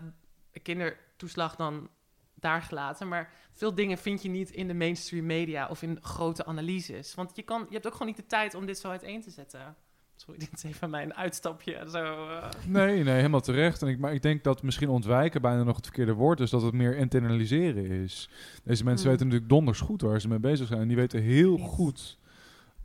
kindertoeslag 0.62 1.56
dan 1.56 1.90
daar 2.36 2.62
gelaten, 2.62 3.08
maar 3.08 3.34
veel 3.52 3.76
dingen 3.76 3.98
vind 3.98 4.22
je 4.22 4.30
niet 4.30 4.50
in 4.50 4.68
de 4.68 4.74
mainstream 4.74 5.26
media 5.26 5.68
of 5.68 5.82
in 5.82 5.98
grote 6.02 6.46
analyses. 6.46 7.16
Want 7.16 7.36
je, 7.36 7.44
kan, 7.44 7.66
je 7.68 7.74
hebt 7.74 7.86
ook 7.86 7.92
gewoon 7.92 8.08
niet 8.08 8.18
de 8.18 8.26
tijd 8.26 8.54
om 8.54 8.66
dit 8.66 8.80
zo 8.80 8.90
uiteen 8.90 9.22
te 9.22 9.32
zetten. 9.32 9.76
Sorry, 10.20 10.40
dit 10.46 10.50
is 10.54 10.64
even 10.64 10.90
mijn 10.90 11.14
uitstapje. 11.16 11.86
Zo, 11.92 12.04
eh. 12.04 12.50
Nee, 12.68 13.04
nee, 13.04 13.14
helemaal 13.16 13.42
terecht. 13.42 13.82
En 13.82 13.88
ik, 13.88 14.00
maar 14.00 14.14
ik 14.14 14.22
denk 14.22 14.44
dat 14.44 14.64
misschien 14.64 14.90
ontwijken 14.90 15.42
bijna 15.42 15.64
nog 15.64 15.76
het 15.76 15.86
verkeerde 15.86 16.14
woord 16.14 16.40
is, 16.40 16.50
dat 16.50 16.62
het 16.62 16.74
meer 16.74 16.96
internaliseren 16.98 17.86
is. 17.86 18.30
Deze 18.64 18.84
mensen 18.84 19.04
Hmm. 19.04 19.12
weten 19.12 19.26
natuurlijk 19.26 19.50
donders 19.50 19.80
goed 19.80 20.02
waar 20.02 20.22
ze 20.22 20.28
mee 20.28 20.40
bezig 20.40 20.68
zijn. 20.68 20.82
En 20.82 20.88
die 20.88 20.98
weten 20.98 21.22
heel 21.22 21.58
Yes. 21.58 21.68
goed 21.68 22.18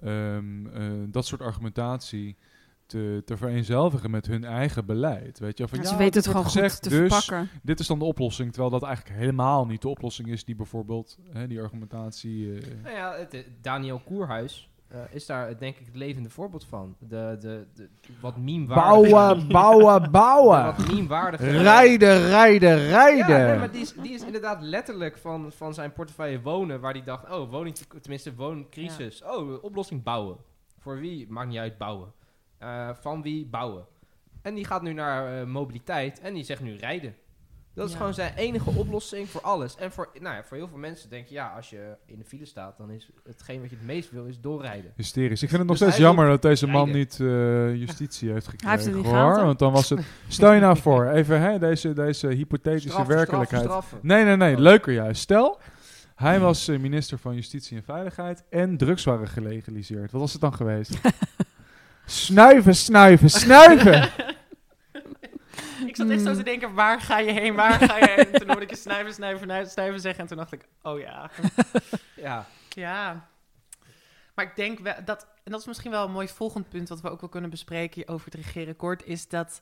ehm, 0.02 0.66
eh, 0.66 0.82
dat 1.06 1.26
soort 1.26 1.40
argumentatie 1.40 2.36
te, 2.86 3.22
te 3.24 3.36
vereenzelvigen 3.36 4.10
met 4.10 4.26
hun 4.26 4.44
eigen 4.44 4.86
beleid. 4.86 5.38
Weet 5.38 5.58
je, 5.58 5.68
van, 5.68 5.78
Ja, 5.78 5.84
ja, 5.84 5.90
ze 5.90 5.96
weten 5.96 6.20
het 6.20 6.30
gewoon 6.30 6.44
gezegd, 6.44 6.72
goed 6.72 6.82
te 6.82 6.88
dus 6.88 6.98
verpakken. 7.24 7.48
Dit 7.62 7.80
is 7.80 7.86
dan 7.86 7.98
de 7.98 8.04
oplossing, 8.04 8.50
terwijl 8.52 8.70
dat 8.72 8.82
eigenlijk 8.82 9.16
helemaal 9.18 9.66
niet 9.66 9.82
de 9.82 9.88
oplossing 9.88 10.28
is 10.28 10.44
die 10.44 10.54
bijvoorbeeld 10.54 11.18
hè, 11.32 11.46
die 11.46 11.60
argumentatie. 11.60 12.54
eh, 12.58 12.66
Nou 12.82 12.96
ja, 12.96 13.16
het, 13.16 13.46
Daniel 13.62 13.98
Koerhuis 14.04 14.68
eh, 14.94 15.00
is 15.10 15.26
daar 15.26 15.58
denk 15.58 15.76
ik 15.76 15.86
het 15.86 15.96
levende 15.96 16.30
voorbeeld 16.30 16.64
van. 16.64 16.96
De, 16.98 17.36
de, 17.40 17.66
de, 17.74 17.88
wat 18.20 18.36
meme-waardige... 18.36 19.10
Bouwen, 19.10 19.48
bouwen, 19.60 20.10
bouwen. 20.10 20.64
Wat 20.64 20.88
meme-waardige... 20.88 21.50
Rijden, 21.50 22.28
rijden, 22.28 22.78
Ja, 22.78 22.88
rijden. 22.88 23.46
nee, 23.46 23.58
maar 23.58 23.70
die 23.70 23.80
is, 23.80 23.92
die 23.92 24.12
is 24.12 24.22
inderdaad 24.22 24.62
letterlijk 24.62 25.16
van, 25.16 25.52
van 25.52 25.74
zijn 25.74 25.92
portefeuille 25.92 26.40
wonen, 26.40 26.80
waar 26.80 26.92
hij 26.92 27.04
dacht, 27.04 27.30
oh, 27.30 27.50
woning, 27.50 27.76
tenminste 27.76 28.34
wooncrisis. 28.34 29.22
Oh, 29.22 29.64
oplossing 29.64 30.02
bouwen. 30.02 30.36
Voor 30.78 30.98
wie? 30.98 31.26
Maakt 31.30 31.48
niet 31.48 31.58
uit, 31.58 31.78
bouwen. 31.78 32.12
Eh, 32.58 32.90
van 33.00 33.22
wie? 33.22 33.46
Bouwen. 33.46 33.86
En 34.42 34.54
die 34.54 34.64
gaat 34.64 34.82
nu 34.82 34.92
naar 34.92 35.40
eh, 35.40 35.46
mobiliteit 35.46 36.20
en 36.20 36.34
die 36.34 36.44
zegt 36.44 36.62
nu 36.62 36.76
rijden. 36.76 37.14
Dat 37.74 37.86
is 37.86 37.92
Ja. 37.92 37.98
gewoon 37.98 38.14
zijn 38.14 38.32
enige 38.36 38.70
oplossing 38.70 39.28
voor 39.28 39.40
alles. 39.40 39.76
En 39.76 39.92
voor, 39.92 40.08
nou 40.20 40.34
ja, 40.36 40.44
voor 40.44 40.56
heel 40.56 40.68
veel 40.68 40.78
mensen 40.78 41.10
denk 41.10 41.26
je, 41.26 41.34
ja, 41.34 41.52
als 41.56 41.70
je 41.70 41.96
in 42.06 42.18
de 42.18 42.24
file 42.24 42.44
staat, 42.44 42.76
dan 42.78 42.90
is 42.90 43.10
hetgeen 43.26 43.60
wat 43.60 43.70
je 43.70 43.76
het 43.76 43.84
meest 43.86 44.10
wil, 44.10 44.24
is 44.24 44.40
doorrijden. 44.40 44.92
Hysterisch. 44.96 45.42
Ik 45.42 45.48
vind 45.48 45.60
het 45.60 45.68
nog 45.70 45.78
Dus 45.78 45.86
steeds 45.88 46.02
jammer 46.02 46.28
dat 46.28 46.42
deze 46.42 46.66
man 46.66 46.84
rijden. 46.84 46.96
niet 47.00 47.20
eh, 47.20 47.74
justitie 47.86 48.30
heeft 48.30 48.48
gekregen. 48.48 48.70
heeft 48.76 48.84
het 48.86 48.94
niet 48.94 49.04
hoor. 49.06 49.44
Want 49.44 49.58
dan 49.58 49.72
was 49.72 49.88
het. 49.88 50.00
Stel 50.28 50.52
je 50.52 50.60
nou 50.60 50.76
voor, 50.76 51.08
even 51.18 51.40
hè, 51.40 51.58
deze, 51.58 51.92
deze 51.92 52.26
hypothetische 52.28 52.88
Straffen, 52.88 53.14
werkelijkheid. 53.16 53.62
straffen, 53.62 53.88
straffen. 53.88 54.08
Nee, 54.08 54.24
nee, 54.24 54.36
nee. 54.36 54.54
Oh. 54.54 54.60
Leuker 54.60 54.92
juist. 54.92 55.20
Stel, 55.22 55.60
hij 56.14 56.40
was 56.40 56.68
eh, 56.68 56.78
minister 56.78 57.18
van 57.18 57.34
Justitie 57.34 57.76
en 57.76 57.82
Veiligheid 57.84 58.44
en 58.50 58.76
drugs 58.76 59.04
waren 59.04 59.28
gelegaliseerd. 59.28 60.10
Wat 60.12 60.20
was 60.20 60.32
het 60.32 60.40
dan 60.40 60.54
geweest? 60.54 60.98
Snuiven, 62.06 62.74
snuiven, 62.76 63.30
snuiven. 63.30 64.10
Ik 65.88 65.96
zat 65.96 66.08
echt 66.08 66.22
zo 66.22 66.34
te 66.34 66.42
denken, 66.42 66.74
waar 66.74 67.00
ga 67.00 67.18
je 67.18 67.32
heen, 67.32 67.54
waar 67.54 67.72
ga 67.72 67.96
je 67.96 68.10
heen? 68.16 68.32
En 68.32 68.40
toen 68.40 68.48
hoorde 68.48 68.62
ik 68.62 68.70
je 68.70 68.76
snuiven, 68.76 69.14
snuiven, 69.14 69.70
snuiven 69.70 70.00
zeggen. 70.00 70.20
En 70.20 70.26
toen 70.28 70.36
dacht 70.36 70.52
ik, 70.52 70.68
oh 70.82 70.98
ja. 70.98 71.30
Ja, 72.16 72.46
Ja. 72.68 73.28
Maar 74.34 74.44
ik 74.44 74.56
denk 74.56 74.78
wel 74.78 74.94
dat, 75.04 75.26
en 75.44 75.52
dat 75.52 75.60
is 75.60 75.66
misschien 75.66 75.90
wel 75.90 76.04
een 76.04 76.12
mooi 76.12 76.28
volgend 76.28 76.68
punt 76.68 76.88
wat 76.88 77.00
we 77.00 77.10
ook 77.10 77.20
wel 77.20 77.30
kunnen 77.30 77.50
bespreken 77.50 78.08
over 78.08 78.24
het 78.24 78.34
regeerakkoord, 78.34 79.04
is 79.04 79.28
dat 79.28 79.60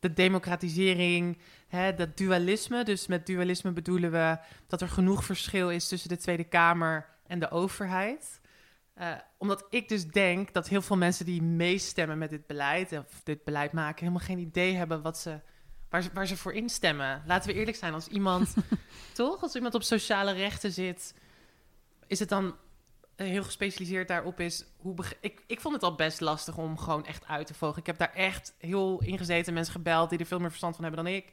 de 0.00 0.12
democratisering, 0.12 1.38
hè, 1.68 1.94
dat 1.94 2.16
dualisme, 2.16 2.84
dus 2.84 3.06
met 3.06 3.26
dualisme 3.26 3.72
bedoelen 3.72 4.10
we 4.10 4.38
dat 4.66 4.80
er 4.80 4.88
genoeg 4.88 5.24
verschil 5.24 5.70
is 5.70 5.88
tussen 5.88 6.08
de 6.08 6.16
Tweede 6.16 6.44
Kamer 6.44 7.06
en 7.26 7.38
de 7.38 7.50
overheid. 7.50 8.40
Eh, 8.94 9.12
omdat 9.38 9.66
ik 9.70 9.88
dus 9.88 10.06
denk 10.06 10.52
dat 10.52 10.68
heel 10.68 10.82
veel 10.82 10.96
mensen 10.96 11.24
die 11.24 11.42
meestemmen 11.42 12.18
met 12.18 12.30
dit 12.30 12.46
beleid, 12.46 12.92
of 12.92 13.20
dit 13.22 13.44
beleid 13.44 13.72
maken, 13.72 14.06
helemaal 14.06 14.26
geen 14.26 14.38
idee 14.38 14.74
hebben 14.74 15.02
wat 15.02 15.18
ze, 15.18 15.40
waar, 15.94 16.02
ze, 16.02 16.10
waar 16.12 16.26
ze 16.26 16.36
voor 16.36 16.52
instemmen. 16.52 17.22
Laten 17.26 17.50
we 17.50 17.56
eerlijk 17.58 17.76
zijn, 17.76 17.94
als 17.94 18.08
iemand, 18.08 18.54
toch? 19.12 19.42
Als 19.42 19.54
iemand 19.54 19.74
op 19.74 19.82
sociale 19.82 20.32
rechten 20.32 20.72
zit, 20.72 21.14
is 22.06 22.18
het 22.18 22.28
dan 22.28 22.56
eh, 23.16 23.26
heel 23.26 23.42
gespecialiseerd 23.44 24.08
daarop 24.08 24.40
is. 24.40 24.64
Hoe 24.76 24.94
ik, 25.20 25.42
ik 25.46 25.60
vond 25.60 25.74
het 25.74 25.82
al 25.82 25.94
best 25.94 26.20
lastig 26.20 26.56
om 26.56 26.78
gewoon 26.78 27.06
echt 27.06 27.26
uit 27.26 27.46
te 27.46 27.54
vogelen. 27.54 27.80
Ik 27.80 27.86
heb 27.86 27.98
daar 27.98 28.12
echt 28.12 28.54
heel 28.58 29.02
in 29.02 29.18
gezeten, 29.18 29.54
mensen 29.54 29.72
gebeld 29.74 30.10
die 30.10 30.18
er 30.18 30.26
veel 30.26 30.38
meer 30.38 30.48
verstand 30.48 30.74
van 30.76 30.84
hebben 30.84 31.04
dan 31.04 31.12
ik. 31.14 31.32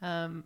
Ehm, 0.00 0.40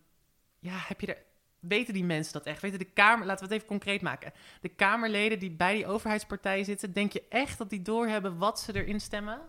ja, 0.58 0.74
heb 0.76 1.00
je 1.00 1.06
er, 1.06 1.22
weten 1.60 1.94
die 1.94 2.04
mensen 2.04 2.32
dat 2.32 2.44
echt? 2.46 2.62
Weten 2.62 2.78
de 2.78 2.84
Kamer, 2.84 3.26
laten 3.26 3.42
we 3.46 3.52
het 3.52 3.54
even 3.62 3.68
concreet 3.74 4.02
maken. 4.02 4.32
De 4.60 4.68
Kamerleden 4.68 5.38
die 5.38 5.50
bij 5.50 5.74
die 5.74 5.86
overheidspartijen 5.86 6.64
zitten, 6.64 6.92
denk 6.92 7.12
je 7.12 7.24
echt 7.28 7.58
dat 7.58 7.70
die 7.70 7.82
doorhebben 7.82 8.36
wat 8.38 8.60
ze 8.60 8.74
erin 8.74 9.00
stemmen? 9.00 9.40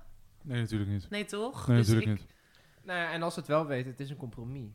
Nee, 0.44 0.60
natuurlijk 0.62 0.92
niet. 0.92 1.10
Nee, 1.10 1.26
toch? 1.26 1.68
Nee, 1.68 1.78
Dus 1.78 1.88
natuurlijk 1.88 2.20
ik- 2.20 2.26
niet. 2.28 2.40
Nou 2.84 3.00
ja, 3.00 3.12
en 3.12 3.24
als 3.24 3.34
ze 3.34 3.40
het 3.40 3.50
wel 3.50 3.66
weten, 3.66 3.92
het 3.92 4.00
is 4.00 4.10
een 4.10 4.18
compromis. 4.18 4.70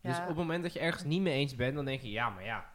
Dus 0.00 0.18
op 0.18 0.26
het 0.26 0.36
moment 0.36 0.62
dat 0.62 0.72
je 0.72 0.78
ergens 0.78 1.04
niet 1.04 1.20
mee 1.22 1.34
eens 1.34 1.56
bent, 1.56 1.74
dan 1.74 1.84
denk 1.84 2.00
je, 2.00 2.10
ja, 2.10 2.28
maar 2.30 2.44
ja. 2.44 2.70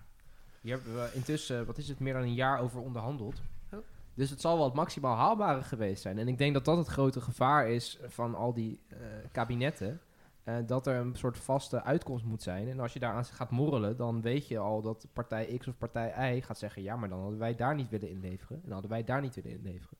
Hier 0.62 0.74
hebben 0.74 0.94
we 0.94 1.10
intussen, 1.14 1.66
wat 1.66 1.78
is 1.78 1.88
het, 1.88 2.00
meer 2.00 2.14
dan 2.14 2.22
een 2.22 2.34
jaar 2.34 2.60
over 2.60 2.82
onderhandeld. 2.82 3.42
Oh. 3.72 3.80
Dus 4.14 4.30
het 4.30 4.42
zal 4.42 4.56
wel 4.56 4.66
het 4.66 4.74
maximaal 4.74 5.16
haalbare 5.16 5.64
geweest 5.64 6.02
zijn. 6.02 6.18
En 6.18 6.28
ik 6.28 6.38
denk 6.38 6.54
dat 6.54 6.66
dat 6.66 6.78
het 6.78 6.88
grote 6.88 7.22
gevaar 7.22 7.70
is 7.70 8.00
van 8.08 8.36
al 8.36 8.54
die 8.54 8.82
eh, 8.88 8.98
kabinetten. 9.32 10.02
eh, 10.44 10.56
dat 10.66 10.88
er 10.88 10.96
een 10.96 11.16
soort 11.16 11.38
vaste 11.38 11.84
uitkomst 11.84 12.26
moet 12.26 12.44
zijn. 12.44 12.70
En 12.70 12.80
als 12.80 12.94
je 12.94 13.00
daaraan 13.00 13.26
gaat 13.26 13.52
morrelen, 13.52 13.98
dan 13.98 14.22
weet 14.22 14.48
je 14.48 14.58
al 14.58 14.82
dat 14.82 15.08
partij 15.14 15.58
X 15.58 15.68
of 15.68 15.78
partij 15.78 16.36
Y 16.38 16.42
gaat 16.42 16.58
zeggen... 16.58 16.82
ja, 16.82 16.96
maar 16.96 17.10
dan 17.10 17.20
hadden 17.20 17.40
wij 17.40 17.56
daar 17.56 17.76
niet 17.76 17.90
willen 17.90 18.10
inleveren. 18.10 18.56
En 18.56 18.62
dan 18.64 18.72
hadden 18.72 18.92
wij 18.92 19.04
daar 19.04 19.22
niet 19.22 19.36
willen 19.36 19.52
inleveren. 19.52 19.98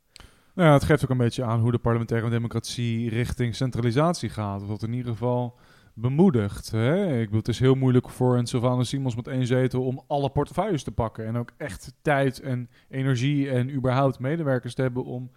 Nou 0.56 0.74
het 0.74 0.84
geeft 0.84 1.04
ook 1.04 1.10
een 1.10 1.18
beetje 1.18 1.44
aan 1.44 1.60
hoe 1.60 1.72
de 1.72 1.78
parlementaire 1.78 2.30
democratie 2.30 3.10
richting 3.10 3.56
centralisatie 3.56 4.30
gaat. 4.30 4.62
Of 4.62 4.68
dat 4.68 4.84
in 4.84 4.94
ieder 4.94 5.12
geval 5.12 5.58
bemoedigt. 5.94 6.72
Hè? 6.72 7.20
Ik 7.20 7.26
bedoel, 7.26 7.40
het 7.40 7.48
is 7.48 7.60
heel 7.60 7.76
moeilijk 7.76 8.10
voor 8.10 8.38
een 8.38 8.46
Sylvana 8.48 8.84
Simons 8.84 9.16
met 9.16 9.28
één 9.28 9.48
zetel 9.48 9.86
om 9.86 10.04
alle 10.08 10.30
portefeuilles 10.30 10.84
te 10.84 10.92
pakken. 10.92 11.26
En 11.26 11.38
ook 11.38 11.52
echt 11.58 11.94
tijd 12.02 12.40
en 12.40 12.70
energie 12.90 13.50
en 13.50 13.74
überhaupt 13.74 14.20
medewerkers 14.20 14.74
te 14.74 14.82
hebben 14.82 15.04
om 15.06 15.32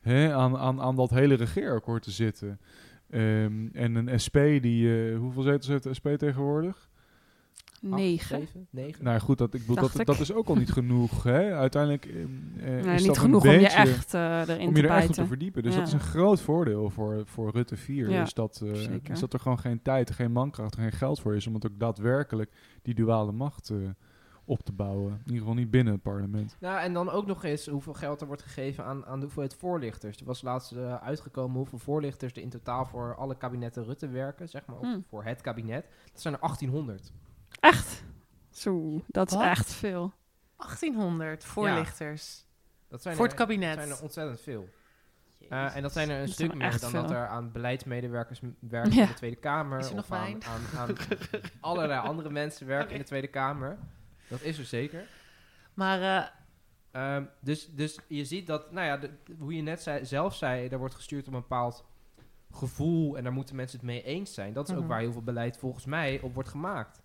hè, 0.00 0.34
aan, 0.34 0.56
aan, 0.56 0.80
aan 0.80 0.96
dat 0.96 1.10
hele 1.10 1.34
regeerakkoord 1.34 2.02
te 2.02 2.10
zitten. 2.10 2.60
Ehm, 3.10 3.66
en 3.72 3.94
een 3.94 4.20
SP 4.24 4.36
die... 4.60 5.10
eh, 5.10 5.18
hoeveel 5.18 5.42
zetels 5.42 5.66
heeft 5.66 5.82
de 5.82 5.94
SP 5.94 6.08
tegenwoordig? 6.16 6.89
Negen. 7.80 8.38
7, 8.40 8.66
9. 8.70 9.04
Nou 9.04 9.20
goed, 9.20 9.38
dat, 9.38 9.54
ik 9.54 9.60
bedoel, 9.60 9.76
dat, 9.76 9.98
ik. 10.00 10.06
dat 10.06 10.20
is 10.20 10.32
ook 10.32 10.46
al 10.48 10.54
niet 10.54 10.72
genoeg. 10.72 11.22
Hè? 11.22 11.54
Uiteindelijk 11.54 12.04
eh, 12.06 12.22
eh, 12.22 12.84
Nee, 12.84 12.94
is 12.94 12.98
niet 12.98 13.06
dat 13.06 13.18
genoeg 13.18 13.44
een 13.44 13.54
om 13.54 13.60
je 13.60 13.68
echt 13.68 14.14
eh, 14.14 14.40
erin 14.48 14.66
om 14.68 14.74
te 14.74 14.80
je 14.80 14.86
er 14.86 14.92
echt 14.94 15.00
op 15.00 15.06
te 15.06 15.14
bijten. 15.14 15.26
verdiepen. 15.26 15.62
Dus 15.62 15.72
Ja. 15.72 15.78
dat 15.78 15.88
is 15.88 15.94
een 15.94 16.00
groot 16.00 16.40
voordeel 16.40 16.90
voor, 16.90 17.22
voor 17.26 17.50
Rutte 17.50 17.76
4. 17.76 18.10
Ja, 18.10 18.22
is, 18.22 18.34
dat, 18.34 18.60
eh, 18.64 19.10
is 19.10 19.20
dat 19.20 19.32
er 19.32 19.40
gewoon 19.40 19.58
geen 19.58 19.82
tijd, 19.82 20.10
geen 20.10 20.32
mankracht, 20.32 20.74
geen 20.76 20.92
geld 20.92 21.20
voor 21.20 21.36
is. 21.36 21.46
Om 21.46 21.54
het 21.54 21.66
ook 21.66 21.78
daadwerkelijk 21.78 22.50
die 22.82 22.94
duale 22.94 23.32
macht 23.32 23.70
eh, 23.70 23.76
op 24.44 24.62
te 24.62 24.72
bouwen. 24.72 25.12
In 25.12 25.18
ieder 25.24 25.38
geval 25.38 25.54
niet 25.54 25.70
binnen 25.70 25.92
het 25.92 26.02
parlement. 26.02 26.56
Nou, 26.60 26.80
en 26.80 26.92
dan 26.92 27.10
ook 27.10 27.26
nog 27.26 27.44
eens 27.44 27.66
hoeveel 27.66 27.94
geld 27.94 28.20
er 28.20 28.26
wordt 28.26 28.42
gegeven 28.42 28.84
aan, 28.84 29.06
aan 29.06 29.16
de 29.18 29.24
hoeveelheid 29.24 29.54
voorlichters. 29.54 30.18
Er 30.18 30.24
was 30.24 30.42
laatst 30.42 30.76
uitgekomen 31.00 31.56
hoeveel 31.56 31.78
voorlichters 31.78 32.32
er 32.32 32.42
in 32.42 32.48
totaal 32.48 32.84
voor 32.86 33.14
alle 33.16 33.36
kabinetten 33.36 33.84
Rutte 33.84 34.08
werken, 34.08 34.48
zeg 34.48 34.66
maar, 34.66 34.76
Hmm. 34.76 35.04
voor 35.08 35.24
het 35.24 35.40
kabinet. 35.40 35.86
Dat 36.12 36.20
zijn 36.20 36.34
er 36.34 36.40
1800. 36.40 37.12
Echt? 37.60 38.02
Zo, 38.50 39.02
dat 39.06 39.30
is 39.30 39.36
Wat? 39.36 39.44
echt 39.44 39.72
veel. 39.72 40.12
1800 40.56 41.44
voorlichters. 41.44 42.44
Dat 42.88 43.02
zijn 43.02 43.14
Voor 43.16 43.24
er, 43.24 43.30
het 43.30 43.40
kabinet. 43.40 43.74
Dat 43.76 43.84
zijn 43.86 43.96
er 43.96 44.02
ontzettend 44.02 44.40
veel. 44.40 44.68
Eh, 45.48 45.76
en 45.76 45.82
dat 45.82 45.92
zijn 45.92 46.10
er 46.10 46.18
een 46.20 46.24
Dat 46.24 46.34
stuk 46.34 46.50
er 46.50 46.56
meer 46.56 46.80
dan 46.80 46.90
veel. 46.90 47.02
dat 47.02 47.10
er 47.10 47.26
aan 47.26 47.52
beleidsmedewerkers 47.52 48.40
werken 48.58 48.92
Ja. 48.92 49.02
in 49.02 49.08
de 49.08 49.14
Tweede 49.14 49.36
Kamer. 49.36 49.78
Is 49.78 49.88
er 49.88 49.94
nog 49.94 50.04
of 50.04 50.12
aan, 50.12 50.44
aan, 50.44 50.60
aan 50.78 50.96
allerlei 51.60 52.00
andere 52.00 52.30
mensen 52.30 52.66
werken 52.66 52.92
in 52.92 52.98
de 52.98 53.04
Tweede 53.06 53.26
Kamer. 53.28 53.78
Dat 54.28 54.40
is 54.40 54.58
er 54.58 54.64
zeker. 54.64 55.06
Maar 55.74 56.00
eh, 56.02 56.26
Ehm, 56.90 57.24
dus, 57.40 57.68
dus 57.74 57.98
je 58.08 58.24
ziet 58.24 58.46
dat, 58.46 58.72
nou 58.72 58.86
ja, 58.86 58.96
de- 58.96 59.10
hoe 59.38 59.54
je 59.56 59.62
net 59.62 59.82
zei, 59.82 60.04
zelf 60.04 60.34
zei, 60.34 60.68
er 60.68 60.78
wordt 60.78 60.94
gestuurd 60.94 61.26
op 61.28 61.34
een 61.34 61.40
bepaald 61.40 61.84
gevoel 62.50 63.16
en 63.16 63.22
daar 63.22 63.32
moeten 63.32 63.56
mensen 63.56 63.78
het 63.78 63.86
mee 63.86 64.02
eens 64.02 64.34
zijn. 64.34 64.52
Dat 64.52 64.68
is 64.68 64.74
ook 64.74 64.80
Mhm. 64.80 64.88
waar 64.88 65.00
heel 65.00 65.12
veel 65.12 65.22
beleid 65.22 65.56
volgens 65.58 65.84
mij 65.84 66.20
op 66.20 66.34
wordt 66.34 66.48
gemaakt. 66.48 67.02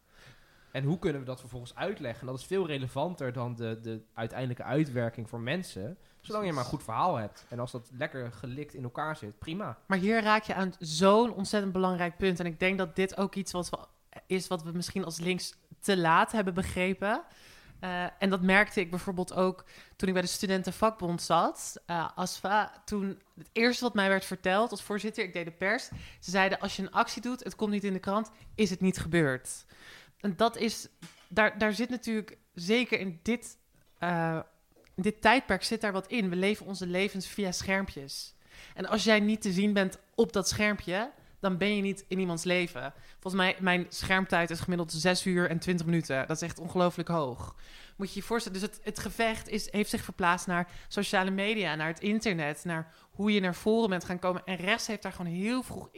En 0.76 0.84
hoe 0.84 1.00
kunnen 1.00 1.22
we 1.22 1.28
dat 1.28 1.40
vervolgens 1.40 1.76
uitleggen? 1.76 2.28
Dat 2.28 2.40
is 2.40 2.46
veel 2.46 2.68
relevanter 2.68 3.34
dan 3.34 3.56
de, 3.56 3.80
de 3.82 4.02
uiteindelijke 4.14 4.64
uitwerking 4.64 5.30
voor 5.30 5.40
mensen. 5.40 5.98
Zolang 6.22 6.46
je 6.46 6.52
maar 6.54 6.64
een 6.64 6.70
goed 6.70 6.84
verhaal 6.84 7.16
hebt. 7.16 7.46
En 7.50 7.60
als 7.60 7.72
dat 7.72 7.90
lekker 7.98 8.32
gelikt 8.32 8.74
in 8.74 8.84
elkaar 8.84 9.16
zit, 9.16 9.40
prima. 9.40 9.78
Maar 9.86 9.98
hier 9.98 10.22
raak 10.22 10.44
je 10.44 10.54
aan 10.54 10.74
zo'n 10.80 11.34
ontzettend 11.34 11.74
belangrijk 11.74 12.18
punt. 12.18 12.40
En 12.40 12.46
ik 12.46 12.60
denk 12.60 12.78
dat 12.78 12.96
dit 12.96 13.18
ook 13.18 13.36
iets 13.36 13.52
wat 13.52 13.90
is 14.28 14.48
wat 14.48 14.64
we 14.64 14.72
misschien 14.72 15.06
als 15.06 15.20
links 15.20 15.56
te 15.80 15.98
laat 15.98 16.32
hebben 16.32 16.54
begrepen. 16.54 17.24
Eh, 17.80 18.04
en 18.20 18.30
dat 18.30 18.42
merkte 18.42 18.80
ik 18.80 18.90
bijvoorbeeld 18.90 19.34
ook 19.34 19.66
toen 19.96 20.08
ik 20.08 20.14
bij 20.14 20.24
de 20.24 20.30
studentenvakbond 20.30 21.22
zat. 21.22 21.82
eh, 21.86 22.10
ASFA, 22.16 22.82
toen 22.86 23.22
het 23.38 23.50
eerste 23.52 23.84
wat 23.84 23.94
mij 23.94 24.10
werd 24.10 24.26
verteld 24.26 24.72
als 24.72 24.84
voorzitter, 24.84 25.24
ik 25.24 25.34
deed 25.34 25.46
de 25.46 25.52
pers. 25.52 25.86
Ze 26.20 26.32
zeiden, 26.32 26.60
als 26.60 26.76
je 26.76 26.82
een 26.82 26.92
actie 26.92 27.22
doet, 27.22 27.44
het 27.44 27.56
komt 27.56 27.72
niet 27.72 27.84
in 27.84 27.94
de 27.94 28.00
krant, 28.00 28.32
is 28.56 28.70
het 28.70 28.82
niet 28.82 28.98
gebeurd. 28.98 29.66
En 30.26 30.34
dat 30.38 30.58
is, 30.58 30.88
daar, 31.28 31.58
daar 31.58 31.74
zit 31.74 31.90
natuurlijk, 31.90 32.38
zeker 32.54 33.00
in 33.00 33.20
dit, 33.22 33.58
eh, 33.98 34.40
dit 34.96 35.22
tijdperk 35.22 35.64
zit 35.64 35.82
daar 35.82 35.92
wat 35.92 36.08
in. 36.08 36.30
We 36.30 36.36
leven 36.36 36.66
onze 36.66 36.88
levens 36.88 37.28
via 37.28 37.52
schermpjes. 37.52 38.36
En 38.74 38.86
als 38.86 39.04
jij 39.04 39.20
niet 39.20 39.42
te 39.42 39.52
zien 39.52 39.74
bent 39.74 40.00
op 40.16 40.34
dat 40.34 40.48
schermpje, 40.50 41.12
dan 41.40 41.58
ben 41.58 41.76
je 41.76 41.82
niet 41.82 42.06
in 42.08 42.20
iemands 42.20 42.44
leven. 42.44 42.94
Volgens 43.20 43.44
mij, 43.44 43.56
mijn 43.60 43.86
schermtijd 43.90 44.50
is 44.50 44.60
gemiddeld 44.60 44.92
6 44.92 45.26
uur 45.26 45.50
en 45.50 45.60
20 45.60 45.86
minuten. 45.86 46.28
Dat 46.28 46.36
is 46.36 46.48
echt 46.48 46.60
ongelooflijk 46.60 47.10
hoog. 47.10 47.56
Moet 47.98 48.14
je 48.14 48.20
je 48.20 48.26
voorstellen, 48.26 48.60
dus 48.60 48.70
het, 48.70 48.80
het 48.84 49.00
gevecht 49.00 49.50
is, 49.50 49.72
heeft 49.72 49.90
zich 49.90 50.04
verplaatst 50.04 50.48
naar 50.48 50.72
sociale 50.88 51.32
media, 51.32 51.76
naar 51.76 51.88
het 51.88 52.00
internet, 52.00 52.64
naar 52.64 52.94
hoe 53.12 53.34
je 53.34 53.40
naar 53.40 53.56
voren 53.56 53.90
bent 53.90 54.04
gaan 54.04 54.20
komen. 54.20 54.42
En 54.46 54.56
rechts 54.56 54.88
heeft 54.88 55.02
daar 55.02 55.14
gewoon 55.14 55.32
heel 55.32 55.64
vroeg 55.64 55.90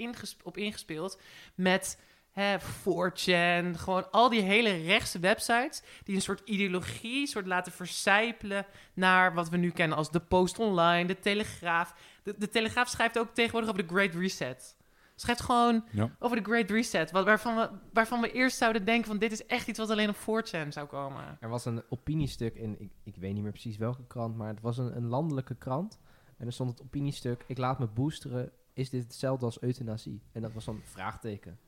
op 0.43 0.57
ingespeeld 0.57 1.19
met 1.55 1.97
hè, 2.41 2.57
4chan, 2.59 3.77
gewoon 3.79 4.11
al 4.11 4.29
die 4.29 4.41
hele 4.41 4.69
rechtse 4.83 5.19
websites 5.19 5.81
die 6.03 6.15
een 6.15 6.21
soort 6.21 6.41
ideologie 6.45 7.27
soort 7.27 7.47
laten 7.47 7.71
vercijpelen 7.71 8.65
naar 8.93 9.33
wat 9.33 9.49
we 9.49 9.57
nu 9.57 9.69
kennen 9.71 9.97
als 9.97 10.11
de 10.11 10.19
Post 10.19 10.59
Online, 10.59 11.07
de 11.07 11.19
Telegraaf. 11.19 11.95
De, 12.23 12.35
de 12.37 12.49
Telegraaf 12.49 12.87
schrijft 12.89 13.19
ook 13.19 13.33
tegenwoordig 13.33 13.69
over 13.69 13.87
de 13.87 13.93
Great 13.93 14.13
Reset. 14.13 14.75
Schrijft 15.15 15.41
gewoon 15.41 15.85
Ja. 15.91 16.15
over 16.19 16.37
de 16.37 16.43
Great 16.43 16.69
Reset, 16.69 17.11
wat, 17.11 17.25
waarvan, 17.25 17.55
we, 17.55 17.69
waarvan 17.93 18.21
we 18.21 18.31
eerst 18.31 18.57
zouden 18.57 18.85
denken 18.85 19.07
van 19.07 19.17
dit 19.17 19.31
is 19.31 19.45
echt 19.45 19.67
iets 19.67 19.79
wat 19.79 19.89
alleen 19.89 20.09
op 20.09 20.15
4chan 20.15 20.67
zou 20.67 20.87
komen. 20.87 21.37
Er 21.39 21.49
was 21.49 21.65
een 21.65 21.83
opiniestuk 21.89 22.55
in, 22.55 22.75
ik, 22.79 22.91
ik 23.03 23.15
weet 23.15 23.33
niet 23.33 23.43
meer 23.43 23.51
precies 23.51 23.77
welke 23.77 24.07
krant, 24.07 24.35
maar 24.35 24.47
het 24.47 24.61
was 24.61 24.77
een, 24.77 24.95
een 24.95 25.07
landelijke 25.07 25.55
krant. 25.55 25.99
En 26.37 26.45
er 26.45 26.53
stond 26.53 26.69
het 26.69 26.81
opiniestuk, 26.81 27.43
ik 27.47 27.57
laat 27.57 27.79
me 27.79 27.87
boosteren, 27.87 28.51
is 28.73 28.89
dit 28.89 29.03
hetzelfde 29.03 29.45
als 29.45 29.61
euthanasie? 29.61 30.21
En 30.31 30.41
dat 30.41 30.53
was 30.53 30.65
dan 30.65 30.75
een 30.75 30.81
vraagteken. 30.85 31.59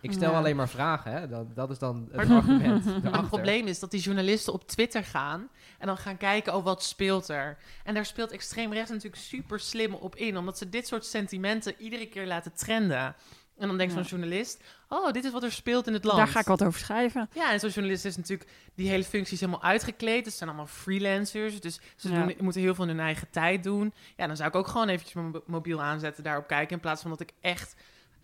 Ik 0.00 0.12
stel 0.12 0.30
Ja. 0.30 0.36
alleen 0.38 0.56
maar 0.56 0.68
vragen, 0.68 1.12
hè? 1.12 1.28
Dat, 1.28 1.54
dat 1.56 1.70
is 1.70 1.78
dan 1.78 2.08
het 2.12 2.28
Maar- 2.28 2.36
argument. 2.40 3.02
Maar 3.02 3.18
het 3.18 3.28
probleem 3.28 3.66
is 3.66 3.78
dat 3.78 3.90
die 3.90 4.00
journalisten 4.00 4.52
op 4.52 4.68
Twitter 4.68 5.04
gaan 5.04 5.48
en 5.78 5.86
dan 5.86 5.96
gaan 5.96 6.16
kijken, 6.16 6.54
oh, 6.54 6.64
wat 6.64 6.82
speelt 6.82 7.28
er? 7.28 7.56
En 7.84 7.94
daar 7.94 8.06
speelt 8.06 8.30
extreem 8.30 8.72
rechts 8.72 8.90
natuurlijk 8.90 9.22
super 9.22 9.60
slim 9.60 9.94
op 9.94 10.16
in, 10.16 10.36
omdat 10.36 10.58
ze 10.58 10.68
dit 10.68 10.86
soort 10.86 11.04
sentimenten 11.04 11.74
iedere 11.78 12.06
keer 12.08 12.26
laten 12.26 12.52
trenden. 12.54 13.14
En 13.58 13.68
dan 13.68 13.76
denkt 13.78 13.94
Ja. 13.94 13.98
zo'n 14.02 14.08
journalist, 14.08 14.62
oh, 14.88 15.10
dit 15.12 15.24
is 15.24 15.30
wat 15.32 15.42
er 15.42 15.52
speelt 15.52 15.86
in 15.86 15.92
het 15.92 16.04
land. 16.04 16.18
Daar 16.18 16.26
ga 16.28 16.40
ik 16.40 16.46
wat 16.46 16.64
over 16.64 16.80
schrijven. 16.80 17.28
Ja, 17.34 17.52
en 17.52 17.60
zo'n 17.60 17.70
journalist 17.70 18.04
is 18.04 18.16
natuurlijk 18.16 18.50
die 18.74 18.88
hele 18.88 19.04
functies 19.04 19.40
helemaal 19.40 19.62
uitgekleed. 19.62 20.24
Het 20.24 20.34
zijn 20.34 20.48
allemaal 20.48 20.66
freelancers, 20.66 21.60
dus 21.60 21.80
ze 21.96 22.10
Ja. 22.12 22.22
doen, 22.26 22.34
moeten 22.40 22.60
heel 22.60 22.74
veel 22.74 22.84
in 22.84 22.90
hun 22.90 23.00
eigen 23.00 23.30
tijd 23.30 23.62
doen. 23.62 23.92
Ja, 24.16 24.26
dan 24.26 24.36
zou 24.36 24.48
ik 24.48 24.54
ook 24.54 24.66
gewoon 24.68 24.88
eventjes 24.88 25.14
mijn 25.14 25.30
mo- 25.30 25.42
mobiel 25.46 25.82
aanzetten, 25.82 26.24
daarop 26.24 26.46
kijken, 26.46 26.74
in 26.74 26.80
plaats 26.80 27.02
van 27.02 27.10
dat 27.10 27.20
ik 27.20 27.32
echt 27.40 27.74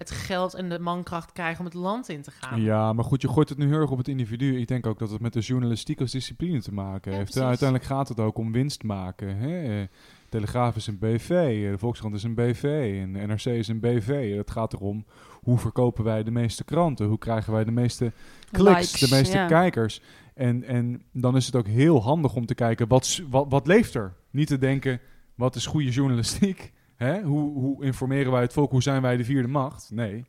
het 0.01 0.11
geld 0.11 0.55
en 0.55 0.69
de 0.69 0.79
mankracht 0.79 1.33
krijg 1.33 1.59
om 1.59 1.65
het 1.65 1.75
land 1.75 2.09
in 2.09 2.23
te 2.23 2.31
gaan. 2.31 2.61
Ja, 2.61 2.93
maar 2.93 3.05
goed, 3.05 3.23
je 3.23 3.29
gooit 3.29 3.49
het 3.49 3.59
nu 3.59 3.67
heel 3.67 3.81
erg 3.81 3.91
op 3.91 3.99
het 3.99 4.09
individu. 4.09 4.61
Ik 4.61 4.69
denk 4.69 4.87
ook 4.87 4.99
dat 4.99 5.11
het 5.11 5.21
met 5.21 5.33
de 5.33 5.41
journalistiek 5.41 6.01
als 6.01 6.11
discipline 6.11 6.63
te 6.63 6.73
maken 6.73 7.11
Ja, 7.11 7.17
heeft. 7.17 7.31
precies. 7.31 7.49
Uiteindelijk 7.49 7.89
gaat 7.89 8.09
het 8.09 8.21
ook 8.21 8.39
om 8.39 8.53
winst 8.53 8.83
maken. 8.83 9.37
Hè? 9.37 9.81
Eh, 9.81 9.87
Telegraaf 10.29 10.77
is 10.77 10.87
een 10.87 10.99
BV, 10.99 11.31
eh, 11.31 11.71
de 11.71 11.79
Volkskrant 11.79 12.15
is 12.15 12.23
een 12.23 12.35
BV 12.35 12.99
en 13.03 13.13
NRC 13.13 13.45
is 13.45 13.69
een 13.69 13.81
BV. 13.81 14.37
Het 14.37 14.51
gaat 14.51 14.73
erom 14.73 15.05
hoe 15.41 15.59
verkopen 15.59 16.05
wij 16.05 16.23
de 16.23 16.31
meeste 16.31 16.65
kranten? 16.65 17.07
Hoe 17.07 17.19
krijgen 17.19 17.53
wij 17.53 17.65
de 17.65 17.71
meeste 17.71 18.13
kliks, 18.51 19.01
de 19.01 19.17
meeste 19.17 19.37
ja. 19.37 19.47
kijkers? 19.47 20.01
En, 20.35 20.65
en 20.65 21.03
dan 21.13 21.37
is 21.37 21.47
het 21.47 21.57
ook 21.57 21.67
heel 21.67 22.03
handig 22.03 22.35
om 22.35 22.47
te 22.47 22.55
kijken, 22.55 22.89
wat, 22.89 23.23
wat, 23.31 23.47
wat 23.49 23.67
leeft 23.67 23.95
er? 23.95 24.15
Niet 24.31 24.49
te 24.49 24.59
denken, 24.59 25.01
wat 25.35 25.55
is 25.55 25.67
goede 25.67 25.91
journalistiek? 25.91 26.73
Hè? 27.01 27.23
Hoe, 27.23 27.53
hoe 27.53 27.85
informeren 27.85 28.33
wij 28.33 28.41
het 28.41 28.53
volk? 28.53 28.71
Hoe 28.71 28.83
zijn 28.83 29.03
wij 29.03 29.17
de 29.17 29.25
vierde 29.25 29.49
macht? 29.49 29.91
Nee. 29.91 30.25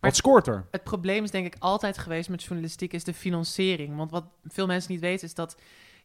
Wat 0.00 0.16
scoort 0.16 0.46
er? 0.46 0.66
Het 0.70 0.84
probleem 0.84 1.24
is 1.24 1.30
denk 1.30 1.46
ik 1.46 1.56
altijd 1.58 1.98
geweest 1.98 2.28
met 2.28 2.42
journalistiek 2.42 2.92
is 2.92 3.04
de 3.04 3.14
financiering. 3.14 3.96
Want 3.96 4.10
wat 4.10 4.24
veel 4.44 4.66
mensen 4.66 4.92
niet 4.92 5.00
weten 5.00 5.26
is 5.26 5.34
dat 5.34 5.56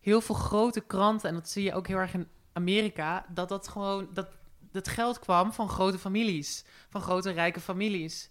heel 0.02 0.22
veel 0.22 0.36
grote 0.36 0.82
kranten, 0.82 1.30
en 1.30 1.36
dat 1.36 1.50
zie 1.50 1.64
je 1.64 1.74
ook 1.74 1.88
heel 1.88 1.98
erg 1.98 2.14
in 2.14 2.28
Amerika, 2.54 3.26
dat 3.34 3.50
dat 3.50 3.68
gewoon 3.68 4.08
dat 4.14 4.28
het 4.72 4.88
geld 4.88 5.20
kwam 5.20 5.54
van 5.54 5.70
grote 5.70 6.00
families, 6.00 6.66
van 6.90 7.02
grote 7.02 7.32
rijke 7.32 7.60
families. 7.60 8.30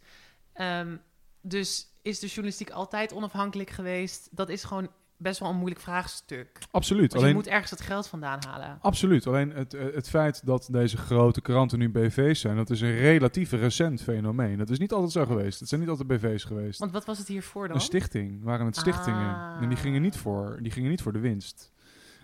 Ehm, 0.53 0.97
dus 1.41 1.87
is 2.03 2.19
de 2.19 2.27
journalistiek 2.27 2.71
altijd 2.71 3.13
onafhankelijk 3.13 3.71
geweest? 3.71 4.29
Dat 4.31 4.49
is 4.49 4.65
gewoon 4.65 4.89
best 5.19 5.41
wel 5.41 5.49
een 5.49 5.57
moeilijk 5.57 5.81
vraagstuk. 5.81 6.59
Absoluut. 6.71 7.01
Want 7.01 7.13
je 7.13 7.19
Alleen, 7.19 7.35
moet 7.35 7.47
ergens 7.47 7.71
het 7.71 7.81
geld 7.81 8.07
vandaan 8.07 8.39
halen. 8.49 8.79
Absoluut. 8.81 9.27
Alleen 9.27 9.51
het, 9.51 9.75
eh, 9.75 9.95
het 9.95 10.09
feit 10.09 10.47
dat 10.47 10.69
deze 10.71 10.97
grote 10.97 11.41
kranten 11.41 11.79
nu 11.79 11.91
BV's 11.91 12.41
zijn, 12.41 12.57
dat 12.57 12.71
is 12.71 12.81
een 12.81 12.97
relatief 12.97 13.51
recent 13.51 14.03
fenomeen. 14.03 14.59
Dat 14.59 14.71
is 14.71 14.79
niet 14.79 14.93
altijd 14.93 15.13
zo 15.13 15.27
geweest. 15.27 15.61
Het 15.61 15.69
zijn 15.69 15.81
niet 15.81 15.91
altijd 15.91 16.09
BV's 16.09 16.45
geweest. 16.45 16.79
Want 16.79 16.93
wat 16.93 17.05
was 17.05 17.19
het 17.19 17.29
hiervoor 17.29 17.67
dan? 17.67 17.77
Een 17.77 17.83
stichting 17.83 18.43
waren 18.43 18.67
het 18.67 18.77
stichtingen. 18.77 19.35
Ah. 19.35 19.63
En 19.63 19.69
die 19.69 19.79
gingen, 19.79 20.03
niet 20.03 20.17
voor, 20.17 20.59
die 20.63 20.73
gingen 20.73 20.91
niet 20.91 21.03
voor 21.03 21.13
de 21.13 21.19
winst. 21.19 21.73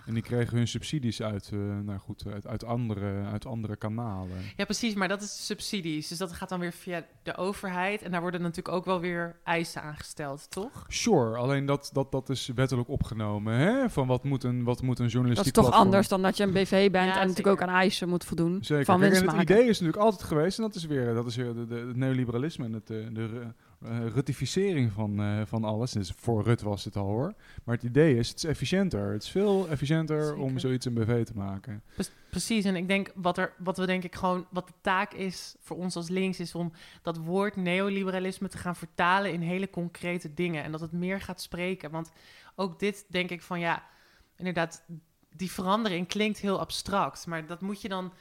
En 0.07 0.15
die 0.15 0.23
kregen 0.23 0.57
hun 0.57 0.69
subsidies 0.69 1.23
uit, 1.23 1.51
eh, 1.53 1.59
nou 1.59 1.99
goed, 1.99 2.25
uit, 2.33 2.47
uit, 2.47 2.65
andere, 2.65 3.25
uit 3.25 3.47
andere 3.47 3.77
kanalen. 3.77 4.37
Ja, 4.57 4.65
precies, 4.65 4.95
maar 4.95 5.09
dat 5.09 5.23
is 5.23 5.47
subsidies. 5.47 6.09
Dus 6.09 6.19
dat 6.19 6.33
gaat 6.33 6.49
dan 6.49 6.61
weer 6.61 6.73
via 6.73 7.05
de 7.23 7.37
overheid. 7.37 8.03
En 8.03 8.11
daar 8.11 8.21
worden 8.21 8.41
natuurlijk 8.43 8.75
ook 8.77 8.85
wel 8.85 9.01
weer 9.01 9.37
eisen 9.45 9.83
aangesteld, 9.83 10.51
toch? 10.51 10.85
Sure, 10.89 11.37
alleen 11.37 11.67
dat, 11.67 11.91
dat, 11.93 12.13
dat 12.13 12.29
is 12.29 12.51
wettelijk 12.55 12.89
opgenomen. 12.89 13.55
Hè? 13.55 13.91
Van 13.91 14.07
wat 14.07 14.25
moet 14.25 14.45
een, 14.45 14.65
wat 14.65 14.83
moet 14.83 14.99
een 14.99 15.05
Dat 15.05 15.13
journalistiek 15.13 15.47
is 15.47 15.53
toch 15.53 15.63
platform- 15.65 15.87
anders 15.87 16.09
dan 16.09 16.23
dat 16.23 16.37
je 16.37 16.43
een 16.43 16.53
BV 16.53 16.91
bent 16.91 17.07
Ja, 17.15 17.21
en 17.21 17.27
natuurlijk 17.29 17.61
ook 17.61 17.69
aan 17.69 17.75
eisen 17.75 18.09
moet 18.09 18.25
voldoen. 18.25 18.59
Zeker. 18.65 18.85
Van 18.85 19.01
Kijk, 19.01 19.11
en 19.13 19.17
het 19.17 19.27
maken. 19.27 19.43
idee 19.43 19.63
is 19.69 19.81
natuurlijk 19.81 20.05
altijd 20.05 20.23
geweest, 20.23 20.59
en 20.59 20.65
dat 20.65 20.75
is 20.75 20.87
weer, 20.87 21.15
dat 21.15 21.27
is 21.27 21.37
weer 21.37 21.55
de, 21.55 21.67
de- 21.67 21.75
het 21.75 21.97
neoliberalisme 21.97 22.65
en 22.65 22.73
het, 22.73 22.91
eh, 22.91 22.97
de, 23.13 23.47
eh, 23.85 24.07
rutificering 24.07 24.93
van, 24.93 25.21
eh, 25.21 25.41
van 25.45 25.65
alles. 25.65 25.93
Dus 25.93 26.13
voor 26.17 26.43
Rut 26.43 26.63
was 26.63 26.85
het 26.85 26.97
al 26.97 27.07
hoor. 27.07 27.35
Maar 27.65 27.75
het 27.75 27.85
idee 27.85 28.17
is, 28.17 28.29
het 28.29 28.37
is 28.37 28.45
efficiënter. 28.45 29.13
Het 29.13 29.23
is 29.23 29.31
veel 29.31 29.69
efficiënter 29.69 30.37
om 30.37 30.59
zoiets 30.59 30.87
een 30.87 30.95
BV 30.95 31.25
te 31.25 31.37
maken. 31.37 31.83
Pre- 31.95 32.05
Precies, 32.31 32.65
en 32.65 32.77
ik 32.77 32.89
denk 32.89 33.13
wat, 33.15 33.39
er, 33.39 33.53
wat 33.59 33.77
we 33.77 33.87
denk 33.87 34.05
ik 34.05 34.15
gewoon, 34.15 34.47
wat 34.51 34.67
de 34.67 34.73
taak 34.81 35.13
is 35.13 35.55
voor 35.61 35.77
ons 35.77 35.97
als 35.97 36.09
links, 36.09 36.41
is 36.41 36.55
om 36.55 36.73
dat 37.03 37.17
woord 37.17 37.57
neoliberalisme 37.57 38.49
te 38.49 38.59
gaan 38.59 38.77
vertalen 38.77 39.33
in 39.33 39.41
hele 39.41 39.71
concrete 39.71 40.35
dingen. 40.35 40.65
En 40.65 40.73
dat 40.73 40.81
het 40.81 40.93
meer 40.93 41.21
gaat 41.21 41.41
spreken. 41.41 41.91
Want 41.91 42.11
ook 42.55 42.79
dit 42.79 43.05
denk 43.09 43.31
ik 43.31 43.43
van 43.43 43.61
ja, 43.61 43.83
inderdaad, 44.37 44.85
die 45.37 45.51
verandering 45.51 46.09
klinkt 46.09 46.39
heel 46.39 46.61
abstract. 46.61 47.27
Maar 47.27 47.47
dat 47.47 47.61
moet 47.61 47.81
je 47.81 47.89
dan 47.89 48.13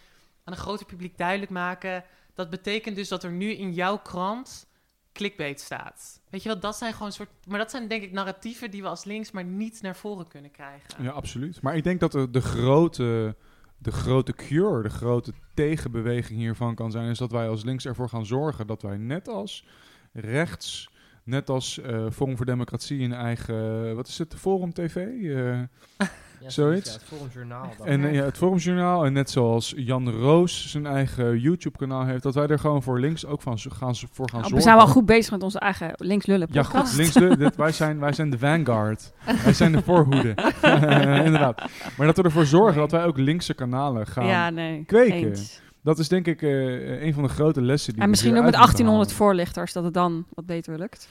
aan 0.44 0.54
een 0.54 0.60
groter 0.60 0.86
publiek 0.86 1.18
duidelijk 1.18 1.52
maken. 1.52 2.04
Dat 2.34 2.50
betekent 2.50 2.96
dus 2.96 3.08
dat 3.08 3.24
er 3.24 3.32
nu 3.32 3.52
in 3.52 3.74
jouw 3.74 3.98
krant 3.98 4.68
clickbait 5.14 5.60
staat. 5.60 6.22
Weet 6.30 6.44
je 6.44 6.50
wel, 6.50 6.60
dat 6.60 6.76
zijn 6.76 6.94
gewoon 6.94 7.12
soort. 7.12 7.30
Maar 7.48 7.60
dat 7.60 7.72
zijn 7.72 7.88
denk 7.88 8.04
ik 8.04 8.12
narratieven 8.12 8.72
die 8.72 8.82
we 8.82 8.88
als 8.88 9.04
links 9.04 9.32
maar 9.32 9.44
niet 9.44 9.82
naar 9.82 9.96
voren 9.96 10.28
kunnen 10.28 10.52
krijgen. 10.52 11.04
Ja, 11.04 11.10
absoluut. 11.10 11.62
Maar 11.62 11.76
ik 11.76 11.84
denk 11.84 12.00
dat 12.00 12.12
de, 12.12 12.30
de, 12.30 12.42
grote, 12.42 13.36
de 13.78 13.92
grote 13.92 14.34
cure, 14.34 14.82
de 14.82 14.90
grote 14.90 15.34
tegenbeweging 15.54 16.40
hiervan 16.40 16.76
kan 16.76 16.92
zijn... 16.92 17.10
is 17.10 17.18
dat 17.18 17.32
wij 17.32 17.48
als 17.48 17.64
links 17.64 17.86
ervoor 17.86 18.10
gaan 18.10 18.26
zorgen 18.26 18.68
dat 18.68 18.82
wij 18.82 18.98
net 18.98 19.28
als 19.28 19.66
rechts... 20.14 20.90
net 21.24 21.50
als 21.50 21.80
eh 21.80 22.12
Forum 22.12 22.38
voor 22.38 22.46
Democratie 22.46 23.04
een 23.04 23.14
eigen... 23.14 23.96
wat 23.96 24.08
is 24.08 24.18
het? 24.18 24.36
Forum 24.36 24.74
TV? 24.74 24.96
Eh, 24.96 25.62
Ja, 26.44 26.50
Zoiets. 26.50 26.90
Ja, 26.90 26.94
het 27.00 27.04
Forumjournaal. 27.04 27.70
en 27.84 28.14
ja, 28.14 28.24
het 28.24 28.38
Forumjournaal. 28.38 29.06
En 29.06 29.14
net 29.14 29.30
zoals 29.30 29.74
Jan 29.76 30.10
Roos 30.10 30.70
zijn 30.70 30.86
eigen 30.86 31.40
YouTube-kanaal 31.40 32.06
heeft... 32.06 32.24
dat 32.24 32.36
wij 32.36 32.48
er 32.48 32.60
gewoon 32.60 32.84
voor 32.84 33.00
links 33.00 33.26
ook 33.26 33.42
van, 33.42 33.58
gaan, 33.60 33.96
voor 33.96 34.30
gaan 34.30 34.40
Oh, 34.40 34.40
zorgen. 34.40 34.56
we 34.56 34.62
zijn 34.62 34.76
wel 34.76 34.88
goed 34.88 35.06
bezig 35.06 35.32
met 35.32 35.44
onze 35.44 35.60
eigen 35.60 35.92
links 35.98 36.26
lullen 36.26 36.48
Ja, 36.52 36.62
podcast. 36.62 37.18
goed. 37.18 37.38
Dit, 37.38 37.56
wij, 37.56 37.72
zijn, 37.72 38.00
wij 38.00 38.14
zijn 38.14 38.30
de 38.30 38.38
vanguard. 38.38 39.14
wij 39.44 39.54
zijn 39.54 39.72
de 39.72 39.82
voorhoede. 39.82 40.36
Inderdaad. 41.26 41.64
Maar 41.98 42.08
dat 42.08 42.18
we 42.18 42.24
ervoor 42.24 42.46
zorgen 42.46 42.80
dat 42.80 42.92
wij 42.92 43.06
ook 43.06 43.18
linkse 43.18 43.54
kanalen 43.54 44.08
gaan. 44.08 44.26
ja, 44.26 44.50
nee. 44.50 44.84
kweken. 44.86 45.16
eens. 45.30 45.62
Dat 45.84 46.00
is 46.00 46.08
denk 46.08 46.28
ik 46.28 46.42
eh, 46.42 47.02
een 47.04 47.14
van 47.14 47.24
de 47.24 47.30
grote 47.30 47.62
lessen 47.62 47.94
die 47.94 48.02
En 48.04 48.10
misschien 48.10 48.30
ook 48.38 48.44
met 48.44 48.44
moeten 48.44 48.62
1800 48.62 49.10
halen, 49.12 49.26
voorlichters, 49.28 49.74
dat 49.74 49.84
het 49.84 49.94
dan 49.94 50.26
wat 50.34 50.46
beter 50.46 50.78
lukt. 50.78 51.08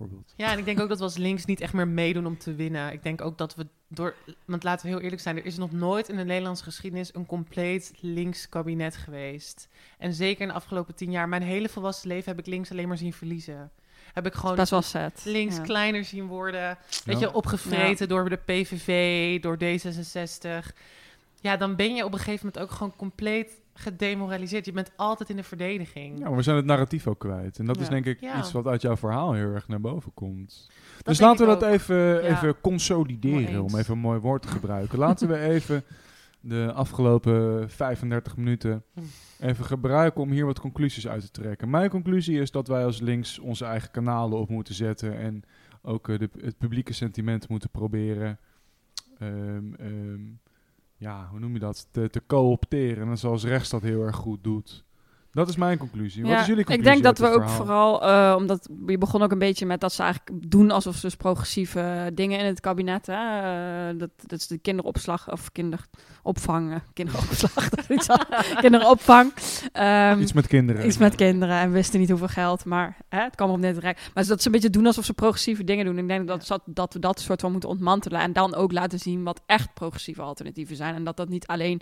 Bijvoorbeeld. 0.00 0.34
Ja, 0.36 0.52
en 0.52 0.58
ik 0.58 0.64
denk 0.64 0.80
ook 0.80 0.88
dat 0.88 0.98
we 0.98 1.04
als 1.04 1.16
links 1.16 1.44
niet 1.44 1.60
echt 1.60 1.72
meer 1.72 1.88
meedoen 1.88 2.26
om 2.26 2.38
te 2.38 2.54
winnen. 2.54 2.92
Ik 2.92 3.02
denk 3.02 3.20
ook 3.20 3.38
dat 3.38 3.54
we 3.54 3.66
door... 3.88 4.14
Want 4.44 4.62
laten 4.62 4.86
we 4.86 4.92
heel 4.92 5.00
eerlijk 5.00 5.22
zijn, 5.22 5.36
er 5.36 5.44
is 5.46 5.56
nog 5.56 5.72
nooit 5.72 6.08
in 6.08 6.16
de 6.16 6.24
Nederlandse 6.24 6.64
geschiedenis 6.64 7.14
een 7.14 7.26
compleet 7.26 7.92
links 8.00 8.48
kabinet 8.48 8.96
geweest. 8.96 9.68
En 9.98 10.14
zeker 10.14 10.40
in 10.42 10.48
de 10.48 10.54
afgelopen 10.54 10.94
tien 10.94 11.10
jaar, 11.10 11.28
mijn 11.28 11.42
hele 11.42 11.68
volwassen 11.68 12.08
leven 12.08 12.30
heb 12.30 12.38
ik 12.38 12.46
links 12.46 12.70
alleen 12.70 12.88
maar 12.88 12.98
zien 12.98 13.12
verliezen. 13.12 13.70
Heb 14.12 14.26
ik 14.26 14.34
gewoon 14.34 14.56
Best 14.56 14.70
wel 14.70 14.82
sad. 14.82 15.20
links 15.24 15.56
Ja. 15.56 15.62
kleiner 15.62 16.04
zien 16.04 16.26
worden. 16.26 16.78
Weet 17.04 17.18
Ja. 17.20 17.26
je, 17.26 17.32
opgevreten 17.34 18.08
door 18.08 18.28
de 18.28 18.36
PVV, 18.36 19.40
door 19.40 19.56
D66. 19.56 20.72
Ja, 21.40 21.56
dan 21.56 21.76
ben 21.76 21.94
je 21.94 22.04
op 22.04 22.12
een 22.12 22.18
gegeven 22.18 22.46
moment 22.46 22.62
ook 22.62 22.70
gewoon 22.76 22.96
compleet 22.96 23.59
gedemoraliseerd. 23.74 24.64
Je 24.64 24.72
bent 24.72 24.90
altijd 24.96 25.30
in 25.30 25.36
de 25.36 25.42
verdediging. 25.42 26.18
Ja, 26.18 26.24
maar 26.28 26.36
we 26.36 26.42
zijn 26.42 26.56
het 26.56 26.64
narratief 26.64 27.06
ook 27.06 27.18
kwijt. 27.18 27.58
En 27.58 27.66
dat 27.66 27.80
is 27.80 27.88
denk 27.88 28.06
ik 28.06 28.20
Ja. 28.20 28.38
iets 28.38 28.52
wat 28.52 28.66
uit 28.66 28.82
jouw 28.82 28.96
verhaal 28.96 29.32
heel 29.32 29.52
erg 29.54 29.68
naar 29.68 29.80
boven 29.80 30.14
komt. 30.14 30.70
Dat 30.96 31.04
dus 31.04 31.20
laten 31.20 31.46
we 31.46 31.52
dat 31.52 31.64
ook. 31.64 31.70
even, 31.70 31.96
Ja. 31.96 32.20
even 32.20 32.60
consolideren, 32.60 33.62
om 33.62 33.76
even 33.76 33.94
een 33.94 34.00
mooi 34.00 34.18
woord 34.20 34.42
te 34.42 34.48
gebruiken. 34.48 34.98
laten 34.98 35.28
we 35.28 35.38
even 35.38 35.84
de 36.40 36.72
afgelopen 36.74 37.70
35 37.70 38.36
minuten 38.36 38.82
Hm. 38.94 39.00
even 39.40 39.64
gebruiken 39.64 40.20
om 40.20 40.30
hier 40.30 40.46
wat 40.46 40.60
conclusies 40.60 41.08
uit 41.08 41.20
te 41.20 41.30
trekken. 41.30 41.70
Mijn 41.70 41.90
conclusie 41.90 42.40
is 42.40 42.50
dat 42.50 42.68
wij 42.68 42.84
als 42.84 43.00
links 43.00 43.38
onze 43.38 43.64
eigen 43.64 43.90
kanalen 43.90 44.38
op 44.38 44.48
moeten 44.48 44.74
zetten 44.74 45.18
en 45.18 45.42
ook 45.82 46.08
eh, 46.08 46.18
de, 46.18 46.30
het 46.40 46.58
publieke 46.58 46.92
sentiment 46.92 47.48
moeten 47.48 47.70
proberen, 47.70 48.38
ehm, 49.18 49.74
ehm, 49.74 50.20
ja, 51.00 51.26
hoe 51.30 51.38
noem 51.38 51.52
je 51.52 51.58
dat, 51.58 51.88
te, 51.90 52.10
te 52.10 52.22
co-opteren. 52.26 53.08
En 53.08 53.18
zoals 53.18 53.44
rechts 53.44 53.70
dat 53.70 53.82
heel 53.82 54.02
erg 54.02 54.16
goed 54.16 54.44
doet. 54.44 54.84
Dat 55.32 55.48
is 55.48 55.56
mijn 55.56 55.78
conclusie. 55.78 56.22
Wat 56.22 56.30
Ja, 56.30 56.40
is 56.40 56.46
jullie 56.46 56.60
ik 56.60 56.66
conclusie? 56.66 56.92
denk 57.02 57.16
dat 57.16 57.28
we 57.28 57.34
ook 57.36 57.48
vooral, 57.48 58.02
eh, 58.02 58.34
omdat 58.36 58.68
je 58.86 58.98
begon 58.98 59.22
ook 59.22 59.32
een 59.32 59.38
beetje 59.38 59.66
met 59.66 59.80
dat 59.80 59.92
ze 59.92 60.02
eigenlijk 60.02 60.50
doen 60.50 60.70
alsof 60.70 60.94
ze 60.94 61.00
dus 61.00 61.16
progressieve 61.16 62.10
dingen 62.14 62.38
in 62.38 62.44
het 62.44 62.60
kabinet, 62.60 63.06
hè, 63.06 63.12
eh, 63.90 63.98
dat, 63.98 64.10
dat 64.26 64.38
is 64.38 64.46
de 64.46 64.58
kinderopslag 64.58 65.32
of 65.32 65.52
kinderopvang, 65.52 66.72
eh, 66.72 66.78
kinderopslag, 66.92 67.68
kinderopvang. 68.60 69.32
Ehm, 69.72 70.20
Iets 70.20 70.32
met 70.32 70.46
kinderen. 70.46 70.86
Iets 70.86 70.98
met 70.98 71.14
kinderen 71.14 71.56
en 71.58 71.72
wisten 71.72 72.00
niet 72.00 72.08
hoeveel 72.08 72.28
geld, 72.28 72.64
maar 72.64 72.96
hè, 73.08 73.20
het 73.22 73.34
kwam 73.34 73.50
op 73.50 73.58
net 73.58 73.78
rijk. 73.78 74.10
Maar 74.14 74.26
dat 74.26 74.40
ze 74.40 74.46
een 74.46 74.52
beetje 74.52 74.70
doen 74.70 74.86
alsof 74.86 75.04
ze 75.04 75.14
progressieve 75.14 75.64
dingen 75.64 75.84
doen. 75.84 75.98
Ik 75.98 76.08
denk 76.08 76.28
dat, 76.28 76.46
dat, 76.46 76.62
dat 76.64 76.92
we 76.92 76.98
dat 76.98 77.20
soort 77.20 77.40
van 77.40 77.50
moeten 77.52 77.68
ontmantelen 77.68 78.20
en 78.20 78.32
dan 78.32 78.54
ook 78.54 78.72
laten 78.72 78.98
zien 78.98 79.22
wat 79.22 79.40
echt 79.46 79.74
progressieve 79.74 80.22
alternatieven 80.22 80.76
zijn. 80.76 80.94
En 80.94 81.04
dat 81.04 81.16
dat 81.16 81.28
niet 81.28 81.46
alleen 81.46 81.80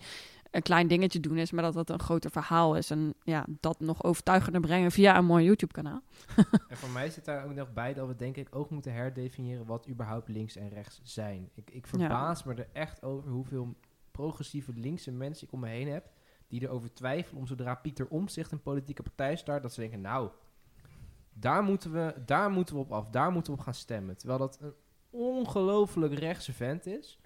een 0.50 0.62
klein 0.62 0.88
dingetje 0.88 1.20
doen 1.20 1.36
is, 1.36 1.50
maar 1.50 1.62
dat 1.62 1.74
dat 1.74 1.90
een 1.90 2.00
groter 2.00 2.30
verhaal 2.30 2.76
is. 2.76 2.90
En 2.90 3.14
ja, 3.22 3.44
dat 3.60 3.80
nog 3.80 4.04
overtuigender 4.04 4.60
brengen 4.60 4.90
via 4.90 5.16
een 5.16 5.24
mooi 5.24 5.44
YouTube-kanaal. 5.44 6.00
En 6.68 6.76
voor 6.76 6.90
mij 6.90 7.10
zit 7.10 7.24
daar 7.24 7.44
ook 7.44 7.54
nog 7.54 7.72
bij 7.72 7.94
dat 7.94 8.06
we 8.06 8.14
denk 8.14 8.36
ik 8.36 8.48
ook 8.50 8.70
moeten 8.70 8.92
herdefiniëren 8.92 9.66
wat 9.66 9.88
überhaupt 9.88 10.28
links 10.28 10.56
en 10.56 10.68
rechts 10.68 11.00
zijn. 11.02 11.50
Ik, 11.54 11.70
ik 11.70 11.86
verbaas 11.86 12.44
me 12.44 12.54
er 12.54 12.68
echt 12.72 13.02
over 13.02 13.30
hoeveel 13.30 13.74
progressieve 14.10 14.72
linkse 14.74 15.12
mensen 15.12 15.46
ik 15.46 15.52
om 15.52 15.60
me 15.60 15.68
heen 15.68 15.88
heb 15.88 16.10
die 16.48 16.62
erover 16.62 16.94
twijfelen 16.94 17.40
om 17.40 17.46
zodra 17.46 17.74
Pieter 17.74 18.08
Omtzigt 18.08 18.52
een 18.52 18.62
politieke 18.62 19.02
partij 19.02 19.36
start, 19.36 19.62
dat 19.62 19.72
ze 19.72 19.80
denken, 19.80 20.00
nou, 20.00 20.30
daar 21.32 21.62
moeten 21.62 21.92
we, 21.92 22.14
daar 22.26 22.50
moeten 22.50 22.74
we 22.74 22.80
op 22.80 22.92
af, 22.92 23.10
daar 23.10 23.32
moeten 23.32 23.52
we 23.52 23.58
op 23.58 23.64
gaan 23.64 23.74
stemmen. 23.74 24.16
Terwijl 24.16 24.38
dat 24.38 24.58
een 24.60 24.74
ongelooflijk 25.10 26.14
rechtse 26.14 26.52
vent 26.52 26.86
is. 26.86 27.18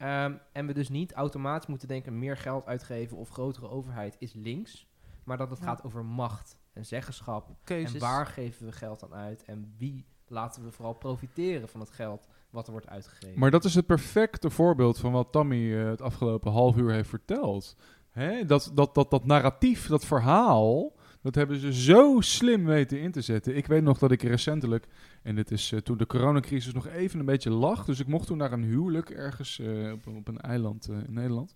Ehm, 0.00 0.34
en 0.52 0.66
we 0.66 0.72
dus 0.74 0.88
niet 0.88 1.12
automatisch 1.12 1.68
moeten 1.68 1.88
denken, 1.88 2.18
meer 2.18 2.36
geld 2.36 2.66
uitgeven 2.66 3.16
of 3.16 3.28
grotere 3.28 3.68
overheid 3.68 4.16
is 4.18 4.32
links. 4.32 4.88
Maar 5.24 5.36
dat 5.36 5.50
het 5.50 5.58
Ja. 5.58 5.64
gaat 5.64 5.84
over 5.84 6.04
macht 6.04 6.56
en 6.72 6.86
zeggenschap 6.86 7.50
Keuzes. 7.64 7.94
en 7.94 8.00
waar 8.00 8.26
geven 8.26 8.66
we 8.66 8.72
geld 8.72 9.04
aan 9.04 9.14
uit? 9.14 9.44
En 9.44 9.74
wie 9.78 10.06
laten 10.26 10.62
we 10.64 10.70
vooral 10.70 10.94
profiteren 10.94 11.68
van 11.68 11.80
het 11.80 11.90
geld 11.90 12.26
wat 12.50 12.66
er 12.66 12.72
wordt 12.72 12.88
uitgegeven? 12.88 13.38
Maar 13.38 13.50
dat 13.50 13.64
is 13.64 13.74
het 13.74 13.86
perfecte 13.86 14.50
voorbeeld 14.50 14.98
van 14.98 15.12
wat 15.12 15.32
Tammy 15.32 15.74
eh, 15.76 15.84
het 15.88 16.02
afgelopen 16.02 16.52
half 16.52 16.76
uur 16.76 16.92
heeft 16.92 17.08
verteld. 17.08 17.76
Hè? 18.10 18.44
Dat, 18.44 18.70
dat, 18.74 18.94
dat, 18.94 19.10
dat 19.10 19.24
narratief, 19.24 19.86
dat 19.86 20.04
verhaal, 20.04 20.92
dat 21.22 21.34
hebben 21.34 21.56
ze 21.56 21.72
zo 21.72 22.20
slim 22.20 22.64
weten 22.64 23.00
in 23.00 23.12
te 23.12 23.20
zetten. 23.20 23.56
Ik 23.56 23.66
weet 23.66 23.82
nog 23.82 23.98
dat 23.98 24.10
ik 24.10 24.22
recentelijk, 24.22 24.86
en 25.22 25.34
dit 25.34 25.50
is 25.50 25.72
eh, 25.72 25.78
toen 25.78 25.96
de 25.96 26.06
coronacrisis 26.06 26.72
nog 26.72 26.86
even 26.86 27.20
een 27.20 27.26
beetje 27.26 27.50
lag, 27.50 27.84
dus 27.84 28.00
ik 28.00 28.06
mocht 28.06 28.26
toen 28.26 28.38
naar 28.38 28.52
een 28.52 28.64
huwelijk 28.64 29.10
ergens 29.10 29.58
eh, 29.58 29.92
op, 29.92 30.06
op 30.06 30.28
een 30.28 30.40
eiland 30.40 30.88
eh, 30.88 30.96
in 30.96 31.12
Nederland. 31.12 31.54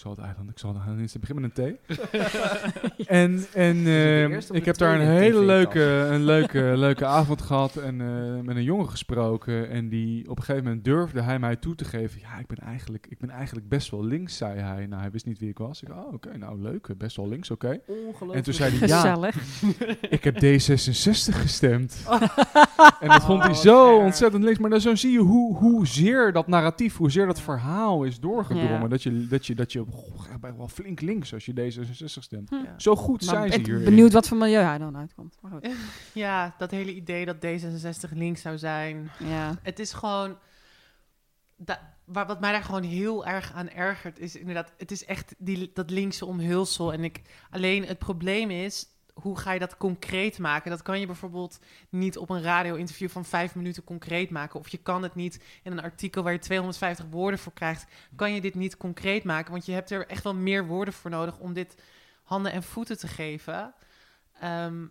Ik 0.00 0.06
zal 0.06 0.14
het 0.14 0.24
eiland, 0.24 0.50
ik 0.50 0.58
zal 0.58 0.70
het 0.70 0.78
eiland 0.78 1.00
niet 1.00 1.20
beginnen 1.20 1.52
met 1.54 1.58
een 1.58 1.76
T. 1.76 1.98
en 3.06 3.44
en 3.54 3.86
eh, 3.86 4.36
of 4.36 4.50
ik 4.50 4.64
heb 4.64 4.76
daar 4.76 5.00
een 5.00 5.06
hele 5.06 5.40
leuke, 5.40 5.82
een 6.10 6.24
leuke, 6.24 6.72
leuke 6.86 7.04
avond 7.04 7.42
gehad 7.42 7.76
en 7.76 8.00
eh, 8.00 8.40
met 8.44 8.56
een 8.56 8.62
jongen 8.62 8.88
gesproken. 8.88 9.70
En 9.70 9.88
die 9.88 10.30
op 10.30 10.38
een 10.38 10.44
gegeven 10.44 10.64
moment 10.64 10.84
durfde 10.84 11.22
hij 11.22 11.38
mij 11.38 11.56
toe 11.56 11.74
te 11.74 11.84
geven. 11.84 12.20
Ja, 12.20 12.38
ik 12.38 12.46
ben 12.46 12.58
eigenlijk, 12.58 13.06
ik 13.08 13.18
ben 13.18 13.30
eigenlijk 13.30 13.68
best 13.68 13.90
wel 13.90 14.04
links, 14.04 14.36
zei 14.36 14.58
hij. 14.58 14.86
Nou, 14.86 15.00
hij 15.00 15.10
wist 15.10 15.26
niet 15.26 15.38
wie 15.38 15.48
ik 15.48 15.58
was. 15.58 15.82
Ik 15.82 15.88
oh, 15.88 16.12
oké, 16.12 16.38
nou 16.38 16.60
leuk, 16.60 16.98
best 16.98 17.16
wel 17.16 17.28
links, 17.28 17.50
oké. 17.50 17.80
Ongelooflijk. 17.86 18.34
En 18.34 18.42
toen 18.42 18.54
zei 18.54 18.78
hij, 18.78 18.88
ja, 18.88 19.30
ik 20.00 20.24
heb 20.24 20.36
D66 20.36 21.34
gestemd. 21.36 22.04
En 23.00 23.08
dat 23.08 23.24
vond 23.24 23.42
hij 23.42 23.50
Oh, 23.50 23.56
zo 23.56 23.94
erg. 23.94 24.04
ontzettend 24.04 24.44
links. 24.44 24.58
Maar 24.58 24.70
dan 24.70 24.80
zo 24.80 24.94
zie 24.94 25.12
je 25.12 25.18
hoe, 25.18 25.56
hoezeer 25.56 26.32
dat 26.32 26.46
narratief, 26.46 26.96
hoezeer 26.96 27.26
dat 27.26 27.40
verhaal 27.40 28.04
is 28.04 28.20
doorgedrongen. 28.20 28.80
Ja. 28.82 28.88
Dat 28.88 29.02
je, 29.02 29.26
dat 29.26 29.46
je, 29.46 29.54
dat 29.54 29.72
je 29.72 29.88
ga 29.89 29.89
bij 30.40 30.56
wel 30.56 30.68
flink 30.68 31.00
links 31.00 31.32
als 31.34 31.44
je 31.44 31.52
D66 31.52 32.04
stemt. 32.04 32.48
Hm. 32.48 32.54
Ja. 32.54 32.74
Zo 32.76 32.96
goed 32.96 33.24
Maar 33.24 33.34
zijn 33.34 33.52
ze 33.52 33.58
ik 33.58 33.66
hier. 33.66 33.74
ben 33.74 33.84
benieuwd 33.84 34.12
wat 34.12 34.28
voor 34.28 34.36
milieu 34.36 34.62
hij 34.62 34.78
dan 34.78 34.96
uitkomt. 34.96 35.38
Maar 35.40 35.50
goed. 35.50 35.68
Ja, 36.14 36.54
dat 36.58 36.70
hele 36.70 36.94
idee 36.94 37.24
dat 37.24 37.36
D66 37.36 38.12
links 38.12 38.40
zou 38.40 38.58
zijn. 38.58 39.10
Ja. 39.18 39.58
Het 39.62 39.78
is 39.78 39.92
gewoon... 39.92 40.38
Da, 41.56 41.96
waar, 42.04 42.26
wat 42.26 42.40
mij 42.40 42.52
daar 42.52 42.64
gewoon 42.64 42.82
heel 42.82 43.26
erg 43.26 43.52
aan 43.52 43.68
ergert, 43.68 44.18
is 44.18 44.36
inderdaad... 44.36 44.72
Het 44.76 44.90
is 44.90 45.04
echt 45.04 45.34
die, 45.38 45.70
dat 45.74 45.90
linkse 45.90 46.26
omhulsel. 46.26 46.92
En 46.92 47.04
ik, 47.04 47.20
alleen 47.50 47.84
het 47.84 47.98
probleem 47.98 48.50
is, 48.50 48.86
hoe 49.14 49.38
ga 49.38 49.52
je 49.52 49.58
dat 49.58 49.76
concreet 49.76 50.38
maken? 50.38 50.70
Dat 50.70 50.82
kan 50.82 51.00
je 51.00 51.06
bijvoorbeeld 51.06 51.58
niet 51.88 52.18
op 52.18 52.30
een 52.30 52.42
radio-interview 52.42 53.08
van 53.08 53.24
vijf 53.24 53.54
minuten 53.54 53.84
concreet 53.84 54.30
maken. 54.30 54.60
Of 54.60 54.68
je 54.68 54.78
kan 54.78 55.02
het 55.02 55.14
niet 55.14 55.42
in 55.62 55.72
een 55.72 55.82
artikel 55.82 56.22
waar 56.22 56.32
je 56.32 56.38
250 56.38 57.06
woorden 57.10 57.38
voor 57.38 57.52
krijgt. 57.52 57.86
Kan 58.16 58.34
je 58.34 58.40
dit 58.40 58.54
niet 58.54 58.76
concreet 58.76 59.24
maken? 59.24 59.52
Want 59.52 59.66
je 59.66 59.72
hebt 59.72 59.90
er 59.90 60.06
echt 60.06 60.24
wel 60.24 60.34
meer 60.34 60.66
woorden 60.66 60.94
voor 60.94 61.10
nodig 61.10 61.38
om 61.38 61.52
dit 61.52 61.82
handen 62.22 62.52
en 62.52 62.62
voeten 62.62 62.98
te 62.98 63.08
geven. 63.08 63.74
Ehm, 64.40 64.86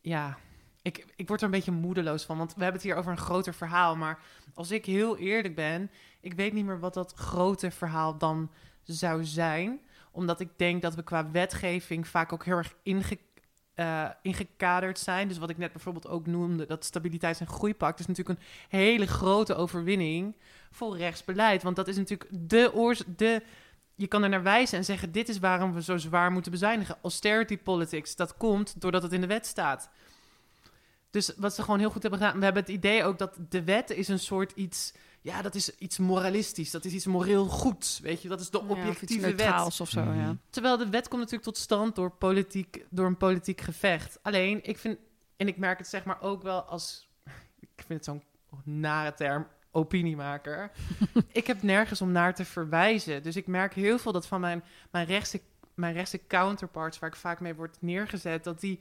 ja, 0.00 0.38
ik, 0.82 1.06
ik 1.16 1.28
word 1.28 1.40
er 1.40 1.46
een 1.46 1.52
beetje 1.52 1.70
moedeloos 1.70 2.24
van. 2.24 2.38
Want 2.38 2.54
we 2.54 2.62
hebben 2.62 2.80
het 2.80 2.90
hier 2.90 2.98
over 2.98 3.12
een 3.12 3.18
groter 3.18 3.54
verhaal. 3.54 3.96
Maar 3.96 4.22
als 4.54 4.70
ik 4.70 4.84
heel 4.84 5.16
eerlijk 5.16 5.54
ben, 5.54 5.90
ik 6.20 6.34
weet 6.34 6.52
niet 6.52 6.64
meer 6.64 6.80
wat 6.80 6.94
dat 6.94 7.12
grote 7.12 7.70
verhaal 7.70 8.18
dan 8.18 8.50
zou 8.82 9.24
zijn. 9.24 9.80
Omdat 10.18 10.40
ik 10.40 10.48
denk 10.56 10.82
dat 10.82 10.94
we 10.94 11.02
qua 11.02 11.30
wetgeving 11.30 12.08
vaak 12.08 12.32
ook 12.32 12.44
heel 12.44 12.56
erg 12.56 12.74
eh, 13.74 14.04
ingekaderd 14.22 14.98
zijn. 14.98 15.28
Dus 15.28 15.38
wat 15.38 15.50
ik 15.50 15.58
net 15.58 15.72
bijvoorbeeld 15.72 16.08
ook 16.08 16.26
noemde, 16.26 16.66
dat 16.66 16.84
stabiliteits- 16.84 17.40
en 17.40 17.46
groeipact 17.46 18.00
is 18.00 18.06
natuurlijk 18.06 18.38
een 18.38 18.44
hele 18.68 19.06
grote 19.06 19.54
overwinning 19.54 20.36
voor 20.70 20.96
rechtsbeleid. 20.96 21.62
Want 21.62 21.76
dat 21.76 21.88
is 21.88 21.96
natuurlijk 21.96 22.30
de 22.30 22.70
oors 22.74 23.02
de 23.16 23.42
je 23.94 24.06
kan 24.06 24.22
er 24.22 24.28
naar 24.28 24.42
wijzen 24.42 24.78
en 24.78 24.84
zeggen: 24.84 25.12
dit 25.12 25.28
is 25.28 25.38
waarom 25.38 25.72
we 25.72 25.82
zo 25.82 25.96
zwaar 25.96 26.32
moeten 26.32 26.52
bezuinigen. 26.52 26.98
Austerity 27.02 27.58
politics, 27.58 28.16
dat 28.16 28.36
komt 28.36 28.80
doordat 28.80 29.02
het 29.02 29.12
in 29.12 29.20
de 29.20 29.26
wet 29.26 29.46
staat. 29.46 29.90
Dus 31.10 31.32
wat 31.36 31.54
ze 31.54 31.62
gewoon 31.62 31.78
heel 31.78 31.90
goed 31.90 32.02
hebben 32.02 32.20
gedaan, 32.20 32.38
we 32.38 32.44
hebben 32.44 32.62
het 32.62 32.72
idee 32.72 33.04
ook 33.04 33.18
dat 33.18 33.38
de 33.48 33.64
wet 33.64 33.90
is 33.90 34.08
een 34.08 34.18
soort 34.18 34.52
iets, 34.52 34.92
ja, 35.20 35.42
dat 35.42 35.54
is 35.54 35.76
iets 35.78 35.98
moralistisch, 35.98 36.70
dat 36.70 36.84
is 36.84 36.92
iets 36.92 37.06
moreel 37.06 37.46
goed, 37.46 37.98
weet 38.02 38.22
je, 38.22 38.28
dat 38.28 38.40
is 38.40 38.50
de 38.50 38.58
Ja, 38.58 38.64
of 38.68 38.78
iets 38.78 38.88
objectieve 38.88 39.34
wet. 39.34 39.80
of 39.80 39.88
zo, 39.88 40.02
Mhm. 40.04 40.18
ja. 40.20 40.36
Terwijl 40.50 40.76
de 40.76 40.88
wet 40.88 41.08
komt 41.08 41.20
natuurlijk 41.20 41.48
tot 41.48 41.58
stand 41.58 41.94
door, 41.94 42.10
politiek, 42.10 42.84
door 42.90 43.06
een 43.06 43.16
politiek 43.16 43.60
gevecht. 43.60 44.18
Alleen, 44.22 44.60
ik 44.64 44.78
vind, 44.78 44.98
en 45.36 45.48
ik 45.48 45.56
merk 45.56 45.78
het 45.78 45.88
zeg 45.88 46.04
maar 46.04 46.20
ook 46.22 46.42
wel 46.42 46.62
als, 46.62 47.08
ik 47.60 47.68
vind 47.86 47.88
het 47.88 48.04
zo'n 48.04 48.22
nare 48.64 49.14
term, 49.14 49.46
opiniemaker. 49.70 50.70
ik 51.32 51.46
heb 51.46 51.62
nergens 51.62 52.00
om 52.00 52.12
naar 52.12 52.34
te 52.34 52.44
verwijzen. 52.44 53.22
Dus 53.22 53.36
ik 53.36 53.46
merk 53.46 53.74
heel 53.74 53.98
veel 53.98 54.12
dat 54.12 54.26
van 54.26 54.40
mijn, 54.40 54.64
mijn, 54.90 55.06
rechtse, 55.06 55.40
mijn 55.74 55.94
rechtse 55.94 56.26
counterparts, 56.26 56.98
waar 56.98 57.10
ik 57.10 57.16
vaak 57.16 57.40
mee 57.40 57.54
word 57.54 57.76
neergezet, 57.80 58.44
dat 58.44 58.60
die 58.60 58.80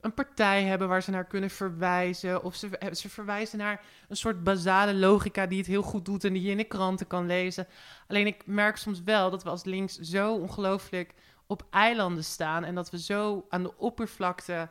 een 0.00 0.14
partij 0.14 0.62
hebben 0.62 0.88
waar 0.88 1.02
ze 1.02 1.10
naar 1.10 1.24
kunnen 1.26 1.50
verwijzen. 1.50 2.42
Of 2.42 2.54
ze, 2.54 2.68
ze 2.92 3.08
verwijzen 3.08 3.58
naar 3.58 3.80
een 4.08 4.16
soort 4.16 4.44
basale 4.44 4.94
logica 4.94 5.46
die 5.46 5.58
het 5.58 5.66
heel 5.66 5.82
goed 5.82 6.04
doet 6.04 6.24
en 6.24 6.32
die 6.32 6.42
je 6.42 6.50
in 6.50 6.56
de 6.56 6.64
kranten 6.64 7.06
kan 7.06 7.26
lezen. 7.26 7.66
Alleen 8.08 8.26
ik 8.26 8.46
merk 8.46 8.76
soms 8.76 9.02
wel 9.02 9.30
dat 9.30 9.42
we 9.42 9.50
als 9.50 9.64
links 9.64 9.98
zo 9.98 10.34
ongelooflijk 10.34 11.14
op 11.46 11.66
eilanden 11.70 12.24
staan 12.24 12.64
en 12.64 12.74
dat 12.74 12.90
we 12.90 12.98
zo 12.98 13.46
aan 13.48 13.62
de 13.62 13.76
oppervlakte 13.76 14.68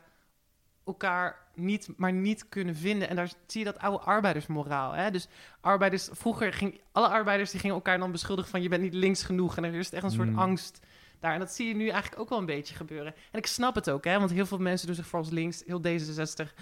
elkaar 0.85 1.47
niet, 1.55 1.89
maar 1.97 2.13
niet 2.13 2.49
kunnen 2.49 2.75
vinden. 2.75 3.09
En 3.09 3.15
daar 3.15 3.31
zie 3.47 3.59
je 3.59 3.71
dat 3.71 3.79
oude 3.79 4.03
arbeidersmoraal. 4.03 4.91
Hè? 4.91 5.11
Dus 5.11 5.27
arbeiders, 5.61 6.09
vroeger 6.11 6.53
ging 6.53 6.81
alle 6.91 7.07
arbeiders 7.07 7.51
die 7.51 7.59
gingen 7.59 7.75
elkaar 7.75 7.97
dan 7.99 8.11
beschuldigen 8.11 8.51
van 8.51 8.61
je 8.61 8.69
bent 8.69 8.81
niet 8.81 8.93
links 8.93 9.23
genoeg. 9.23 9.57
En 9.57 9.63
er 9.63 9.73
is 9.73 9.91
echt 9.91 10.03
een 10.03 10.11
soort 10.11 10.29
Mm. 10.29 10.39
angst 10.39 10.79
daar. 11.19 11.33
En 11.33 11.39
dat 11.39 11.51
zie 11.51 11.67
je 11.67 11.75
nu 11.75 11.87
eigenlijk 11.87 12.21
ook 12.21 12.29
wel 12.29 12.39
een 12.39 12.45
beetje 12.45 12.75
gebeuren. 12.75 13.13
En 13.31 13.39
ik 13.39 13.45
snap 13.45 13.75
het 13.75 13.89
ook, 13.89 14.03
hè? 14.03 14.19
want 14.19 14.31
heel 14.31 14.45
veel 14.45 14.57
mensen 14.57 14.87
doen 14.87 14.95
zich 14.95 15.07
voor 15.07 15.19
als 15.19 15.29
links, 15.29 15.63
heel 15.65 15.81
D66, 15.81 16.53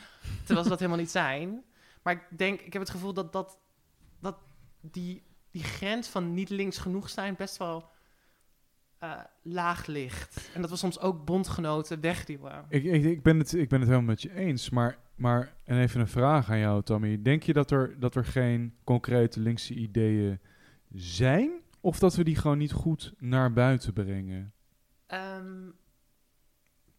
terwijl 0.43 0.63
ze 0.63 0.69
dat 0.69 0.79
helemaal 0.79 0.99
niet 0.99 1.11
zijn. 1.11 1.63
Maar 2.03 2.13
ik 2.13 2.37
denk, 2.37 2.61
ik 2.61 2.73
heb 2.73 2.81
het 2.81 2.91
gevoel 2.91 3.13
dat, 3.13 3.33
dat, 3.33 3.59
dat 4.19 4.37
die, 4.81 5.23
die 5.51 5.63
grens 5.63 6.07
van 6.07 6.33
niet 6.33 6.49
links 6.49 6.77
genoeg 6.77 7.09
zijn 7.09 7.35
best 7.35 7.57
wel 7.57 7.89
eh, 8.99 9.19
laag 9.41 9.85
ligt. 9.85 10.49
En 10.53 10.61
dat 10.61 10.69
we 10.69 10.75
soms 10.75 10.99
ook 10.99 11.25
bondgenoten 11.25 12.01
wegduwen. 12.01 12.65
Ik, 12.69 12.83
ik, 12.83 13.03
ik, 13.03 13.23
ben 13.23 13.39
het, 13.39 13.53
ik 13.53 13.69
ben 13.69 13.79
het 13.79 13.89
helemaal 13.89 14.09
met 14.09 14.21
je 14.21 14.33
eens, 14.33 14.69
maar, 14.69 14.97
maar 15.15 15.55
en 15.63 15.79
even 15.79 15.99
een 15.99 16.07
vraag 16.07 16.49
aan 16.49 16.59
jou, 16.59 16.83
Tommy. 16.83 17.21
Denk 17.21 17.43
je 17.43 17.53
dat 17.53 17.71
er, 17.71 17.99
dat 17.99 18.15
er 18.15 18.25
geen 18.25 18.73
concrete 18.83 19.39
linkse 19.39 19.73
ideeën 19.73 20.39
zijn? 20.93 21.51
Of 21.85 21.99
dat 21.99 22.15
we 22.15 22.23
die 22.23 22.35
gewoon 22.35 22.57
niet 22.57 22.71
goed 22.71 23.13
naar 23.17 23.53
buiten 23.53 23.93
brengen? 23.93 24.53
Ehm, 25.07 25.69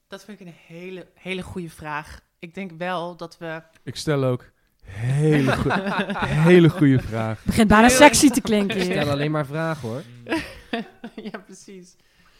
dat 0.08 0.24
vind 0.24 0.40
ik 0.40 0.46
een 0.46 0.52
hele, 0.66 1.06
hele 1.14 1.42
goede 1.42 1.70
vraag. 1.70 2.20
Ik 2.38 2.54
denk 2.54 2.70
wel 2.78 3.16
dat 3.16 3.38
we. 3.38 3.62
Ik 3.82 3.96
stel 3.96 4.24
ook 4.24 4.52
hele, 4.84 5.52
goe- 5.56 5.82
hele 6.50 6.68
goede 6.68 7.00
vraag. 7.00 7.44
begint 7.44 7.68
bijna 7.68 7.88
sexy 7.88 8.28
te 8.28 8.40
klinken 8.40 8.76
Ik 8.76 8.82
stel 8.82 9.10
alleen 9.10 9.30
maar 9.30 9.46
vragen 9.46 9.88
hoor. 9.88 10.02
ja, 11.30 11.38
precies. 11.38 11.96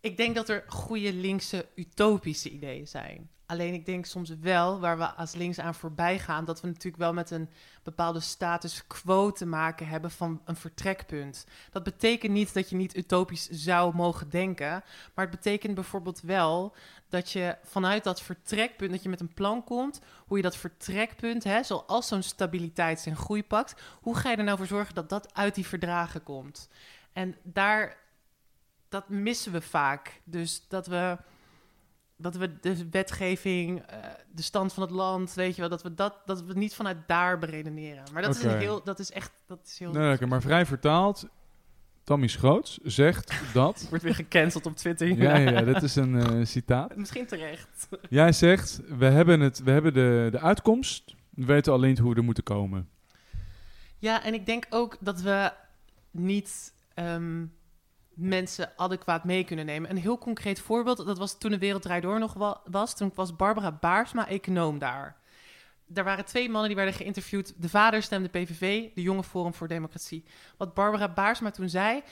Ik 0.07 0.17
denk 0.17 0.35
dat 0.35 0.49
er 0.49 0.65
goede 0.67 1.13
linkse 1.13 1.67
utopische 1.75 2.51
ideeën 2.51 2.87
zijn. 2.87 3.31
Alleen 3.47 3.75
ik 3.75 3.87
denk 3.87 4.07
soms 4.07 4.31
wel, 4.41 4.81
waar 4.81 4.99
we 4.99 5.07
als 5.07 5.35
links 5.35 5.59
aan 5.59 5.75
voorbij 5.75 6.19
gaan, 6.19 6.45
dat 6.45 6.61
we 6.61 6.67
natuurlijk 6.67 6.97
wel 6.97 7.13
met 7.13 7.31
een 7.31 7.49
bepaalde 7.83 8.21
status 8.21 8.87
quo 8.87 9.33
te 9.33 9.47
maken 9.47 9.89
hebben 9.89 10.11
van 10.11 10.41
een 10.45 10.57
vertrekpunt. 10.57 11.47
Dat 11.71 11.83
betekent 11.83 12.33
niet 12.33 12.55
dat 12.55 12.71
je 12.71 12.77
niet 12.77 12.97
utopisch 12.97 13.49
zou 13.49 13.95
mogen 13.95 14.31
denken, 14.31 14.85
maar 15.15 15.27
het 15.27 15.31
betekent 15.31 15.75
bijvoorbeeld 15.75 16.21
wel 16.21 16.75
dat 17.09 17.31
je 17.31 17.57
vanuit 17.63 18.05
dat 18.05 18.23
vertrekpunt, 18.23 18.91
dat 18.91 19.03
je 19.03 19.09
met 19.09 19.21
een 19.21 19.35
plan 19.35 19.65
komt, 19.65 20.01
hoe 20.27 20.37
je 20.37 20.43
dat 20.43 20.57
vertrekpunt, 20.57 21.45
hè, 21.45 21.63
zoals 21.63 22.09
zo'n 22.09 22.23
stabiliteits- 22.23 23.07
en 23.07 23.17
groeipact, 23.17 23.81
hoe 24.01 24.17
ga 24.17 24.31
je 24.31 24.37
er 24.37 24.45
nou 24.45 24.57
voor 24.57 24.67
zorgen 24.67 24.95
dat 24.95 25.09
dat 25.09 25.35
uit 25.35 25.55
die 25.55 25.67
verdragen 25.67 26.23
komt? 26.23 26.69
En 27.13 27.37
daar, 27.43 27.97
dat 28.89 29.09
missen 29.09 29.53
we 29.53 29.61
vaak. 29.61 30.21
Dus 30.25 30.65
dat 30.69 30.87
we, 30.87 31.19
dat 32.17 32.37
we 32.37 32.61
de 32.61 32.89
wetgeving, 32.91 33.81
eh, 33.81 33.99
de 34.33 34.43
stand 34.43 34.73
van 34.73 34.83
het 34.83 34.93
land, 34.93 35.35
weet 35.35 35.55
je 35.55 35.61
wel, 35.61 35.71
dat 35.71 35.83
we 35.83 35.95
dat, 35.95 36.15
dat 36.25 36.43
we 36.43 36.53
niet 36.53 36.75
vanuit 36.75 36.99
daar 37.07 37.39
beredeneren. 37.39 38.05
Maar 38.13 38.23
dat 38.23 38.37
is 38.37 38.43
een 38.43 38.59
heel, 38.59 38.85
dat 38.85 38.99
is 38.99 39.11
echt, 39.11 39.33
dat 39.47 39.61
is 39.65 39.79
heel. 39.79 39.93
Nee, 39.93 40.27
maar 40.27 40.43
vrij 40.43 40.67
vertaald, 40.67 41.29
Tammy 42.07 42.27
Schroots 42.27 42.79
zegt 42.83 43.35
dat... 43.53 43.87
Wordt 43.89 44.05
weer 44.05 44.15
gecanceld 44.15 44.67
op 44.67 44.77
Twitter. 44.77 45.17
ja, 45.17 45.37
ja, 45.37 45.63
dit 45.63 45.83
is 45.83 45.97
een 45.97 46.21
eh, 46.21 46.45
citaat. 46.45 46.97
Misschien 47.03 47.27
terecht. 47.27 47.89
Jij 48.09 48.33
zegt, 48.33 48.81
we 48.99 49.07
hebben, 49.07 49.41
het, 49.41 49.63
we 49.63 49.71
hebben 49.71 49.95
de, 49.95 50.29
de 50.31 50.41
uitkomst, 50.41 51.15
we 51.31 51.45
weten 51.45 51.73
alleen 51.73 51.99
hoe 51.99 52.11
we 52.11 52.17
er 52.17 52.25
moeten 52.25 52.45
komen. 52.45 52.89
Ja, 53.99 54.25
en 54.25 54.35
ik 54.35 54.47
denk 54.47 54.67
ook 54.71 54.97
dat 55.01 55.21
we 55.21 55.53
niet 56.11 56.73
ehm, 56.95 57.45
mensen 58.17 58.73
adequaat 58.77 59.25
mee 59.25 59.45
kunnen 59.45 59.67
nemen. 59.67 59.91
Een 59.91 59.97
heel 59.97 60.19
concreet 60.19 60.61
voorbeeld, 60.61 61.07
dat 61.07 61.19
was 61.19 61.39
toen 61.39 61.51
de 61.51 61.59
Wereld 61.59 61.83
Draait 61.83 62.03
Door 62.03 62.19
nog 62.19 62.35
wa- 62.35 62.61
was. 62.71 62.97
Toen 62.97 63.13
was 63.15 63.37
Barbara 63.37 63.73
Baarsma 63.73 64.29
econoom 64.29 64.79
daar. 64.79 65.17
Er 65.95 66.05
waren 66.05 66.25
twee 66.25 66.49
mannen 66.49 66.67
die 66.69 66.77
werden 66.77 66.95
geïnterviewd. 66.95 67.55
De 67.63 67.69
vader 67.69 68.03
stemde 68.03 68.29
PVV, 68.29 68.89
de 68.95 69.03
jonge 69.03 69.25
Forum 69.25 69.55
voor 69.55 69.69
Democratie. 69.69 70.25
Wat 70.57 70.75
Barbara 70.75 71.09
Baarsma 71.09 71.51
toen 71.51 71.69
zei, 71.69 72.03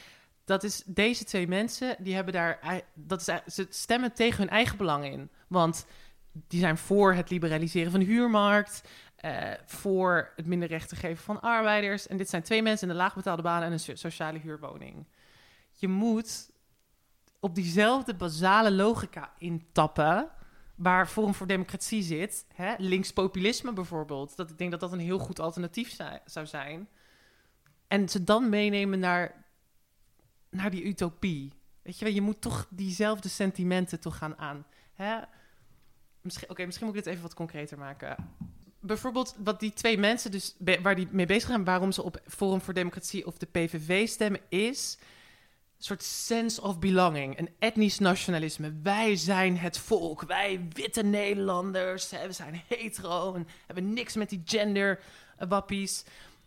dat 0.45 0.63
is 0.63 0.83
deze 0.87 1.25
twee 1.25 1.49
mensen, 1.49 1.97
die 1.99 2.15
hebben 2.15 2.33
daar, 2.35 2.83
dat 2.95 3.21
is, 3.21 3.55
ze 3.55 3.67
stemmen 3.71 4.13
tegen 4.13 4.39
hun 4.39 4.49
eigen 4.49 4.77
belang 4.77 5.05
in. 5.05 5.31
Want 5.49 5.87
die 6.33 6.61
zijn 6.61 6.79
voor 6.79 7.15
het 7.15 7.31
liberaliseren 7.31 7.91
van 7.91 8.01
de 8.01 8.07
huurmarkt, 8.07 8.83
eh, 9.17 9.51
voor 9.67 10.33
het 10.37 10.47
minder 10.47 10.69
recht 10.69 10.89
te 10.89 10.97
geven 10.97 11.25
van 11.25 11.41
arbeiders. 11.41 12.07
En 12.07 12.17
dit 12.17 12.29
zijn 12.29 12.43
twee 12.43 12.63
mensen 12.63 12.89
in 12.89 12.95
de 12.95 13.01
laagbetaalde 13.01 13.43
baan 13.43 13.63
en 13.63 13.73
een 13.73 13.81
so- 13.81 13.95
sociale 13.95 14.39
huurwoning. 14.39 15.07
Je 15.85 15.91
moet 15.91 16.51
op 17.41 17.55
diezelfde 17.55 18.15
basale 18.15 18.73
logica 18.73 19.33
intappen 19.39 20.31
waar 20.75 21.07
Forum 21.07 21.35
voor 21.35 21.47
Democratie 21.47 22.03
zit. 22.03 22.47
Hè? 22.55 22.75
Linkspopulisme 22.79 23.73
bijvoorbeeld. 23.73 24.37
Dat 24.37 24.51
ik 24.51 24.59
denk 24.59 24.71
dat 24.71 24.81
dat 24.81 24.93
een 24.93 24.99
heel 24.99 25.19
goed 25.19 25.41
alternatief 25.41 25.97
zou 26.25 26.47
zijn. 26.47 26.89
En 27.89 28.09
ze 28.09 28.25
dan 28.25 28.49
meenemen 28.49 28.99
naar, 28.99 29.45
naar 30.51 30.71
die 30.71 30.85
utopie. 30.85 31.53
Weet 31.83 31.99
je 31.99 32.15
je 32.15 32.21
moet 32.21 32.41
toch 32.41 32.67
diezelfde 32.71 33.29
sentimenten 33.29 34.01
toch 34.01 34.17
gaan 34.17 34.39
aan. 34.39 34.67
Misschien, 36.21 36.51
Oké, 36.51 36.65
misschien 36.65 36.87
moet 36.87 36.97
ik 36.97 37.05
dit 37.05 37.13
even 37.13 37.25
wat 37.27 37.35
concreter 37.35 37.79
maken. 37.79 38.17
Bijvoorbeeld 38.81 39.37
wat 39.39 39.61
die 39.61 39.73
twee 39.73 39.99
mensen 39.99 40.31
dus 40.31 40.57
waar 40.83 40.95
die 40.95 41.09
mee 41.11 41.27
bezig 41.27 41.49
zijn, 41.49 41.65
waarom 41.65 41.93
ze 41.93 42.03
op 42.03 42.21
Forum 42.27 42.61
voor 42.61 42.75
Democratie 42.75 43.27
of 43.27 43.39
de 43.39 43.47
PVV 43.47 44.09
stemmen, 44.09 44.41
is 44.49 44.99
soort 45.85 46.03
sense 46.03 46.63
of 46.63 46.79
belonging, 46.79 47.39
een 47.39 47.49
etnisch 47.59 47.99
nationalisme. 47.99 48.73
Wij 48.83 49.17
zijn 49.17 49.59
het 49.59 49.79
volk, 49.79 50.23
wij 50.23 50.67
witte 50.73 51.03
Nederlanders, 51.03 52.11
hè, 52.11 52.27
we 52.27 52.33
zijn 52.33 52.63
hetero 52.69 53.35
en 53.35 53.49
hebben 53.67 53.93
niks 53.93 54.15
met 54.15 54.29
die 54.29 54.43
gender 54.45 55.01
eh. 55.37 56.05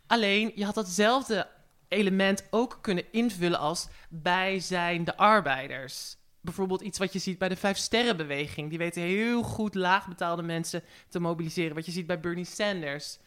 Alleen, 0.08 0.52
je 0.56 0.66
had 0.66 0.76
datzelfde 0.76 1.48
element 1.88 2.48
ook 2.50 2.78
kunnen 2.82 3.12
invullen 3.12 3.60
als 3.60 3.88
wij 4.10 4.60
zijn 4.60 5.04
de 5.04 5.18
arbeiders. 5.18 6.18
Bijvoorbeeld 6.42 6.82
iets 6.82 6.98
wat 6.98 7.14
je 7.14 7.20
ziet 7.20 7.38
bij 7.38 7.50
de 7.50 7.56
Vijf 7.56 7.78
Sterrenbeweging. 7.78 8.70
Die 8.70 8.78
weten 8.78 9.02
heel 9.02 9.44
goed 9.44 9.76
laagbetaalde 9.76 10.42
mensen 10.42 10.84
te 11.10 11.20
mobiliseren. 11.20 11.76
Wat 11.76 11.86
je 11.86 11.92
ziet 11.92 12.08
bij 12.08 12.20
Bernie 12.20 12.46
Sanders. 12.46 13.18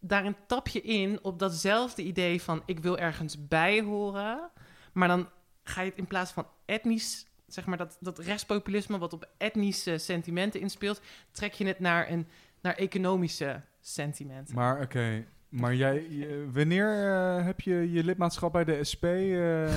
Daarin 0.00 0.36
tap 0.46 0.68
je 0.68 0.80
in 0.80 1.18
op 1.22 1.38
datzelfde 1.38 2.02
idee 2.02 2.42
van 2.42 2.62
ik 2.66 2.78
wil 2.78 2.98
ergens 2.98 3.46
bij 3.48 3.82
horen. 3.82 4.50
Maar 4.98 5.08
dan 5.08 5.28
ga 5.62 5.80
je 5.80 5.88
het 5.88 5.98
in 5.98 6.06
plaats 6.06 6.30
van 6.32 6.46
etnisch, 6.64 7.26
zeg 7.46 7.66
maar 7.66 7.76
dat, 7.78 7.96
dat 8.00 8.18
rechtspopulisme 8.18 8.98
wat 8.98 9.12
op 9.12 9.28
etnische 9.36 9.98
sentimenten 9.98 10.60
inspeelt, 10.60 11.00
trek 11.30 11.52
je 11.52 11.66
het 11.66 11.80
naar, 11.80 12.10
een, 12.10 12.26
naar 12.60 12.74
economische 12.74 13.60
sentimenten. 13.80 14.54
Maar 14.54 14.80
oké, 14.80 15.24
maar 15.48 15.74
jij, 15.74 16.06
wanneer 16.52 17.14
eh, 17.14 17.44
heb 17.44 17.60
je 17.60 17.92
je 17.92 18.04
lidmaatschap 18.04 18.52
bij 18.52 18.64
de 18.64 18.84
SP 18.90 19.04
eh, 19.04 19.68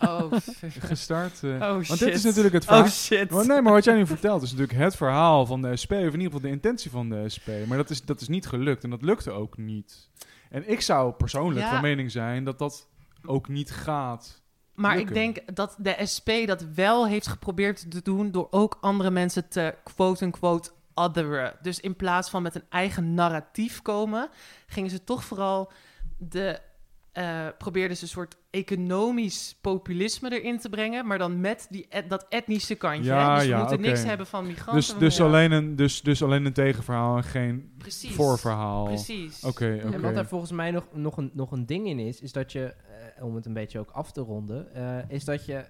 Oh, 0.10 0.32
gestart? 0.78 1.42
eh? 1.42 1.50
oh 1.50 1.58
want 1.60 1.86
shit. 1.86 1.98
dit 1.98 2.14
is 2.14 2.24
natuurlijk 2.24 2.54
het 2.54 2.64
verhaal. 2.64 2.82
Oh 2.82 2.88
shit. 2.88 3.30
Maar 3.30 3.46
nee, 3.46 3.60
maar 3.62 3.72
wat 3.72 3.84
jij 3.84 3.96
nu 3.96 4.06
vertelt 4.06 4.42
is 4.42 4.50
natuurlijk 4.50 4.78
het 4.78 4.96
verhaal 4.96 5.46
van 5.46 5.62
de 5.62 5.76
SP, 5.82 5.92
of 5.92 5.98
in 5.98 6.04
ieder 6.04 6.20
geval 6.24 6.40
de 6.40 6.48
intentie 6.48 6.90
van 6.90 7.08
de 7.08 7.28
SP. 7.34 7.48
Maar 7.66 7.76
dat 7.76 7.90
is, 7.90 8.02
dat 8.02 8.20
is 8.20 8.28
niet 8.28 8.46
gelukt 8.46 8.84
en 8.84 8.90
dat 8.90 9.02
lukte 9.02 9.30
ook 9.30 9.56
niet. 9.56 10.10
En 10.50 10.70
ik 10.70 10.80
zou 10.80 11.12
persoonlijk 11.12 11.66
Ja. 11.66 11.72
van 11.72 11.80
mening 11.82 12.10
zijn 12.10 12.44
dat 12.44 12.58
dat 12.58 12.88
ook 13.24 13.48
niet 13.48 13.70
gaat 13.70 14.42
Maar 14.78 14.98
ik 14.98 15.14
denk 15.14 15.56
dat 15.56 15.76
de 15.78 15.96
SP 16.12 16.30
dat 16.44 16.62
wel 16.74 17.06
heeft 17.06 17.26
geprobeerd 17.26 17.90
te 17.90 18.02
doen 18.02 18.30
door 18.30 18.48
ook 18.50 18.78
andere 18.80 19.10
mensen 19.10 19.48
te 19.48 19.74
quote-unquote 19.84 20.70
otheren. 20.94 21.56
Dus 21.62 21.80
in 21.80 21.96
plaats 21.96 22.30
van 22.30 22.42
met 22.42 22.54
een 22.54 22.66
eigen 22.68 23.14
narratief 23.14 23.82
komen, 23.82 24.28
gingen 24.66 24.90
ze 24.90 25.04
toch 25.04 25.24
vooral 25.24 25.72
de. 26.16 26.60
eh 27.12 27.46
probeerden 27.58 27.96
ze 27.96 28.02
een 28.02 28.08
soort 28.08 28.36
economisch 28.50 29.58
populisme 29.60 30.40
erin 30.40 30.58
te 30.58 30.68
brengen, 30.68 31.06
maar 31.06 31.18
dan 31.18 31.40
met 31.40 31.66
die 31.70 31.86
et- 31.88 32.10
dat 32.10 32.26
etnische 32.28 32.74
kantje. 32.74 33.04
Ja, 33.04 33.28
hè? 33.28 33.34
Dus 33.34 33.44
we 33.44 33.48
ja, 33.50 33.58
moeten 33.58 33.80
niks 33.80 34.04
hebben 34.04 34.26
van 34.26 34.46
migranten. 34.46 34.74
Dus, 34.74 34.98
dus, 34.98 35.20
alleen 35.20 35.52
een, 35.52 35.76
dus, 35.76 36.02
dus 36.02 36.22
alleen 36.22 36.44
een 36.44 36.52
tegenverhaal 36.52 37.16
en 37.16 37.24
geen 37.24 37.72
Precies. 37.78 38.14
voorverhaal. 38.14 38.84
Precies. 38.84 39.44
Oké, 39.44 39.80
oké. 39.84 39.94
En 39.94 40.00
wat 40.00 40.16
er 40.16 40.26
volgens 40.26 40.52
mij 40.52 40.70
nog, 40.70 40.86
nog, 40.92 41.16
een, 41.16 41.30
nog 41.34 41.52
een 41.52 41.66
ding 41.66 41.86
in 41.86 41.98
is, 41.98 42.20
is 42.20 42.32
dat 42.32 42.52
je, 42.52 42.74
eh, 43.16 43.24
om 43.24 43.34
het 43.34 43.46
een 43.46 43.52
beetje 43.52 43.78
ook 43.78 43.90
af 43.90 44.12
te 44.12 44.20
ronden, 44.20 44.74
eh, 44.74 45.10
is 45.10 45.24
dat 45.24 45.46
je 45.46 45.64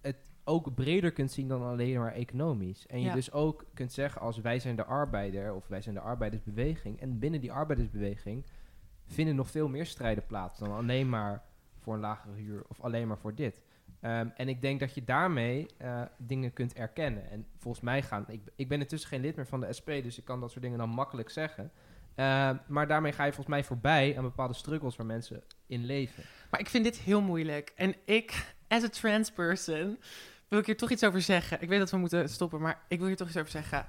het 0.00 0.16
ook 0.44 0.74
breder 0.74 1.12
kunt 1.12 1.32
zien 1.32 1.48
dan 1.48 1.62
alleen 1.62 1.98
maar 1.98 2.12
economisch. 2.12 2.86
En 2.86 3.00
je 3.00 3.06
Ja. 3.06 3.14
dus 3.14 3.32
ook 3.32 3.64
kunt 3.74 3.92
zeggen 3.92 4.20
als 4.20 4.40
wij 4.40 4.58
zijn 4.58 4.76
de 4.76 4.84
arbeider 4.84 5.54
of 5.54 5.66
wij 5.68 5.80
zijn 5.82 5.94
de 5.94 6.00
arbeidersbeweging. 6.00 7.00
En 7.00 7.18
binnen 7.18 7.40
die 7.40 7.52
arbeidersbeweging 7.52 8.44
vinden 9.06 9.34
nog 9.36 9.50
veel 9.50 9.68
meer 9.68 9.86
strijden 9.86 10.26
plaats 10.26 10.58
dan 10.58 10.72
alleen 10.72 11.08
maar 11.08 11.42
voor 11.78 11.94
een 11.94 12.00
lagere 12.00 12.34
huur 12.34 12.62
of 12.68 12.80
alleen 12.80 13.08
maar 13.08 13.18
voor 13.18 13.34
dit. 13.34 13.60
Ehm, 14.00 14.28
en 14.36 14.48
ik 14.48 14.62
denk 14.62 14.80
dat 14.80 14.94
je 14.94 15.04
daarmee 15.04 15.66
eh, 15.76 16.02
dingen 16.16 16.52
kunt 16.52 16.74
erkennen. 16.74 17.30
En 17.30 17.46
volgens 17.56 17.84
mij 17.84 18.02
gaan... 18.02 18.24
Ik, 18.28 18.40
ik 18.56 18.68
ben 18.68 18.80
intussen 18.80 19.08
geen 19.08 19.20
lid 19.20 19.36
meer 19.36 19.46
van 19.46 19.60
de 19.60 19.72
SP, 19.78 19.86
dus 19.86 20.18
ik 20.18 20.24
kan 20.24 20.40
dat 20.40 20.50
soort 20.50 20.62
dingen 20.62 20.78
dan 20.78 20.88
makkelijk 20.88 21.30
zeggen. 21.30 21.70
Ehm, 22.14 22.56
maar 22.66 22.86
daarmee 22.86 23.12
ga 23.12 23.24
je 23.24 23.32
volgens 23.32 23.54
mij 23.54 23.64
voorbij 23.64 24.14
aan 24.16 24.22
bepaalde 24.22 24.54
struggles 24.54 24.96
waar 24.96 25.06
mensen 25.06 25.42
in 25.66 25.84
leven. 25.84 26.24
Maar 26.50 26.60
ik 26.60 26.68
vind 26.68 26.84
dit 26.84 26.98
heel 26.98 27.20
moeilijk. 27.20 27.72
En 27.76 27.94
ik, 28.04 28.54
as 28.68 28.82
a 28.82 28.88
trans 28.88 29.30
person, 29.30 29.98
wil 30.48 30.58
ik 30.58 30.66
hier 30.66 30.76
toch 30.76 30.90
iets 30.90 31.04
over 31.04 31.20
zeggen. 31.20 31.62
Ik 31.62 31.68
weet 31.68 31.78
dat 31.78 31.90
we 31.90 31.96
moeten 31.96 32.28
stoppen, 32.28 32.60
maar 32.60 32.82
ik 32.88 32.98
wil 32.98 33.06
hier 33.06 33.16
toch 33.16 33.28
iets 33.28 33.36
over 33.36 33.50
zeggen. 33.50 33.86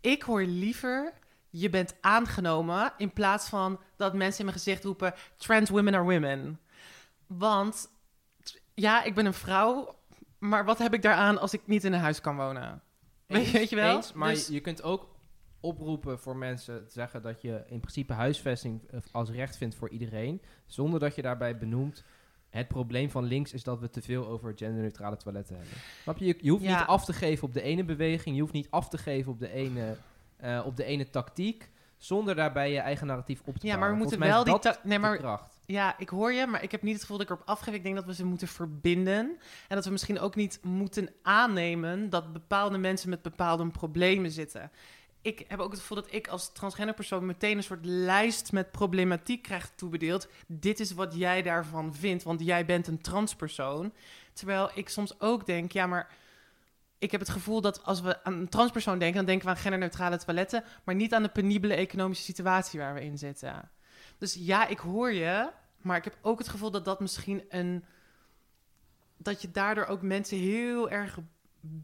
Ik 0.00 0.22
hoor 0.22 0.42
liever, 0.42 1.12
je 1.50 1.70
bent 1.70 1.94
aangenomen, 2.00 2.92
in 2.96 3.12
plaats 3.12 3.48
van 3.48 3.80
dat 3.96 4.14
mensen 4.14 4.38
in 4.38 4.44
mijn 4.44 4.56
gezicht 4.58 4.84
roepen, 4.84 5.14
trans 5.36 5.70
women 5.70 5.94
are 5.94 6.04
women. 6.04 6.60
Want, 7.28 7.90
ja, 8.74 9.02
ik 9.04 9.14
ben 9.14 9.26
een 9.26 9.34
vrouw, 9.34 9.96
maar 10.38 10.64
wat 10.64 10.78
heb 10.78 10.94
ik 10.94 11.02
daaraan 11.02 11.38
als 11.38 11.52
ik 11.54 11.66
niet 11.66 11.84
in 11.84 11.92
een 11.92 12.00
huis 12.00 12.20
kan 12.20 12.36
wonen? 12.36 12.82
Weet 13.26 13.46
je- 13.46 13.52
weet 13.58 13.70
je 13.70 13.76
wel? 13.76 13.96
Eens, 13.96 14.12
maar 14.12 14.32
Dus- 14.32 14.46
je 14.48 14.60
kunt 14.60 14.82
ook 14.82 15.08
oproepen 15.60 16.18
voor 16.18 16.36
mensen 16.36 16.84
te 16.86 16.92
zeggen 16.92 17.22
dat 17.22 17.42
je 17.42 17.62
in 17.66 17.80
principe 17.80 18.12
huisvesting 18.12 18.80
eh, 18.90 19.00
als 19.12 19.30
recht 19.30 19.56
vindt 19.56 19.74
voor 19.74 19.88
iedereen, 19.88 20.42
zonder 20.66 21.00
dat 21.00 21.14
je 21.14 21.22
daarbij 21.22 21.58
benoemt. 21.58 22.04
Het 22.48 22.68
probleem 22.68 23.10
van 23.10 23.24
links 23.24 23.52
is 23.52 23.62
dat 23.62 23.80
we 23.80 23.90
te 23.90 24.02
veel 24.02 24.26
over 24.26 24.52
genderneutrale 24.56 25.16
toiletten 25.16 25.56
hebben. 25.56 25.74
Snap 26.02 26.18
je? 26.18 26.26
Je, 26.26 26.38
je 26.40 26.50
hoeft 26.50 26.62
Ja. 26.64 26.78
niet 26.78 26.86
af 26.88 27.04
te 27.04 27.12
geven 27.12 27.44
op 27.48 27.52
de 27.52 27.62
ene 27.62 27.84
beweging, 27.84 28.34
je 28.34 28.40
hoeft 28.40 28.52
niet 28.52 28.70
af 28.70 28.88
te 28.88 28.98
geven 28.98 29.32
op 29.32 29.38
de 29.38 29.52
ene, 29.52 29.96
eh, 30.36 30.62
op 30.66 30.76
de 30.76 30.84
ene 30.84 31.10
tactiek, 31.10 31.70
zonder 31.96 32.34
daarbij 32.34 32.72
je 32.72 32.78
eigen 32.78 33.06
narratief 33.06 33.42
op 33.44 33.56
te 33.56 33.66
Ja, 33.66 33.76
maar 33.76 33.90
we 33.90 33.96
moeten 33.96 34.18
wel 34.18 34.44
die... 34.44 34.58
Nee, 34.82 34.98
maar 34.98 35.16
kracht. 35.16 35.57
Ja, 35.70 35.98
ik 35.98 36.08
hoor 36.08 36.32
je, 36.32 36.46
maar 36.46 36.62
ik 36.62 36.70
heb 36.70 36.82
niet 36.82 36.92
het 36.92 37.00
gevoel 37.00 37.18
dat 37.18 37.26
ik 37.26 37.32
erop 37.32 37.48
afgeef. 37.48 37.74
Ik 37.74 37.82
denk 37.82 37.94
dat 37.94 38.04
we 38.04 38.14
ze 38.14 38.24
moeten 38.24 38.48
verbinden. 38.48 39.38
En 39.68 39.76
dat 39.76 39.84
we 39.84 39.90
misschien 39.90 40.20
ook 40.20 40.34
niet 40.34 40.58
moeten 40.62 41.10
aannemen 41.22 42.10
dat 42.10 42.32
bepaalde 42.32 42.78
mensen 42.78 43.10
met 43.10 43.22
bepaalde 43.22 43.66
problemen 43.66 44.30
zitten. 44.30 44.70
Ik 45.22 45.44
heb 45.48 45.58
ook 45.58 45.70
het 45.70 45.80
gevoel 45.80 45.96
dat 45.96 46.12
ik 46.12 46.28
als 46.28 46.52
transgender 46.52 46.94
persoon 46.94 47.26
meteen 47.26 47.56
een 47.56 47.62
soort 47.62 47.84
lijst 47.84 48.52
met 48.52 48.70
problematiek 48.70 49.42
krijg 49.42 49.70
toebedeeld. 49.74 50.28
Dit 50.46 50.80
is 50.80 50.92
wat 50.92 51.14
jij 51.14 51.42
daarvan 51.42 51.94
vindt, 51.94 52.22
want 52.22 52.40
jij 52.40 52.64
bent 52.64 52.86
een 52.86 53.00
transpersoon. 53.00 53.92
Terwijl 54.32 54.70
ik 54.74 54.88
soms 54.88 55.20
ook 55.20 55.46
denk, 55.46 55.72
ja, 55.72 55.86
maar 55.86 56.08
ik 56.98 57.10
heb 57.10 57.20
het 57.20 57.30
gevoel 57.30 57.60
dat 57.60 57.84
als 57.84 58.00
we 58.00 58.24
aan 58.24 58.32
een 58.32 58.48
transpersoon 58.48 58.98
denken, 58.98 59.16
dan 59.16 59.26
denken 59.26 59.46
we 59.46 59.52
aan 59.52 59.60
genderneutrale 59.60 60.18
toiletten, 60.18 60.64
maar 60.84 60.94
niet 60.94 61.14
aan 61.14 61.22
de 61.22 61.28
penibele 61.28 61.74
economische 61.74 62.24
situatie 62.24 62.80
waar 62.80 62.94
we 62.94 63.04
in 63.04 63.18
zitten. 63.18 63.70
Dus 64.18 64.34
ja, 64.34 64.66
ik 64.66 64.78
hoor 64.78 65.12
je, 65.12 65.50
maar 65.76 65.96
ik 65.96 66.04
heb 66.04 66.18
ook 66.22 66.38
het 66.38 66.48
gevoel 66.48 66.70
dat 66.70 66.84
dat 66.84 67.00
misschien 67.00 67.44
een. 67.48 67.84
dat 69.16 69.42
je 69.42 69.50
daardoor 69.50 69.86
ook 69.86 70.02
mensen 70.02 70.38
heel 70.38 70.90
erg 70.90 71.18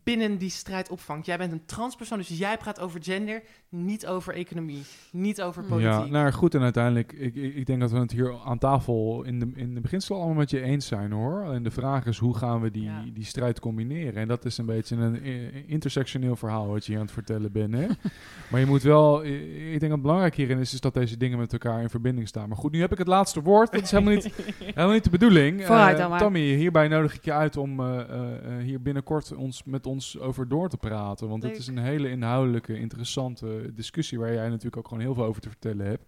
binnen 0.03 0.39
die 0.39 0.51
strijd 0.51 0.91
opvangt. 0.91 1.27
Jij 1.27 1.39
bent 1.39 1.53
een 1.53 1.65
transpersoon, 1.65 2.19
dus 2.19 2.29
jij 2.29 2.57
praat 2.57 2.81
over 2.81 3.03
gender, 3.03 3.43
niet 3.69 4.07
over 4.07 4.35
economie, 4.35 4.83
niet 5.13 5.43
over 5.43 5.63
politiek. 5.63 5.91
Ja, 5.91 6.05
nou 6.05 6.31
goed, 6.33 6.55
en 6.55 6.61
uiteindelijk, 6.61 7.13
ik, 7.13 7.35
ik, 7.35 7.67
denk 7.67 7.81
dat 7.81 7.91
we 7.91 7.99
het 7.99 8.11
hier 8.13 8.35
aan 8.45 8.59
tafel 8.59 9.23
in 9.23 9.39
de, 9.41 9.51
in 9.55 9.75
de 9.75 9.81
beginsel 9.81 10.17
allemaal 10.17 10.35
met 10.35 10.51
je 10.51 10.61
eens 10.61 10.87
zijn 10.87 11.13
hoor. 11.13 11.53
En 11.53 11.63
de 11.63 11.71
vraag 11.71 12.07
is, 12.07 12.19
hoe 12.19 12.37
gaan 12.37 12.61
we 12.61 12.71
die, 12.71 12.83
Ja. 12.83 13.05
die 13.15 13.25
strijd 13.25 13.61
combineren? 13.61 14.15
En 14.15 14.29
dat 14.29 14.45
is 14.45 14.59
een 14.59 14.67
beetje 14.67 14.97
een 14.97 15.23
eh, 15.23 15.69
intersectioneel 15.71 16.37
verhaal 16.37 16.67
wat 16.69 16.85
je 16.85 16.91
hier 16.91 17.01
aan 17.01 17.07
het 17.07 17.15
vertellen 17.15 17.53
bent. 17.53 17.75
Hè? 17.75 17.87
maar 18.51 18.61
je 18.61 18.67
moet 18.67 18.83
wel, 18.83 19.23
eh, 19.23 19.33
ik 19.65 19.69
denk 19.69 19.81
dat 19.81 19.91
het 19.91 20.03
belangrijk 20.03 20.35
hierin 20.35 20.59
is, 20.59 20.75
is 20.75 20.81
dat 20.81 20.95
deze 20.95 21.17
dingen 21.17 21.39
met 21.39 21.53
elkaar 21.53 21.83
in 21.83 21.91
verbinding 21.91 22.29
staan. 22.29 22.49
Maar 22.49 22.59
goed, 22.59 22.73
nu 22.73 22.81
heb 22.81 22.93
ik 22.93 22.99
het 22.99 23.07
laatste 23.07 23.43
woord. 23.43 23.73
Dat 23.73 23.83
is 23.83 23.91
helemaal 23.91 24.15
niet, 24.15 24.33
helemaal 24.59 24.93
niet 24.93 25.05
de 25.05 25.11
bedoeling. 25.11 25.65
Vooruit 25.65 25.95
Eh, 25.95 26.01
dan 26.01 26.11
maar. 26.11 26.19
Tammy, 26.19 26.55
hierbij 26.55 26.89
nodig 26.89 27.15
ik 27.15 27.25
je 27.25 27.33
uit 27.33 27.57
om 27.57 27.81
eh, 27.81 28.01
eh, 28.01 28.59
eh, 28.59 28.63
hier 28.65 28.83
binnenkort 28.83 29.35
ons, 29.35 29.63
met 29.75 29.87
ons 29.87 30.19
over 30.19 30.49
door 30.49 30.69
te 30.69 30.77
praten. 30.77 31.29
Want 31.29 31.43
het 31.43 31.59
is 31.59 31.67
een 31.67 31.79
hele 31.79 32.11
inhoudelijke, 32.11 32.79
interessante 32.79 33.73
discussie 33.75 34.19
waar 34.19 34.33
jij 34.33 34.49
natuurlijk 34.49 34.77
ook 34.77 34.89
gewoon 34.89 35.03
heel 35.03 35.15
veel 35.15 35.25
over 35.25 35.43
te 35.43 35.49
vertellen 35.49 35.87
hebt. 35.87 36.05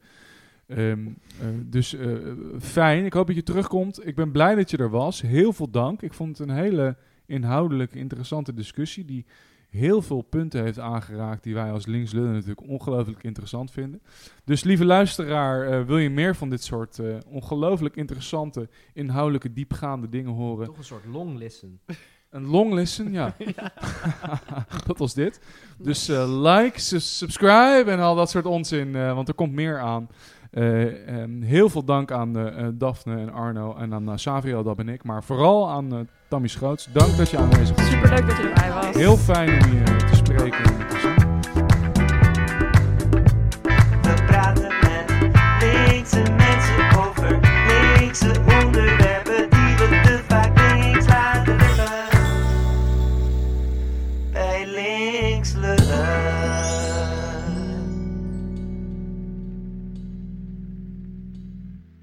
Ehm, 0.67 1.07
eh, 1.41 1.49
dus 1.65 1.95
eh, 1.95 2.17
fijn. 2.61 3.05
Ik 3.05 3.13
hoop 3.13 3.27
dat 3.27 3.37
je 3.37 3.43
terugkomt. 3.43 4.07
Ik 4.07 4.15
ben 4.15 4.33
blij 4.33 4.55
dat 4.55 4.71
je 4.71 4.77
er 4.77 4.91
was. 4.91 5.21
Heel 5.21 5.53
veel 5.53 5.71
dank. 5.71 6.03
Ik 6.03 6.15
vond 6.15 6.39
het 6.39 6.49
een 6.49 6.55
hele 6.55 6.97
inhoudelijke, 7.27 7.99
interessante 7.99 8.55
discussie 8.55 9.05
die 9.05 9.27
heel 9.77 10.03
veel 10.03 10.23
punten 10.23 10.63
heeft 10.63 10.79
aangeraakt 10.79 11.43
die 11.43 11.55
wij 11.55 11.73
als 11.73 11.87
linkslullen 11.87 12.33
natuurlijk 12.33 12.69
ongelooflijk 12.69 13.23
interessant 13.23 13.71
vinden. 13.71 14.03
Dus 14.45 14.65
lieve 14.65 14.85
luisteraar, 14.85 15.69
eh, 15.69 15.87
wil 15.87 15.99
je 15.99 16.11
meer 16.11 16.37
van 16.37 16.51
dit 16.51 16.63
soort 16.63 16.99
eh, 16.99 17.17
ongelooflijk 17.27 17.97
interessante, 17.97 18.69
inhoudelijke, 18.93 19.53
diepgaande 19.53 20.09
dingen 20.09 20.33
horen? 20.33 20.67
Toch 20.67 20.79
een 20.79 20.85
soort 20.85 21.07
long 21.07 21.37
listen. 21.37 21.81
Een 22.31 22.47
long 22.47 22.73
listen, 22.73 23.13
ja. 23.13 23.35
dat 24.87 24.99
was 24.99 25.15
dit. 25.15 25.41
Dus 25.79 26.09
uh, 26.09 26.43
like, 26.43 26.81
subscribe 27.01 27.85
en 27.87 28.01
al 28.01 28.15
dat 28.15 28.31
soort 28.31 28.47
onzin, 28.47 28.97
eh, 28.97 29.15
want 29.15 29.29
er 29.29 29.35
komt 29.35 29.53
meer 29.53 29.79
aan. 29.79 30.09
Eh, 30.51 31.09
ehm, 31.09 31.43
heel 31.43 31.69
veel 31.69 31.85
dank 31.85 32.11
aan 32.11 32.33
Daphne 32.75 33.17
en 33.17 33.33
Arno 33.33 33.77
en 33.77 33.95
aan 33.95 34.19
Savio, 34.19 34.63
dat 34.63 34.77
ben 34.77 34.89
ik. 34.89 35.05
Maar 35.05 35.25
vooral 35.25 35.71
aan 35.71 36.09
Tammy 36.29 36.49
Schroots. 36.49 36.89
Dank 36.93 37.17
dat 37.17 37.31
je 37.31 37.37
aanwezig 37.37 37.77
was. 37.77 37.91
Superleuk 37.91 38.27
dat 38.27 38.37
je 38.37 38.43
erbij 38.43 38.73
was. 38.73 38.95
Heel 38.97 39.17
fijn 39.17 39.65
om 39.65 39.73
je 39.73 39.97
te 39.97 40.17
spreken. 40.17 40.65
We 44.03 44.25
praten 44.27 44.73
met 44.81 45.11
linkse 45.61 46.23
mensen 46.37 46.99
over 46.99 47.41
mensen. 47.41 48.56